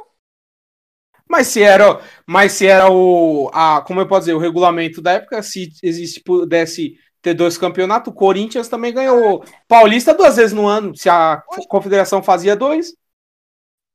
[1.29, 5.13] Mas se era, mas se era o, a, como eu posso dizer, o regulamento da
[5.13, 10.67] época, se existe, pudesse ter dois campeonatos, o Corinthians também ganhou Paulista duas vezes no
[10.69, 12.95] ano, se a confederação fazia dois.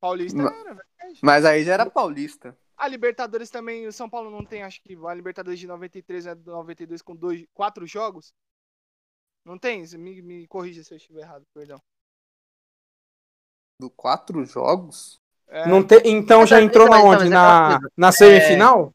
[0.01, 0.81] Paulista era, velho.
[1.21, 2.57] Mas aí já era paulista.
[2.77, 6.35] A Libertadores também, o São Paulo não tem, acho que a Libertadores de 93 é
[6.35, 8.33] de 92 com dois, quatro jogos?
[9.45, 9.83] Não tem?
[9.97, 11.81] Me, me corrija se eu estiver errado, perdão.
[13.79, 15.19] Do quatro jogos?
[15.47, 17.25] É, Não te, então já é- entrou na então, onde?
[17.25, 18.93] é Na, na semifinal?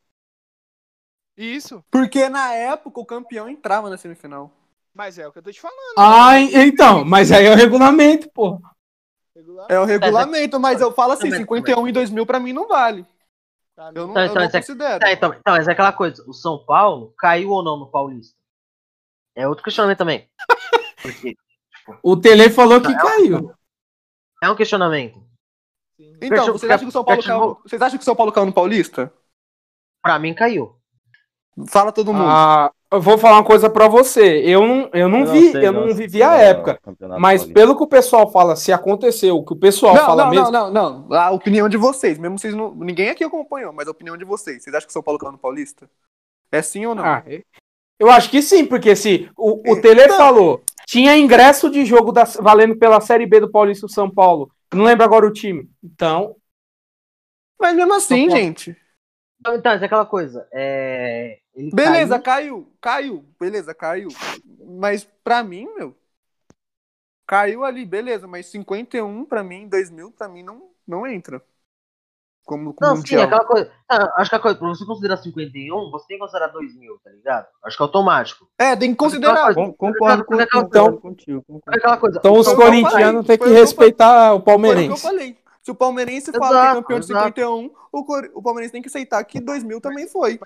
[1.37, 4.51] Isso, Porque na época o campeão entrava na semifinal.
[4.95, 5.95] mas é o que eu tô te falando.
[5.99, 8.59] Ah, então, mas aí é o regulamento, pô.
[9.69, 13.03] É o regulamento, mas eu falo assim: Também, 51 e 2000 pra mim não vale.
[13.03, 13.07] mim.
[13.95, 15.01] Eu não, Então, eu então, não é- considero.
[15.01, 18.35] Tá, então, então, mas é aquela coisa, o São Paulo caiu ou não no Paulista?
[19.37, 20.29] É outro questionamento também.
[21.03, 21.37] Porque
[22.03, 23.53] O Tele falou que caiu.
[24.43, 25.19] é um questionamento.
[25.97, 26.15] Sim.
[26.23, 28.33] Então, Fechou- vocês acham que o São Paulo caiu, vocês acham que o São Paulo
[28.33, 29.13] caiu no Paulista?
[30.03, 30.75] Pra mim caiu.
[31.69, 32.27] Fala todo mundo.
[32.29, 34.43] Ah, eu vou falar uma coisa pra você.
[34.45, 36.79] Eu não, eu não Eu vi, sei eu não se vivi a época.
[37.19, 37.55] Mas Paulista.
[37.55, 40.51] pelo que o pessoal fala, se aconteceu, o que o pessoal não, fala não, mesmo.
[40.51, 41.19] não, não, não.
[41.19, 42.75] A opinião de vocês, mesmo vocês não.
[42.75, 44.63] Ninguém aqui acompanhou, mas a opinião de vocês.
[44.63, 45.89] Vocês acham que o São Paulo caiu no Paulista?
[46.53, 47.05] É sim ou não?
[47.05, 47.25] Ah,
[47.99, 52.25] eu acho que sim, porque se o, o Tele falou, tinha ingresso de jogo da-
[52.25, 54.51] valendo pela Série B do Paulista do São Paulo.
[54.73, 55.69] Não lembro agora o time.
[55.83, 56.37] Então,
[57.61, 58.77] Mas mesmo assim, gente.
[59.41, 60.47] Então, então, é aquela coisa.
[60.53, 61.39] É...
[61.55, 63.25] ele Beleza, caiu- caiu, caiu.
[63.39, 64.09] Beleza, caiu.
[64.79, 65.97] Mas pra mim, meu.
[67.27, 71.43] Caiu ali, beleza, mas 51 pra mim, 2000 pra mim não, não entra.
[72.47, 73.25] Como, como Não, sim, mundial.
[73.25, 73.73] aquela coisa.
[73.89, 77.11] Ah, acho que a coisa, pra você considerar 51, você tem que considerar 2000, tá
[77.11, 77.47] ligado?
[77.65, 78.49] Acho que é automático.
[78.57, 79.51] É, tem que considerar.
[79.51, 81.39] Então, Com- Concordo, com, Então- concordo contigo.
[81.41, 81.79] É concordo.
[81.79, 82.19] aquela coisa.
[82.19, 84.51] Então os Foi o que eu corintianos têm que o respeitar o Foi o que
[84.51, 85.03] eu palmeirense.
[85.03, 85.37] falei.
[85.61, 87.25] Se o palmeirense fala que é Exato, campeão de exato.
[87.27, 90.39] 51, o, Cor- o palmeirense tem que aceitar que 2000 também foi.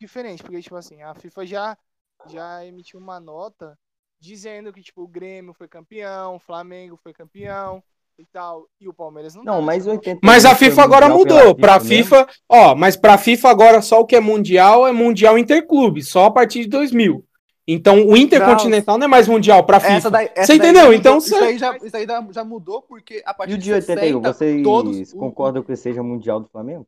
[0.00, 1.78] diferente, porque, tipo assim, a FIFA já,
[2.26, 3.78] já emitiu uma nota
[4.20, 7.82] dizendo que, tipo, o Grêmio foi campeão, o Flamengo foi campeão
[8.18, 11.08] e tal, e o Palmeiras não Não, tá, mas só- 80 Mas a FIFA agora
[11.08, 11.54] mudou.
[11.54, 11.88] Pra mesmo?
[11.88, 16.24] FIFA, ó, mas pra FIFA agora só o que é mundial é mundial interclube, só
[16.26, 17.22] a partir de 2000.
[17.68, 19.92] Então o Intercontinental não, é mais mundial pra FIFA.
[19.94, 20.82] Essa daí, essa Você daí entendeu?
[20.84, 20.94] mudou.
[20.98, 23.58] Então isso você- aí, já, isso aí já, já mudou porque a partir E o
[23.58, 26.86] de de 81, 60, vocês todos, o- concordam que seja mundial do Flamengo?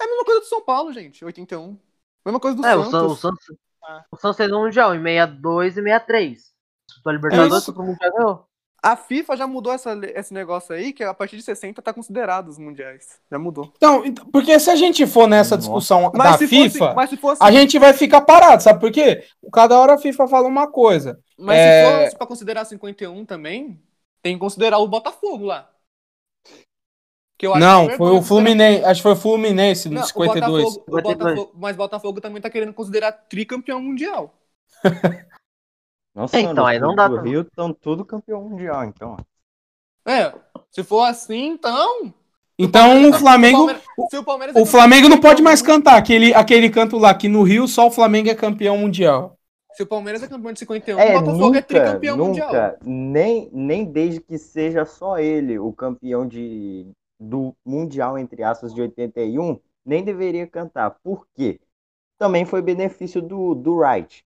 [0.00, 1.76] É a mesma coisa do São Paulo, gente, 81.
[2.26, 2.90] Mesma coisa do É, o Santos.
[2.90, 3.56] San- o Santos.
[3.84, 4.04] Ah.
[4.12, 6.52] O Santos fez um mundial em 62 e 63.
[6.88, 7.64] Disputou a Libertadores, Isso.
[7.66, 8.47] foi pro Mundial ganhou.
[8.80, 12.48] A FIFA já mudou essa, esse negócio aí, que a partir de 60 tá considerado
[12.48, 13.18] os mundiais.
[13.30, 13.72] Já mudou.
[13.76, 15.66] Então, ent- porque se a gente for nessa Nossa.
[15.66, 18.78] discussão Mas da se FIFA, fosse, mas se fosse, a gente vai ficar parado, sabe
[18.78, 19.24] por quê?
[19.52, 21.18] Cada hora a FIFA fala uma coisa.
[21.36, 23.82] mas é- se fosse pra considerar 51 também,
[24.22, 25.68] tem que considerar o Botafogo lá.
[27.36, 29.94] Que eu acho Não, que é foi o Fluminense, acho que foi o Fluminense no
[29.96, 30.64] Não, o 52.
[30.64, 31.16] Botafogo, o 52.
[31.34, 34.34] Botafogo- mas Botafogo também tá querendo considerar tricampeão mundial.
[36.18, 39.16] Nossa, É, então, mano, aí não dá do pra- Rio estão tudo campeão mundial, então.
[40.04, 40.34] É,
[40.68, 42.12] se for assim, então.
[42.58, 43.70] Então o Flamengo,
[44.10, 47.28] se o Palmeiras é o Flamengo não pode mais cantar aquele, aquele canto lá que
[47.28, 49.38] no Rio só o Flamengo é campeão mundial.
[49.74, 52.48] Se o Palmeiras é campeão de 51, É, o Botafogo nunca, é tricampeão mundial.
[52.48, 56.90] nunca, nem, nem desde que seja só ele o campeão de,
[57.20, 60.90] do Mundial, entre aspas, de 81, nem deveria cantar.
[61.00, 61.60] Por quê?
[62.18, 64.24] Também foi benefício do, do Wright.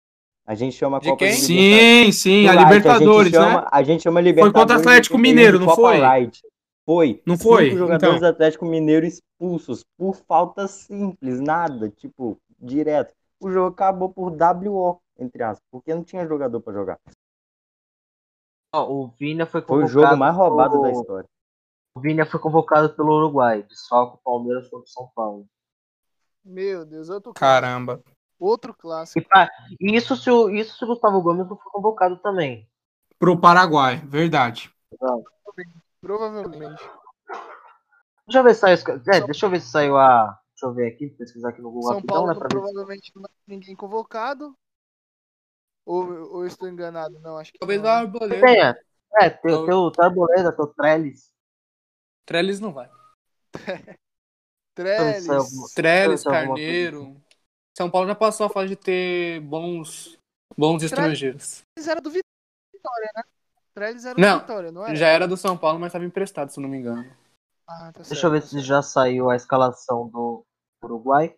[0.48, 1.34] A gente chama a De Copa quem?
[1.34, 3.68] Sim, sim, a Wright, Libertadores, a gente chama, né?
[3.70, 4.62] A gente chama Libertadores.
[4.62, 6.00] contra o Atlético de 81 Mineiro, não Copa foi?
[6.00, 6.42] Wright.
[6.86, 7.22] Foi.
[7.26, 7.66] Não foi?
[7.66, 8.20] Cinco jogadores Então.
[8.30, 13.14] do Atlético Mineiro expulsos por falta simples, nada, tipo, direto.
[13.42, 16.98] O jogo acabou por WO, entre aspas, porque não tinha jogador pra jogar.
[18.74, 19.90] O Vina foi Foi o convocado.
[20.08, 21.30] jogo mais roubado pelo- da história.
[21.96, 23.64] O Vina foi convocado pelo Uruguai.
[23.64, 25.46] Desfalque o Palmeiras contra o São Paulo.
[26.46, 27.40] Meu Deus, outro clássico.
[27.40, 28.02] Caramba.
[28.40, 29.28] Outro clássico.
[29.80, 32.70] e isso, se o, isso se o Gustavo Gomes não foi convocado também.
[33.18, 34.72] Pro Paraguai, verdade.
[36.00, 36.84] Provavelmente.
[38.28, 38.78] Deixa eu ver se saiu.
[39.14, 40.40] É, deixa eu ver se saiu a.
[40.54, 42.34] Deixa eu ver aqui, pesquisar aqui no Google São rapidão, Paulo né?
[42.34, 44.56] não- Pra ver provavelmente não vai ter ninguém convocado.
[45.86, 46.04] Ou,
[46.34, 47.20] ou eu estou enganado?
[47.20, 47.90] Não, acho que Talvez não.
[47.90, 48.00] a né?
[48.02, 48.46] Arboleda.
[48.46, 48.76] Tem, é.
[49.22, 51.34] É, tem, tem o Tarboleda, tem o Trellis.
[52.26, 52.90] Trellis não vai.
[54.76, 55.74] Trellis.
[55.74, 57.20] Trellis, Carneiro.
[57.78, 60.18] São Paulo já passou a fase de ter bons,
[60.58, 61.62] bons estrangeiros.
[61.76, 63.24] Trellis era do Vitória, né?
[63.72, 64.96] Trellis era Não, do Vitória, não era?
[64.96, 67.04] Já era do São Paulo, mas estava emprestado, se não me engano.
[67.68, 70.44] Ah, tá Deixa certo, eu ver tá se já saiu a escalação do
[70.84, 71.38] Uruguai.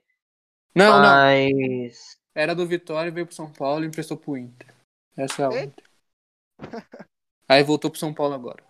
[0.74, 1.10] Não, não.
[1.10, 2.18] Mas.
[2.34, 4.74] Era do Vitória, veio pro São Paulo e emprestou pro Inter.
[5.18, 5.86] Essa é a outra.
[7.50, 8.64] Aí voltou pro São Paulo agora.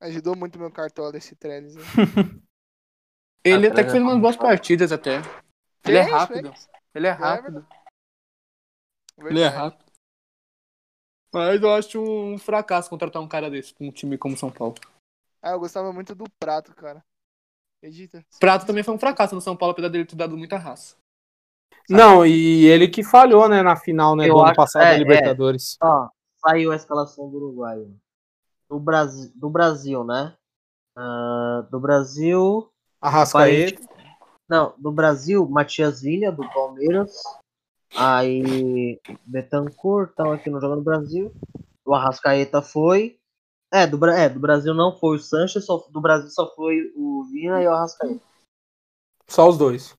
[0.00, 1.76] Ajudou muito meu cartola esse Trellis.
[1.76, 1.82] hein?
[3.46, 5.18] Ele Ah, até que fez umas boas partidas até.
[5.86, 6.52] Ele é Fez, rápido.
[6.92, 7.66] Ele é rápido.
[9.18, 9.84] Ele é rápido.
[11.32, 14.74] Mas eu acho um fracasso contratar um cara desse pra um time como São Paulo.
[15.42, 17.04] Ah, eu gostava muito do Prato, cara.
[17.78, 18.24] Acredita?
[18.40, 20.96] Prato também foi um fracasso no São Paulo, apesar dele ter dado muita raça.
[21.88, 24.92] Não, e ele que falhou, né, na final, né, Eu do ano acho- passado é,
[24.92, 25.76] da Libertadores.
[25.80, 26.08] Ó,
[26.44, 27.80] saiu a escalação do Uruguai.
[27.80, 28.74] ó.
[28.74, 30.36] Do Brasil, do Brasil né?
[30.96, 32.68] Ah, do Brasil.
[33.00, 33.82] Arrascaeta.
[34.48, 37.22] Não, do Brasil, Matias Vinha, do Palmeiras.
[37.96, 41.32] Aí, Betancourt, estão aqui no Jogo do Brasil.
[41.84, 43.18] O Arrascaeta foi.
[43.72, 47.24] É do, é, do Brasil não foi o Sanches, só, do Brasil só foi o
[47.24, 48.24] Vina e o Arrascaeta.
[49.28, 49.94] Só os dois.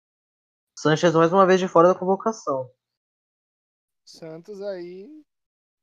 [0.79, 2.71] Sanches mais uma vez de fora da convocação.
[4.05, 5.21] Santos aí.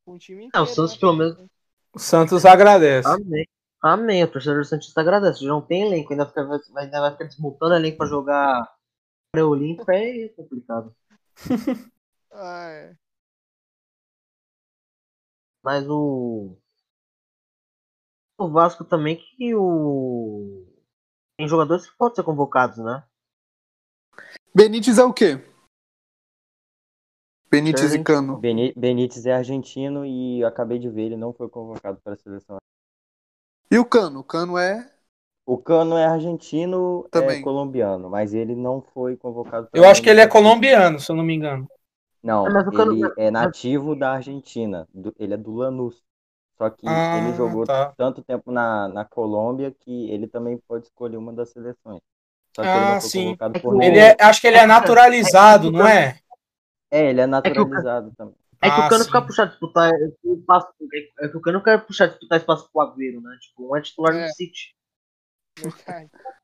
[0.06, 0.64] Com o time É, inteiro.
[0.64, 1.00] o Santos né?
[1.00, 1.38] pelo menos.
[1.94, 3.08] O Santos agradece.
[3.08, 3.46] Amém.
[3.84, 4.24] Amém.
[4.24, 5.44] O torcedor Santista agradece.
[5.44, 6.40] Já não tem elenco, ainda, fica,
[6.74, 8.74] ainda vai ficar desmontando elenco pra jogar
[9.30, 10.94] pré-olímpico, é complicado.
[12.36, 12.96] É.
[15.62, 16.56] Mas o.
[18.36, 20.66] O Vasco também que o.
[21.38, 23.04] Tem jogadores que podem ser convocados, né?
[24.52, 25.40] Benítez é o quê?
[27.48, 28.02] Benítez e.
[28.02, 28.40] Cano.
[28.40, 32.56] Benítez é argentino e eu acabei de ver, ele não foi convocado para a seleção.
[33.74, 34.20] E o Cano?
[34.20, 34.90] O Cano é.
[35.46, 37.38] O Cano é argentino, Também.
[37.38, 39.68] é colombiano, mas ele não foi convocado.
[39.74, 41.68] Eu acho que ele é colombiano, se eu não me engano.
[42.22, 44.88] Não, Mas o Cano- ele é nativo da Argentina.
[44.94, 46.02] do- ele é do Lanús.
[46.58, 47.94] Só que Ah, ele jogou tá.
[47.96, 52.00] tanto tempo na, na Colômbia que ele também pode escolher uma das seleções.
[52.56, 53.12] Só que ele Ah, não foi sim.
[53.12, 56.18] convocado É por Ele é, acho que ele é naturalizado, não é?
[56.90, 58.36] É, ele é naturalizado também.
[58.64, 59.06] É que Ah, o Cano sim.
[59.06, 59.92] fica puxar disputar
[60.24, 60.68] espaço.
[61.20, 63.36] É que o Cano quer puxar disputar espaço pro Agüero, né?
[63.40, 64.26] Tipo, um é titular É.
[64.26, 64.74] do City.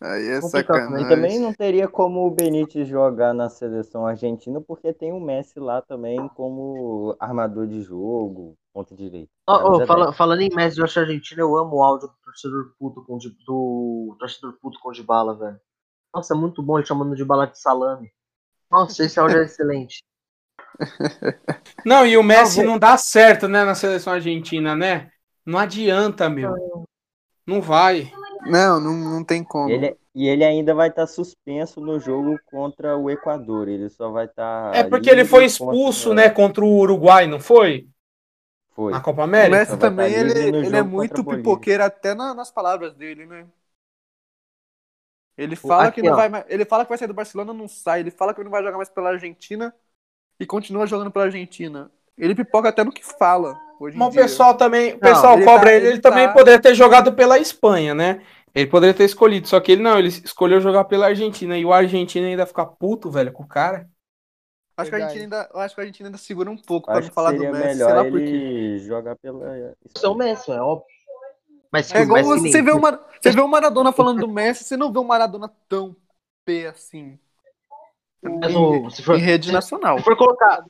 [0.00, 1.00] Aí é Complicado, né?
[1.00, 1.06] sacanagem.
[1.06, 5.58] E também não teria como o Benítez jogar na seleção argentina, porque tem o Messi
[5.58, 9.28] lá também como armador de jogo, ponta direita.
[9.48, 10.16] Ó, Camisa fala- 10.
[10.16, 14.56] falando em Messi Josh Argentina, eu amo o áudio do torcedor puto com do torcedor
[14.60, 15.60] puto com de bala, velho.
[16.14, 18.08] Nossa, é muito bom ele chamando de bala de salame.
[18.70, 20.04] Nossa, esse áudio é excelente.
[21.84, 25.10] Não, e o Messi vou- não dá certo, né, na seleção argentina, né?
[25.44, 26.54] Não adianta, meu.
[27.46, 28.12] Não vai.
[28.46, 29.70] Não, não, não tem como.
[29.70, 33.68] Ele, e ele ainda vai estar suspenso no jogo contra o Equador.
[33.68, 34.74] Ele só vai estar.
[34.76, 37.88] É porque ele foi expulso, contra- né, contra o Uruguai, não foi?
[38.74, 38.92] Foi.
[38.92, 39.50] Na Copa O América.
[39.50, 43.46] Messi vai também, ele, ele é jogo muito pipoqueiro até na- nas palavras dele, né?
[45.36, 46.16] Ele fala aqui, que não ó.
[46.16, 48.00] vai ele fala que vai sair do Barcelona, não sai.
[48.00, 49.74] Ele fala que não vai jogar mais pela Argentina
[50.38, 51.90] e continua jogando pela Argentina.
[52.16, 54.22] Ele pipoca até no que fala hoje em Mas o dia.
[54.22, 57.12] pessoal também, o pessoal ele cobra tá- ele, ele, ele também tá- poderia ter jogado
[57.12, 58.22] pela Espanha, né?
[58.54, 61.56] Ele poderia ter escolhido, só que ele não, ele escolheu jogar pela Argentina.
[61.56, 63.88] E o Argentina ainda fica puto, velho, com o cara.
[64.76, 64.98] Acho que a.
[64.98, 67.14] Argentina ainda, eu acho que a Argentina ainda segura um pouco pra Acho não que
[67.14, 68.26] falar do Messi, sei lá melhor por quê.
[68.30, 69.74] ele jogar pela.
[69.94, 70.86] Isso é o Messi, é óbvio.
[71.70, 74.64] Mas, É igual você, nem- vê o Mar- você vê o Maradona falando do Messi,
[74.64, 75.94] você não vê o Maradona tão
[76.44, 77.18] P assim.
[78.22, 79.98] Mas Em, o- se for- em rede nacional.
[79.98, 80.64] Se for colocar.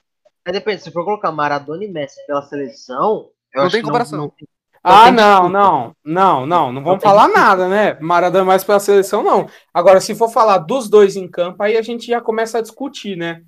[0.44, 3.86] Aí depende, se for colocar Maradona e Messi pela seleção, eu Não acho tem que
[3.86, 4.18] comparação.
[4.18, 4.48] Não, tem-
[4.82, 7.98] Ah, tem não, não, não, não, não vamos falar nada, né?
[8.00, 9.48] Maradona mais pela seleção, não.
[9.74, 13.16] Agora, se for falar dos dois em campo, aí a gente já começa a discutir,
[13.16, 13.42] né?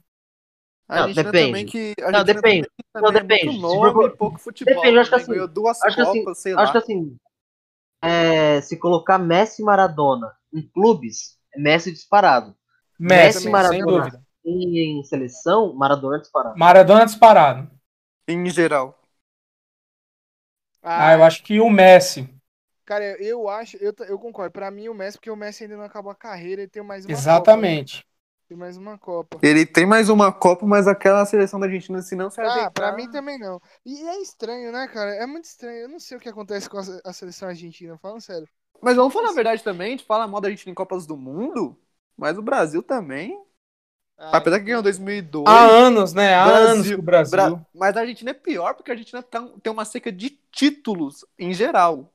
[0.89, 1.47] A Não, depende.
[1.47, 1.95] também que.
[2.03, 2.69] A Não, depende.
[2.93, 3.45] também, Não, é depende.
[3.47, 4.75] muito Se nome for- pouco futebol.
[4.75, 5.41] Depende, eu acho que também.
[5.41, 6.63] assim, duas acho que assim- Copas, sei lá.
[6.63, 7.17] Acho que assim,
[8.03, 12.57] é, se colocar Messi e Maradona em clubes, é Messi disparado.
[13.09, 13.87] Messi, Messi, sem Maradona.
[13.87, 14.23] dúvida.
[14.45, 16.59] E em seleção, Maradona disparado.
[16.59, 17.71] Maradona disparado.
[18.29, 18.99] Em geral.
[20.83, 22.29] Ah, eu acho que o Messi.
[22.85, 24.53] Cara, eu acho, eu, eu concordo.
[24.53, 27.05] Pra mim, o Messi, porque o Messi ainda não acabou a carreira, ele tem mais
[27.07, 27.21] uma Copa.
[27.21, 27.99] Exatamente.
[27.99, 28.03] né?
[28.49, 29.39] Tem mais uma Copa.
[29.43, 32.73] Ele tem mais uma Copa, mas aquela seleção da Argentina, se não se Ah, ajeitar...
[32.73, 33.61] pra mim também não.
[33.85, 35.15] E é estranho, né, cara?
[35.15, 35.83] É muito estranho.
[35.83, 38.49] Eu não sei o que acontece com a, a seleção argentina, falando sério.
[38.83, 41.17] Mas vamos falar a verdade também, a gente fala mal da Argentina em Copas do
[41.17, 41.79] Mundo,
[42.21, 43.41] mas o Brasil também.
[44.19, 45.47] Ah, Apesar que ganhou 2002.
[45.49, 46.35] Há anos, né?
[46.35, 47.31] Há Brasil- anos que o Brasil.
[47.39, 51.25] Bra- Mas a Argentina é pior porque a Argentina tá- tem uma seca de títulos
[51.39, 52.13] em geral.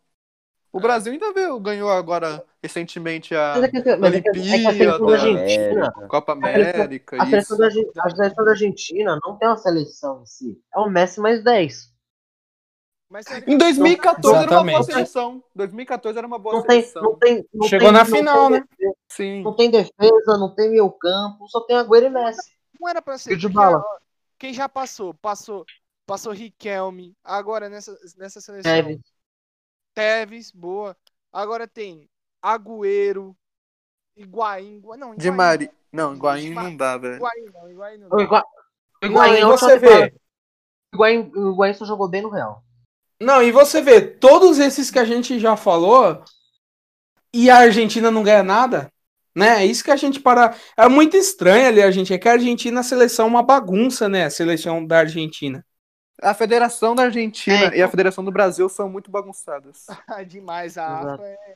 [0.72, 5.91] O Brasil ainda veio, ganhou agora recentemente a é é é a Olimpíada, Argentina.
[6.10, 6.84] Copa América,
[7.18, 7.57] A a seleção
[8.45, 10.61] da Argentina não tem uma seleção em si.
[10.76, 11.95] É o Messi mais 10.
[13.10, 14.86] Mas Em 2014 era uma boa Exatamente.
[14.94, 15.44] seleção.
[15.56, 17.03] 2014 era uma boa Não tem, seleção.
[17.03, 18.65] não tem, não Chegou tem- na não final, tem né?
[18.69, 19.44] defesa, Sim.
[19.44, 22.56] Não tem defesa, não tem meio campo, só tem Agüero e Messi.
[22.80, 23.38] Não era pra ser.
[23.38, 23.84] De bala.
[24.40, 25.14] Quem já passou?
[25.14, 25.64] Passou,
[26.06, 27.15] passou Riquelme.
[27.23, 28.72] Agora nessa, nessa seleção.
[28.72, 28.99] Tevez.
[29.94, 30.98] Tevez, boa.
[31.32, 32.10] Agora tem
[32.44, 33.36] Agüero,
[34.18, 34.77] Higuaín.
[34.77, 35.38] Higua- Não, De Higuaín.
[35.38, 35.72] Mari.
[35.91, 37.15] Não, Higuaín não dá, velho.
[37.15, 38.10] Higuaín não, Higuaín não.
[38.11, 40.14] O Higua- o Não, Higuaín e é você vê.
[40.94, 42.61] Higuaín, Higuaín só jogou bem no Real.
[43.20, 46.24] Não, e você vê, todos esses que a gente já falou,
[47.34, 48.92] e a Argentina não ganha nada,
[49.36, 49.64] né?
[49.64, 50.56] É isso que a gente para.
[50.78, 52.14] É muito estranho ali, a gente.
[52.14, 54.26] É que a Argentina, a seleção é uma bagunça, né?
[54.26, 55.66] A seleção da Argentina.
[56.22, 59.86] A Federação da Argentina É, e a Federação do Brasil são muito bagunçadas.
[60.28, 61.10] Demais, a Exato.
[61.10, 61.56] AFA é.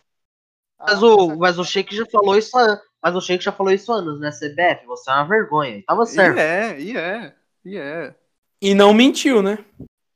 [0.79, 3.71] a Mas o, mas o Sheik já falou isso há- mas o Sheik já falou
[3.71, 4.29] isso anos, né?
[4.31, 5.81] CBF, você é uma vergonha.
[5.87, 6.37] Tava certo.
[6.37, 8.15] E é, e é, e é.
[8.61, 9.57] E não mentiu, né?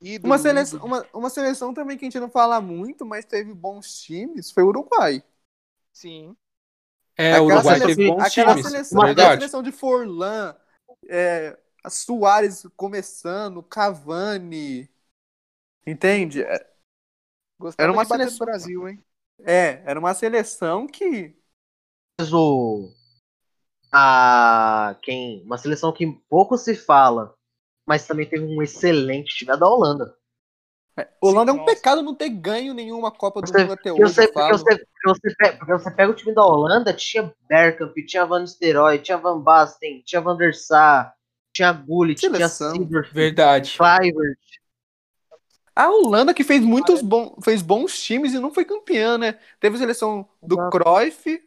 [0.04, 0.94] Ídolo, Uma seleção, ídolo.
[0.94, 4.62] uma, uma seleção também que a gente não fala muito, mas teve bons times, foi
[4.62, 5.22] o Uruguai.
[5.92, 6.36] Sim.
[7.16, 8.66] É, o Aquela Uruguai seleção- teve bons aquela times.
[8.66, 9.40] seleção, aquela verdade.
[9.40, 10.56] seleção de Forlan,
[11.08, 14.88] é, a Soares começando, Cavani.
[15.86, 16.42] Entende?
[16.42, 16.70] É,
[17.58, 19.04] Gostava Era uma seleção- do Brasil, hein?
[19.40, 21.36] É, era uma seleção que.
[22.20, 22.92] Mas o.
[23.92, 24.96] A.
[25.02, 25.42] Quem.
[25.44, 27.34] Uma seleção que pouco se fala,
[27.86, 30.14] mas também teve um excelente time é da Holanda.
[30.96, 31.74] é, Holanda é um nossa.
[31.74, 34.02] pecado não ter ganho nenhuma Copa do Você- Mundo até hoje.
[34.02, 34.58] você, eu porque, falo.
[34.58, 38.40] você, porque, você pega, porque você pega o time da Holanda, tinha Bergkamp, tinha Van
[38.40, 41.14] Nistelrooy, tinha Van Basten, tinha Van der Sar,
[41.52, 42.48] tinha Gullit, tinha.
[42.48, 43.76] Silver, Verdade.
[43.76, 44.38] Kluivert.
[45.76, 49.40] A Holanda que fez muitos bons, fez bons times e não foi campeã, né?
[49.58, 50.78] Teve a seleção do Exato.
[50.78, 51.42] Cruyff,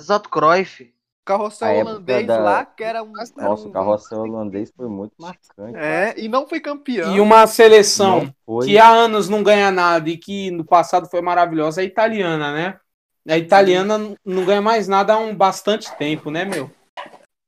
[0.00, 0.92] Exato, Cruyff.
[1.24, 3.12] Carrossel A holandês da- lá, que era um.
[3.12, 5.76] Nossa, Nossa, um- o carrossel holandês foi muito marcante.
[5.76, 7.14] É, e não foi campeão.
[7.14, 8.32] E uma seleção
[8.64, 12.52] que há anos não ganha nada e que no passado foi maravilhosa é a italiana,
[12.52, 12.80] né?
[13.28, 16.68] A italiana não ganha mais nada há um bastante tempo, né, meu?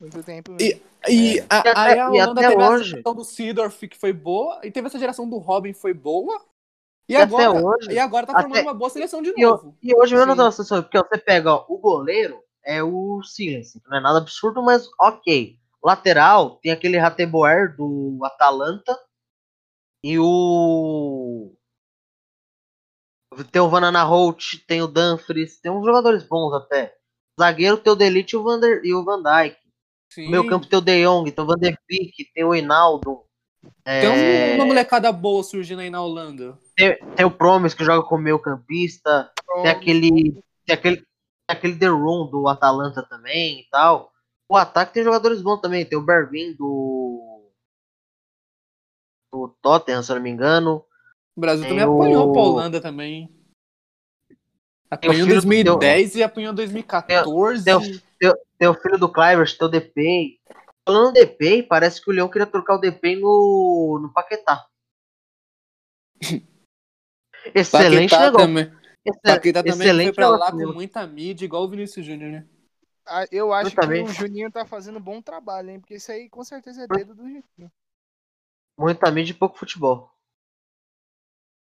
[0.00, 0.56] Muito tempo.
[0.60, 3.88] E- E, a, E até- aí a Holanda até teve hoje- a geração do Seedorf,
[3.88, 6.40] que foi boa, e teve essa geração do Robin, que foi boa.
[7.06, 9.76] E, E até agora, hoje- e agora tá formando até- uma boa seleção de novo.
[9.82, 10.38] e hoje mesmo Sim.
[10.38, 14.18] não situação, porque ó, você pega ó, o goleiro, é o Silence, não é nada
[14.18, 15.56] absurdo, mas ok.
[15.82, 18.98] Lateral, tem aquele Rateboer do Atalanta
[20.02, 21.52] e o.
[23.50, 26.96] Tem o Vanana Holt, tem o Dumfries, tem uns jogadores bons até.
[27.38, 29.56] Zagueiro tem o Delite e o Van, der, e o Van Dijk.
[30.10, 30.24] Sim.
[30.26, 33.24] No meio campo tem o De Jong, tem o Van der Beek, tem o Hinaldo.
[33.84, 36.56] Tem um- É, uma molecada boa surgindo aí na Holanda.
[36.76, 39.32] tem, tem o Promes que joga como meio campista.
[39.62, 40.32] Tem aquele.
[40.64, 41.04] Tem aquele.
[41.46, 44.12] Tem aquele The Room do Atalanta também e tal.
[44.48, 45.84] O ataque tem jogadores bons também.
[45.84, 47.50] Tem o Bervin do.
[49.32, 50.84] Do Tottenham, se eu não me engano.
[51.36, 53.28] O Brasil Tem também o- apanhou pra Holanda também.
[54.90, 57.64] Apanhou em filho do- 2010 e apanhou em 2014.
[57.64, 57.74] tem
[58.30, 60.38] o- Tem o filho do Clivers, tem o Depay.
[60.86, 64.64] Falando do Depay, parece que o Leão queria trocar o Depay no, no Paquetá.
[67.54, 68.46] Excelente Paquetá negócio.
[68.46, 68.83] também.
[69.22, 72.46] Paquetá também foi excelente pra lá com muita mídia, igual o Vinícius Júnior, né?
[73.06, 74.02] Ah, Eu acho que também.
[74.02, 75.80] o Juninho tá fazendo bom trabalho, hein?
[75.80, 77.70] Porque isso aí com certeza é dedo do Juninho.
[78.78, 80.10] Muita mídia e pouco futebol.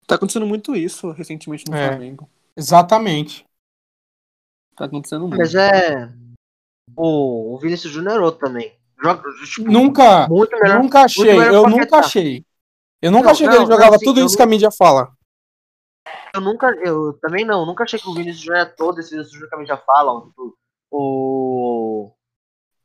[0.05, 1.87] Tá acontecendo muito isso recentemente no É.
[1.87, 2.29] Flamengo.
[2.55, 3.45] Exatamente.
[4.75, 5.37] Tá acontecendo muito.
[5.37, 6.11] Mas é.
[6.95, 8.75] O, o Vinícius Júnior é outro também.
[9.01, 10.83] Joga tipo, Nunca, muito melhor.
[10.83, 12.45] nunca achei, eu que nunca achei.
[13.01, 15.11] Eu nunca Não, achei que não, ele jogava assim, tudo isso que a mídia fala.
[16.33, 16.67] Eu nunca.
[16.85, 17.65] Eu também não.
[17.65, 20.11] Nunca achei que o Vinícius Júnior é todo esse Vinícius Júnior que a mídia fala.
[20.13, 20.57] ó, tipo,
[20.89, 22.07] o.
[22.07, 22.13] O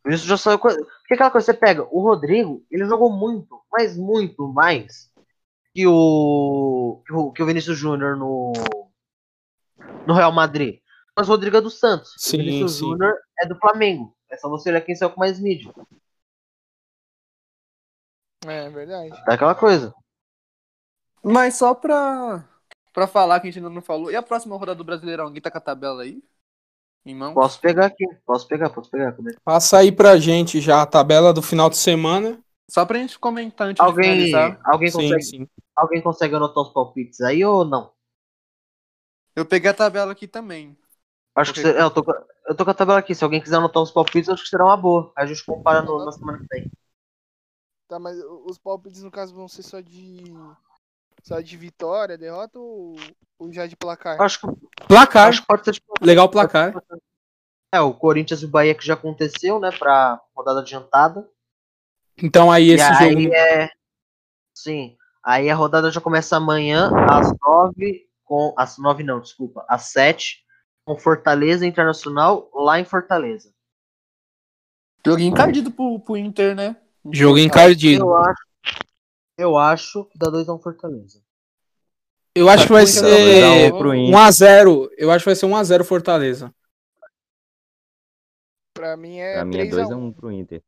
[0.09, 0.59] Vinícius já saiu.
[0.59, 1.85] coisa- Porque aquela coisa, você pega.
[1.91, 5.11] O Rodrigo, ele jogou muito, mas muito mais
[5.75, 7.03] que o.
[7.07, 8.53] Que o, que o Vinícius Júnior no.
[10.07, 10.81] No Real Madrid.
[11.17, 12.15] Mas o Rodrigo é do Santos.
[12.19, 12.77] Sim, o Vinícius.
[12.77, 14.15] Júnior é do Flamengo.
[14.31, 15.73] É só você olhar quem saiu com mais mídia.
[18.47, 19.13] É verdade.
[19.29, 19.95] É aquela coisa.
[21.23, 22.45] Mas só pra,
[22.97, 24.11] pra falar que a gente ainda não falou.
[24.11, 25.27] E a próxima rodada do Brasileirão?
[25.27, 26.23] Alguém tá com a tabela aí?
[27.05, 27.35] Em mão?
[27.35, 28.05] Posso pegar aqui.
[28.25, 29.13] Posso pegar, posso pegar.
[29.13, 32.39] Como é Passa aí pra gente já a tabela do final de semana.
[32.69, 34.61] Só pra gente comentar antes Alguém, de finalizar.
[34.65, 35.49] alguém, Sim, consegue, sim.
[35.77, 37.93] alguém consegue anotar os palpites aí ou não?
[39.37, 40.77] Eu peguei a tabela aqui também.
[41.37, 42.13] Acho que se- é, eu, tô, com-
[42.49, 43.15] eu tô com a tabela aqui.
[43.15, 45.13] Se alguém quiser anotar os palpites, acho que será uma boa.
[45.15, 46.71] Aí a gente compara no- na semana que vem.
[47.89, 50.25] Tá, mas os palpites no caso vão ser só de.
[51.27, 52.95] Só de vitória, derrota ou,
[53.37, 54.21] ou já de placar?
[54.23, 54.47] Acho que,
[54.87, 55.93] Placar, acho que pode ser tipo.
[56.01, 56.73] legal placar.
[57.75, 59.73] É, o Corinthians e o Bahia que já aconteceu, né?
[59.77, 61.29] Pra rodada adiantada.
[62.23, 63.71] Então aí esse e aí jogo é.
[64.55, 64.97] Sim.
[65.21, 68.55] Aí a rodada já começa amanhã às nove com.
[68.57, 69.65] Às nove não, desculpa.
[69.69, 70.45] Às sete
[70.85, 73.53] com Fortaleza Internacional lá em Fortaleza.
[75.05, 76.77] Joguinho encardido pro, pro Inter, né?
[77.13, 78.05] jogo encardido.
[78.05, 78.47] Eu acho.
[79.39, 81.23] Eu acho que dá 2 a 1 Fortaleza.
[82.35, 84.15] Eu acho que vai Tá, ser um pro Inter.
[84.19, 84.91] 1x0.
[84.97, 86.55] Eu acho que vai ser 1x0 Fortaleza.
[88.75, 89.89] Pra mim é Pra mim é 3x1.
[89.89, 90.63] 2x1 pro Inter.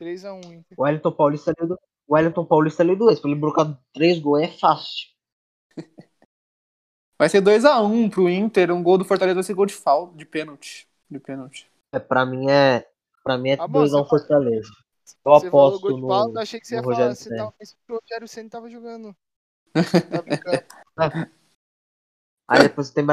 [0.00, 0.44] 3x1.
[0.52, 0.78] Inter.
[0.78, 1.78] O Wellington Paulista ali do.
[2.06, 3.20] O Wellington Paulista ali do ex.
[3.20, 5.08] Pra ele brocar 3 gols é fácil.
[7.18, 8.70] Vai ser 2x1 pro Inter.
[8.70, 10.86] Um gol do Fortaleza vai ser gol de falta, de pênalti.
[11.10, 11.70] De pênalti.
[11.92, 12.86] É, pra mim é.
[13.22, 14.70] Pra mim é Ah, bom, 2 a 1 você- Fortaleza.
[15.24, 16.08] Eu Você falou aposto gol de no.
[16.08, 16.94] falta, achei que você ia falar.
[16.94, 19.16] Rogério Você tava pensando que o Rogério Senna tava jogando.
[20.10, 21.30] Tá brincando.
[22.48, 23.04] Aí depois tem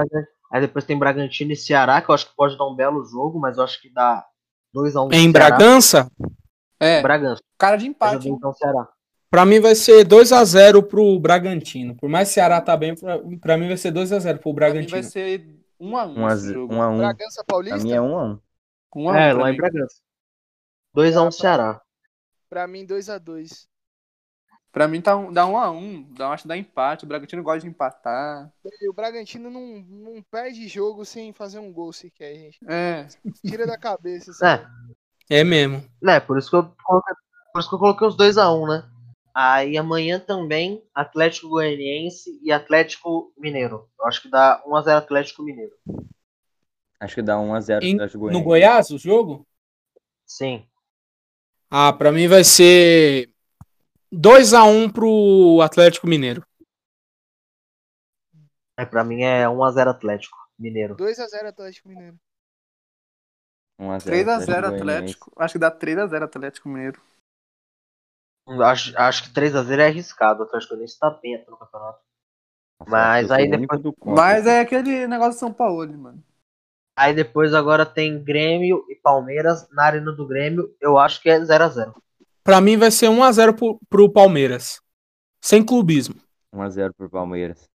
[0.52, 3.40] Aí depois tem Bragantino e Ceará, que eu acho que pode dar um belo jogo,
[3.40, 4.26] mas eu acho que dá
[4.76, 6.10] 2x1 Em Bragança,
[6.80, 7.42] É, Bragança.
[7.58, 8.28] cara de empate.
[8.28, 8.88] então Ceará.
[9.30, 11.96] pra mim vai ser 2x0 pro Bragantino.
[11.96, 15.02] Por mais Ceará tá bem, pra, pra mim vai ser 2x0 pro Pra mim vai
[15.02, 15.04] Bragantino.
[15.04, 15.40] ser
[15.80, 16.74] 1x1 1 a esse 0 jogo.
[16.74, 16.98] 1 a 1.
[16.98, 17.78] Bragança Pra Paulista?
[17.84, 18.40] mim é 1 a 1.
[18.96, 19.58] 1x1 É, pra lá em mim.
[19.58, 19.96] Bragança.
[20.98, 21.82] 2x1 Ceará.
[22.50, 23.68] Pra mim, 2x2.
[24.72, 26.14] Pra mim tá um, dá 1x1.
[26.16, 27.04] Dá, acho que dá empate.
[27.06, 28.52] O Bragantino gosta de empatar.
[28.90, 32.60] O Bragantino não, não perde jogo sem fazer um gol sequer, gente.
[32.68, 33.08] É.
[33.48, 34.32] Tira da cabeça.
[34.32, 34.46] assim.
[35.30, 35.84] É, É mesmo.
[36.02, 37.16] né, por isso que eu coloquei,
[37.52, 38.90] por isso que eu coloquei os 2x1, né?
[39.34, 43.90] Aí amanhã também Atlético Goianiense e Atlético Mineiro.
[44.00, 45.72] Eu acho que dá 1x0 Atlético Mineiro.
[47.00, 48.46] Acho que dá 1x0 Em- pro Atlético No Goianiense.
[48.46, 49.48] Goiás, o jogo?
[50.28, 50.68] Sim.
[51.70, 53.32] Ah, pra mim vai ser
[54.12, 56.44] 2x1 pro Atlético Mineiro.
[58.78, 60.96] É, pra mim é 1x0 Atlético Mineiro.
[60.96, 62.18] 2x0 Atlético Mineiro.
[63.80, 64.82] 1x0 3x0 Goianiense.
[64.82, 65.32] Atlético.
[65.38, 67.02] Acho que dá 3x0 Atlético Mineiro.
[68.66, 70.42] Acho, acho que 3x0 é arriscado.
[70.42, 72.00] O Atlético Goianiense tá bem no campeonato.
[72.80, 73.96] Nossa, Mas aí depois- do.
[74.06, 76.24] Mas é aquele negócio de São Paulo, mano.
[77.00, 80.76] Aí depois agora tem Grêmio e Palmeiras na arena do Grêmio.
[80.82, 81.94] Eu acho que é 0x0.
[82.44, 84.82] Pra mim vai ser 1x0 pro, pro Palmeiras.
[85.42, 86.16] Sem clubismo.
[86.54, 87.70] 1x0 pro Palmeiras.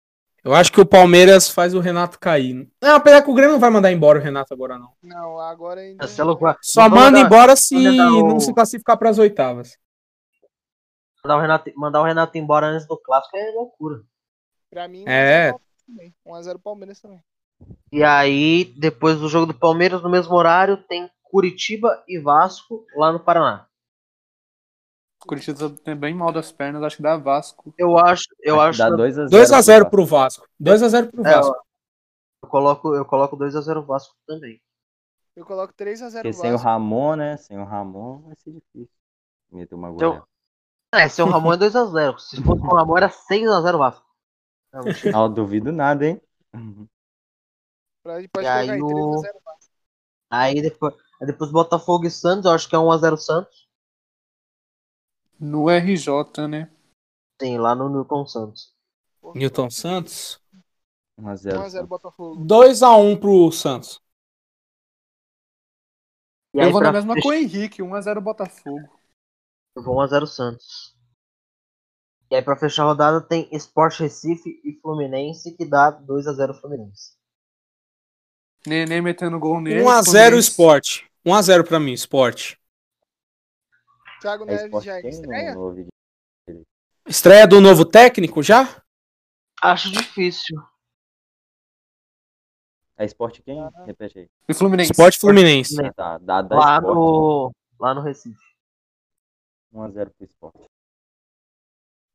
[0.42, 2.68] Eu acho que o Palmeiras faz o Renato cair.
[2.82, 4.90] Não, apesar que o Grêmio não vai mandar embora o Renato agora, não.
[5.00, 6.04] Não, agora ainda.
[6.04, 9.76] Vai- Só Vou manda mandar- embora se mandar o- não se classificar pras oitavas.
[11.24, 14.00] Mandar o, Renato, mandar o Renato embora antes do clássico é loucura.
[14.68, 15.54] Pra mim, É.
[16.26, 17.20] 1x0 Palmeiras também.
[17.92, 23.12] E aí, depois do jogo do Palmeiras, no mesmo horário, tem Curitiba e Vasco lá
[23.12, 23.66] no Paraná.
[25.26, 27.72] Curitiba tem bem mal das pernas, acho que dá Vasco.
[27.78, 29.28] Eu acho, eu acho Dá que 2x0.
[29.28, 30.46] 2x0 pro Vasco.
[30.60, 31.56] 2x0 pro É, Vasco.
[32.42, 34.60] eu coloco, eu coloco 2x0 Vasco também.
[35.36, 36.42] Eu coloco 3x0 Porque Vasco.
[36.42, 37.36] sem o Ramon, né?
[37.36, 38.88] Sem o Ramon vai ser difícil.
[39.50, 40.26] Meter uma Então, goleada.
[40.94, 42.18] É, se o Ramon é 2x0.
[42.18, 44.06] Se fosse com o Ramon era 6x0 Vasco.
[44.72, 44.82] Não.
[45.12, 46.20] Não, duvido nada, hein?
[48.02, 48.86] Pode, pode E colocar aí o-
[49.22, 49.70] 3x0 Vasco.
[50.30, 53.68] aí depois, aí depois Botafogo e Santos, eu acho que é 1x0 Santos.
[55.38, 56.70] No RJ, né?
[57.38, 58.74] Tem lá no Newton Santos.
[59.34, 60.40] Newton Santos.
[61.18, 61.58] 1x0.
[61.58, 62.44] 1x0 Botafogo.
[62.44, 64.00] 2x1 pro Santos.
[66.54, 68.78] E eu vou pra na mesma com o Henrique, 1x0 Botafogo.
[69.74, 70.96] Eu vou 1x0 Santos.
[72.30, 77.16] E aí pra fechar a rodada tem Sport Recife e Fluminense, que dá 2x0 Fluminense.
[78.66, 79.80] Nenê metendo gol nele.
[79.82, 80.38] 1x0 Fluminense.
[80.50, 81.04] Sport.
[81.26, 82.56] 1x0 pra mim, Sport.
[84.20, 85.54] Thiago É Neves esporte já estreia?
[85.54, 85.92] no, no vídeo?
[87.06, 88.82] Estreia do novo técnico já?
[89.60, 90.56] Acho difícil.
[92.96, 93.58] É esporte quem?
[93.84, 94.30] Repete aí.
[94.48, 94.92] E Fluminense.
[94.92, 95.74] Sport Fluminense.
[95.74, 95.94] Fluminense.
[96.00, 96.18] Ah, tá.
[96.18, 96.94] Dá, dá Lá esporte.
[96.94, 98.40] no, lá no Recife.
[99.74, 100.64] 1x0 pro esporte.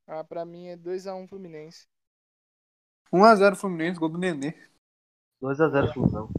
[0.07, 1.85] Ah, pra mim é 2x1 Fluminense.
[3.11, 4.53] 1x0 Fluminense, gol do Nenê.
[5.41, 6.29] 2x0 Flusão.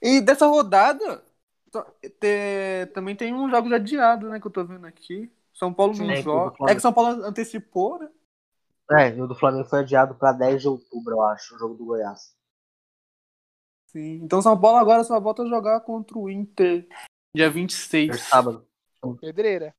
[0.00, 1.24] E dessa rodada,
[1.70, 1.86] to-
[2.20, 5.32] te- também tem uns jogos adiados, né, que eu tô vendo aqui.
[5.52, 6.56] São Paulo não Sim, joga.
[6.68, 8.08] É que São Paulo antecipou, né?
[8.90, 11.74] É, e o do Flamengo foi adiado pra 10 de outubro, eu acho, o jogo
[11.74, 12.34] do Goiás.
[13.86, 14.20] Sim.
[14.22, 16.86] Então São Paulo agora só volta a jogar contra o Inter
[17.34, 18.08] dia 26.
[18.10, 18.66] Foi sábado.
[19.20, 19.74] Pedreira.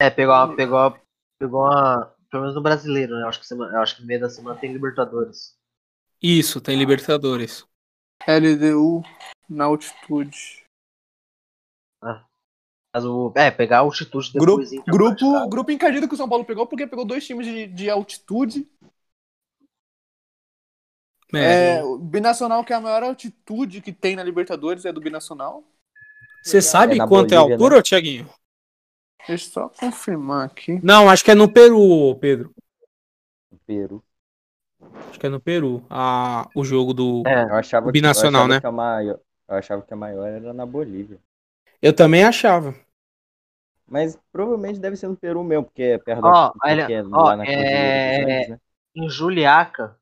[0.00, 1.00] É, pegou uma, pegou uma,
[1.38, 3.22] pegou uma, pelo menos no brasileiro, né?
[3.22, 5.56] Eu acho que, semana, eu acho que no meio da semana tem Libertadores.
[6.22, 7.66] Isso, tem Libertadores.
[8.26, 9.02] LDU
[9.48, 10.62] na altitude.
[12.94, 14.84] Mas o, é, pegar a altitude Grupo, depois.
[14.84, 15.48] Grupo, Machucado.
[15.48, 18.70] grupo encardido que o São Paulo pegou, porque pegou dois times de, de altitude.
[21.34, 21.76] É.
[21.78, 25.64] É, o Binacional, que é a maior altitude que tem na Libertadores, é do Binacional.
[26.44, 28.28] Você sabe É quanto é a Bolívia, altura, ô, Thiaguinho?
[29.26, 30.78] Deixa eu só confirmar aqui.
[30.82, 32.52] Não, acho que é no Peru, Pedro.
[33.66, 34.04] Peru.
[35.08, 35.82] Acho que é no Peru.
[35.90, 37.22] A, o jogo do.
[37.26, 38.60] É, Eu achava, que- Binacional, eu achava né?
[38.60, 41.18] Que a maior, eu achava que a maior era na Bolívia.
[41.80, 42.74] Eu também achava.
[43.86, 47.22] Mas provavelmente deve ser no Peru mesmo, porque é perto Ó, da olha, é ó,
[47.24, 48.60] lá na é- Andes, né?
[48.94, 49.96] em Juliaca,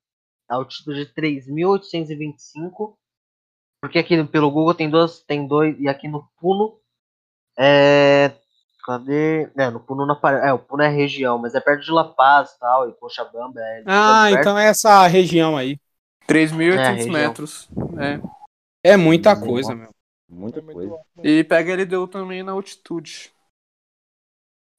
[0.49, 2.97] a altitude de 3.825.
[3.83, 6.79] Porque aqui pelo Google tem dois, tem dois, e aqui no Puno
[7.59, 8.33] é.
[8.91, 9.49] Cadê?
[9.57, 10.49] É, no Puno não aparece.
[10.49, 13.61] É, o Puno é região, mas é perto de La Paz e tal, e Cochabamba.
[13.61, 14.41] É, Ah, é perto.
[14.41, 15.79] então é essa região aí.
[16.27, 17.69] 3.800 É, metros.
[18.83, 18.91] É.
[18.93, 19.77] É muita coisa, ó.
[19.77, 19.91] meu.
[20.29, 20.97] Muita muito coisa.
[21.23, 23.33] E pega LDU também na altitude.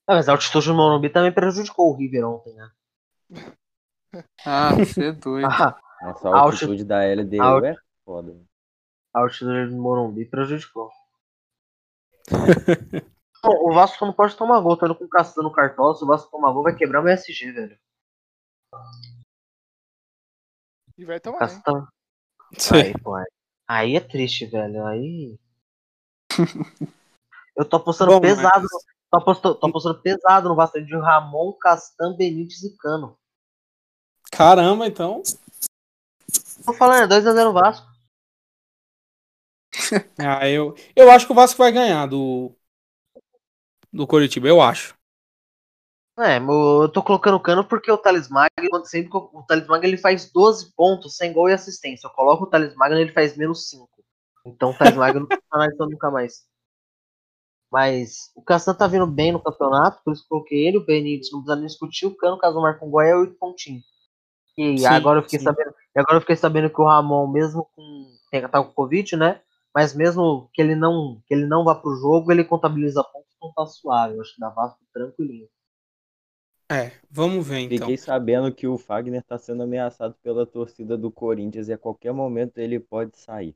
[0.06, 2.70] Ah, mas a altitude do Morumbi também prejudicou o River ontem, né?
[4.46, 5.48] Ah, você é doido.
[5.50, 8.36] Ah, Nossa, A a alti- altitude da LDU a alti- é foda.
[9.14, 10.90] a altitude do Morumbi prejudicou.
[13.44, 15.96] O Vasco não pode tomar gol, tá indo com o Castanho no cartola.
[15.96, 17.80] Se o Vasco tomar gol, vai quebrar o MSG, velho.
[20.98, 21.40] E vai tomar, hein?
[21.40, 21.88] Castanho.
[22.74, 23.26] Aí, pô, aí-
[23.68, 24.86] aí é triste, velho.
[24.86, 25.40] Aí.
[27.58, 28.62] Eu tô apostando Bom, pesado.
[28.72, 33.18] mas- Tô, apostando, tô apostando pesado no Vasco de Ramon, Castan, Benítez e Cano.
[34.32, 35.22] Caramba, então.
[36.66, 37.86] Tô falando, é 2x0 Vasco.
[40.18, 42.56] Ah, eu, eu acho que o Vasco vai ganhar do.
[43.92, 44.96] Do Coritiba, eu acho.
[46.20, 49.88] É, eu tô colocando o Cano porque o Thales Magno, sempre que o Thales Magno
[49.88, 52.08] ele faz 12 pontos sem gol e assistência.
[52.08, 53.88] Eu coloco o Thales Magno ele faz menos 5.
[54.46, 56.46] Então o Thales Magno não tá analisando nunca mais.
[57.72, 60.86] Mas o Castan tá vindo bem no campeonato, por isso que eu coloquei ele, o
[60.86, 63.84] Benítez, não precisa nem discutir, o Cano, caso marque um gol, é 8 pontinhos.
[64.58, 65.46] E Sim, agora eu fiquei sim.
[65.46, 65.74] sabendo.
[65.96, 68.12] E agora eu fiquei sabendo que o Ramon, mesmo com.
[68.30, 69.42] Tem que tá com Covid, né?
[69.74, 73.52] mas mesmo que ele não que ele não vá pro jogo, ele contabiliza pontos, então
[73.54, 74.16] tá suave.
[74.16, 75.50] Eu acho que dá Vasco tranquilinho.
[76.72, 77.88] É, vamos ver então.
[77.88, 82.14] Fiquei sabendo que o Fagner tá sendo ameaçado pela torcida do Corinthians e a qualquer
[82.14, 83.56] momento ele pode sair.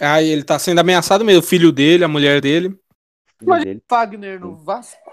[0.00, 2.68] Ah, ele tá sendo ameaçado mesmo, o filho dele, a mulher dele.
[2.68, 2.78] O
[3.38, 3.82] filho Imagina dele.
[3.88, 5.10] Fagner no Vasco.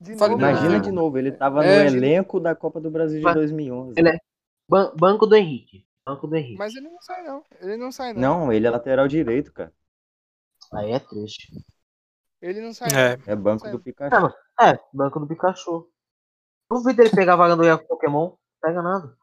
[0.00, 3.34] De Imagina de novo, ele tava É, no elenco da Copa do Brasil de Mas
[3.34, 3.98] 2011.
[3.98, 4.18] ele é-
[4.68, 5.86] Ban- banco do Henrique.
[6.06, 6.58] Banco do Henrique.
[6.58, 7.44] Mas ele não sai, não.
[7.60, 8.22] Ele não sai, não.
[8.22, 9.72] Não, ele é lateral direito, cara.
[10.72, 11.52] Aí é triste.
[12.42, 13.78] Ele não sai, É, É banco Sério.
[13.78, 14.34] do Pikachu.
[14.60, 15.88] É, banco do Pikachu.
[16.68, 18.32] Duvido ele pegar a vaga do Pokémon.
[18.60, 19.16] Pega nada.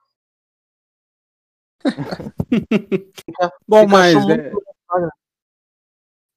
[3.67, 4.51] Bom, Pikachu mas é.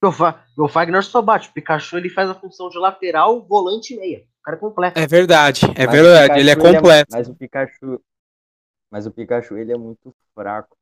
[0.03, 1.49] O, Fa- o Fagner só bate.
[1.49, 4.19] O Pikachu ele faz a função de lateral, volante e meia.
[4.19, 4.99] O cara é completo.
[4.99, 7.11] é verdade, é Mas verdade, ele é completo.
[7.11, 8.01] mas o Pikachu.
[8.91, 10.77] Mas o Pikachu, ele é muito fraco.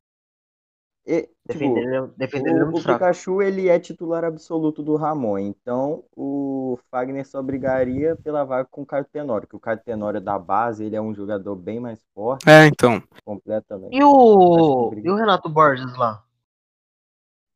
[1.06, 1.73] E, tipo,
[2.15, 2.73] Defender é- é o, o.
[2.73, 5.40] Pikachu, ele é titular absoluto do Ramon.
[5.40, 10.19] Então, o Fagner só brigaria pela vaga com o Caio Tenório, que o Caio Tenório
[10.19, 13.02] é da base, ele é um jogador bem mais forte, É, então.
[13.26, 13.95] completamente.
[13.95, 16.23] E o, e o Renato Borges lá?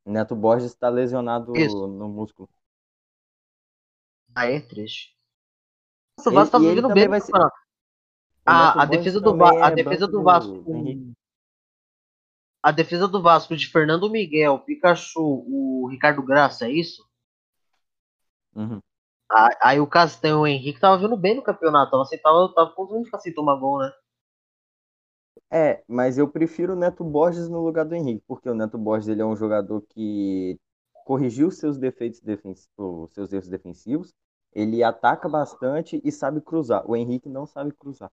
[0.06, 1.88] Neto Borges está lesionado Isso.
[1.88, 2.50] no músculo.
[4.36, 5.16] Ah, é triste.
[6.18, 7.32] Nossa, o Ele- Vasco tá ele vivendo também bem ser-
[8.46, 10.52] A, a defesa do, Va- a é defesa do Vasco.
[10.64, 11.16] do.
[12.66, 17.02] A defesa do Vasco de Fernando Miguel, Pikachu, o Ricardo Graça, é isso?
[18.56, 18.82] Uhum.
[19.62, 21.92] Aí o Castanho e o Henrique tava vindo bem no campeonato.
[21.92, 23.92] Tava, assim, tava, tava conseguindo ficar sem tomar gol, né?
[25.52, 29.08] É, mas eu prefiro o Neto Borges no lugar do Henrique, porque o Neto Borges
[29.08, 30.60] ele é um jogador que
[31.06, 34.14] corrigiu seus defeitos defensivos, seus erros defensivos,
[34.52, 36.90] ele ataca bastante e sabe cruzar.
[36.90, 38.12] O Henrique não sabe cruzar.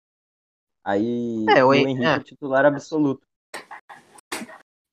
[0.85, 2.21] Aí É, o o Hen- Henrique é.
[2.21, 3.27] é titular absoluto.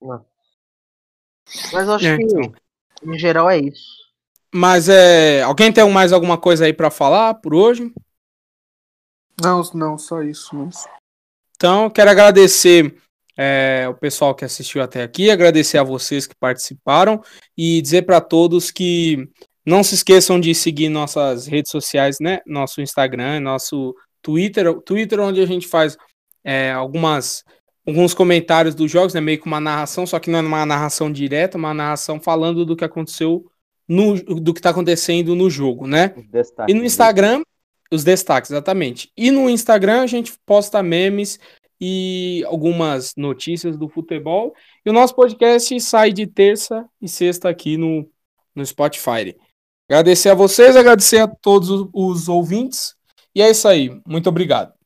[0.02, 2.54] Mas eu acho É, que, então.
[3.04, 4.00] em geral, é isso.
[4.54, 7.92] Mas é, alguém tem mais alguma coisa aí pra falar por hoje?
[9.42, 10.56] Não, não, só isso.
[10.56, 10.88] Mas...
[11.56, 12.96] Então, quero agradecer
[13.38, 17.22] é, o pessoal que assistiu até aqui, agradecer a vocês que participaram
[17.58, 19.30] e dizer para todos que
[19.66, 22.40] não se esqueçam de seguir nossas redes sociais, né?
[22.46, 25.96] Nosso Instagram, nosso Twitter, Twitter onde a gente faz
[26.44, 27.44] é, algumas
[27.90, 29.22] alguns comentários dos jogos, né?
[29.22, 32.76] Meio que uma narração, só que não é uma narração direta, uma narração falando do
[32.76, 33.46] que aconteceu
[33.88, 36.10] no, do que está acontecendo no jogo, né?
[36.72, 37.42] E no Instagram,
[37.92, 39.12] os destaques, exatamente.
[39.18, 41.40] E no Instagram a gente posta memes
[41.82, 44.54] e algumas notícias do futebol.
[44.86, 48.08] E o nosso podcast sai de terça e sexta aqui no,
[48.54, 49.36] no Spotify.
[49.90, 52.94] Agradecer a vocês, agradecer a todos os- os ouvintes.
[53.34, 53.90] E é isso aí.
[54.06, 54.79] Muito obrigado.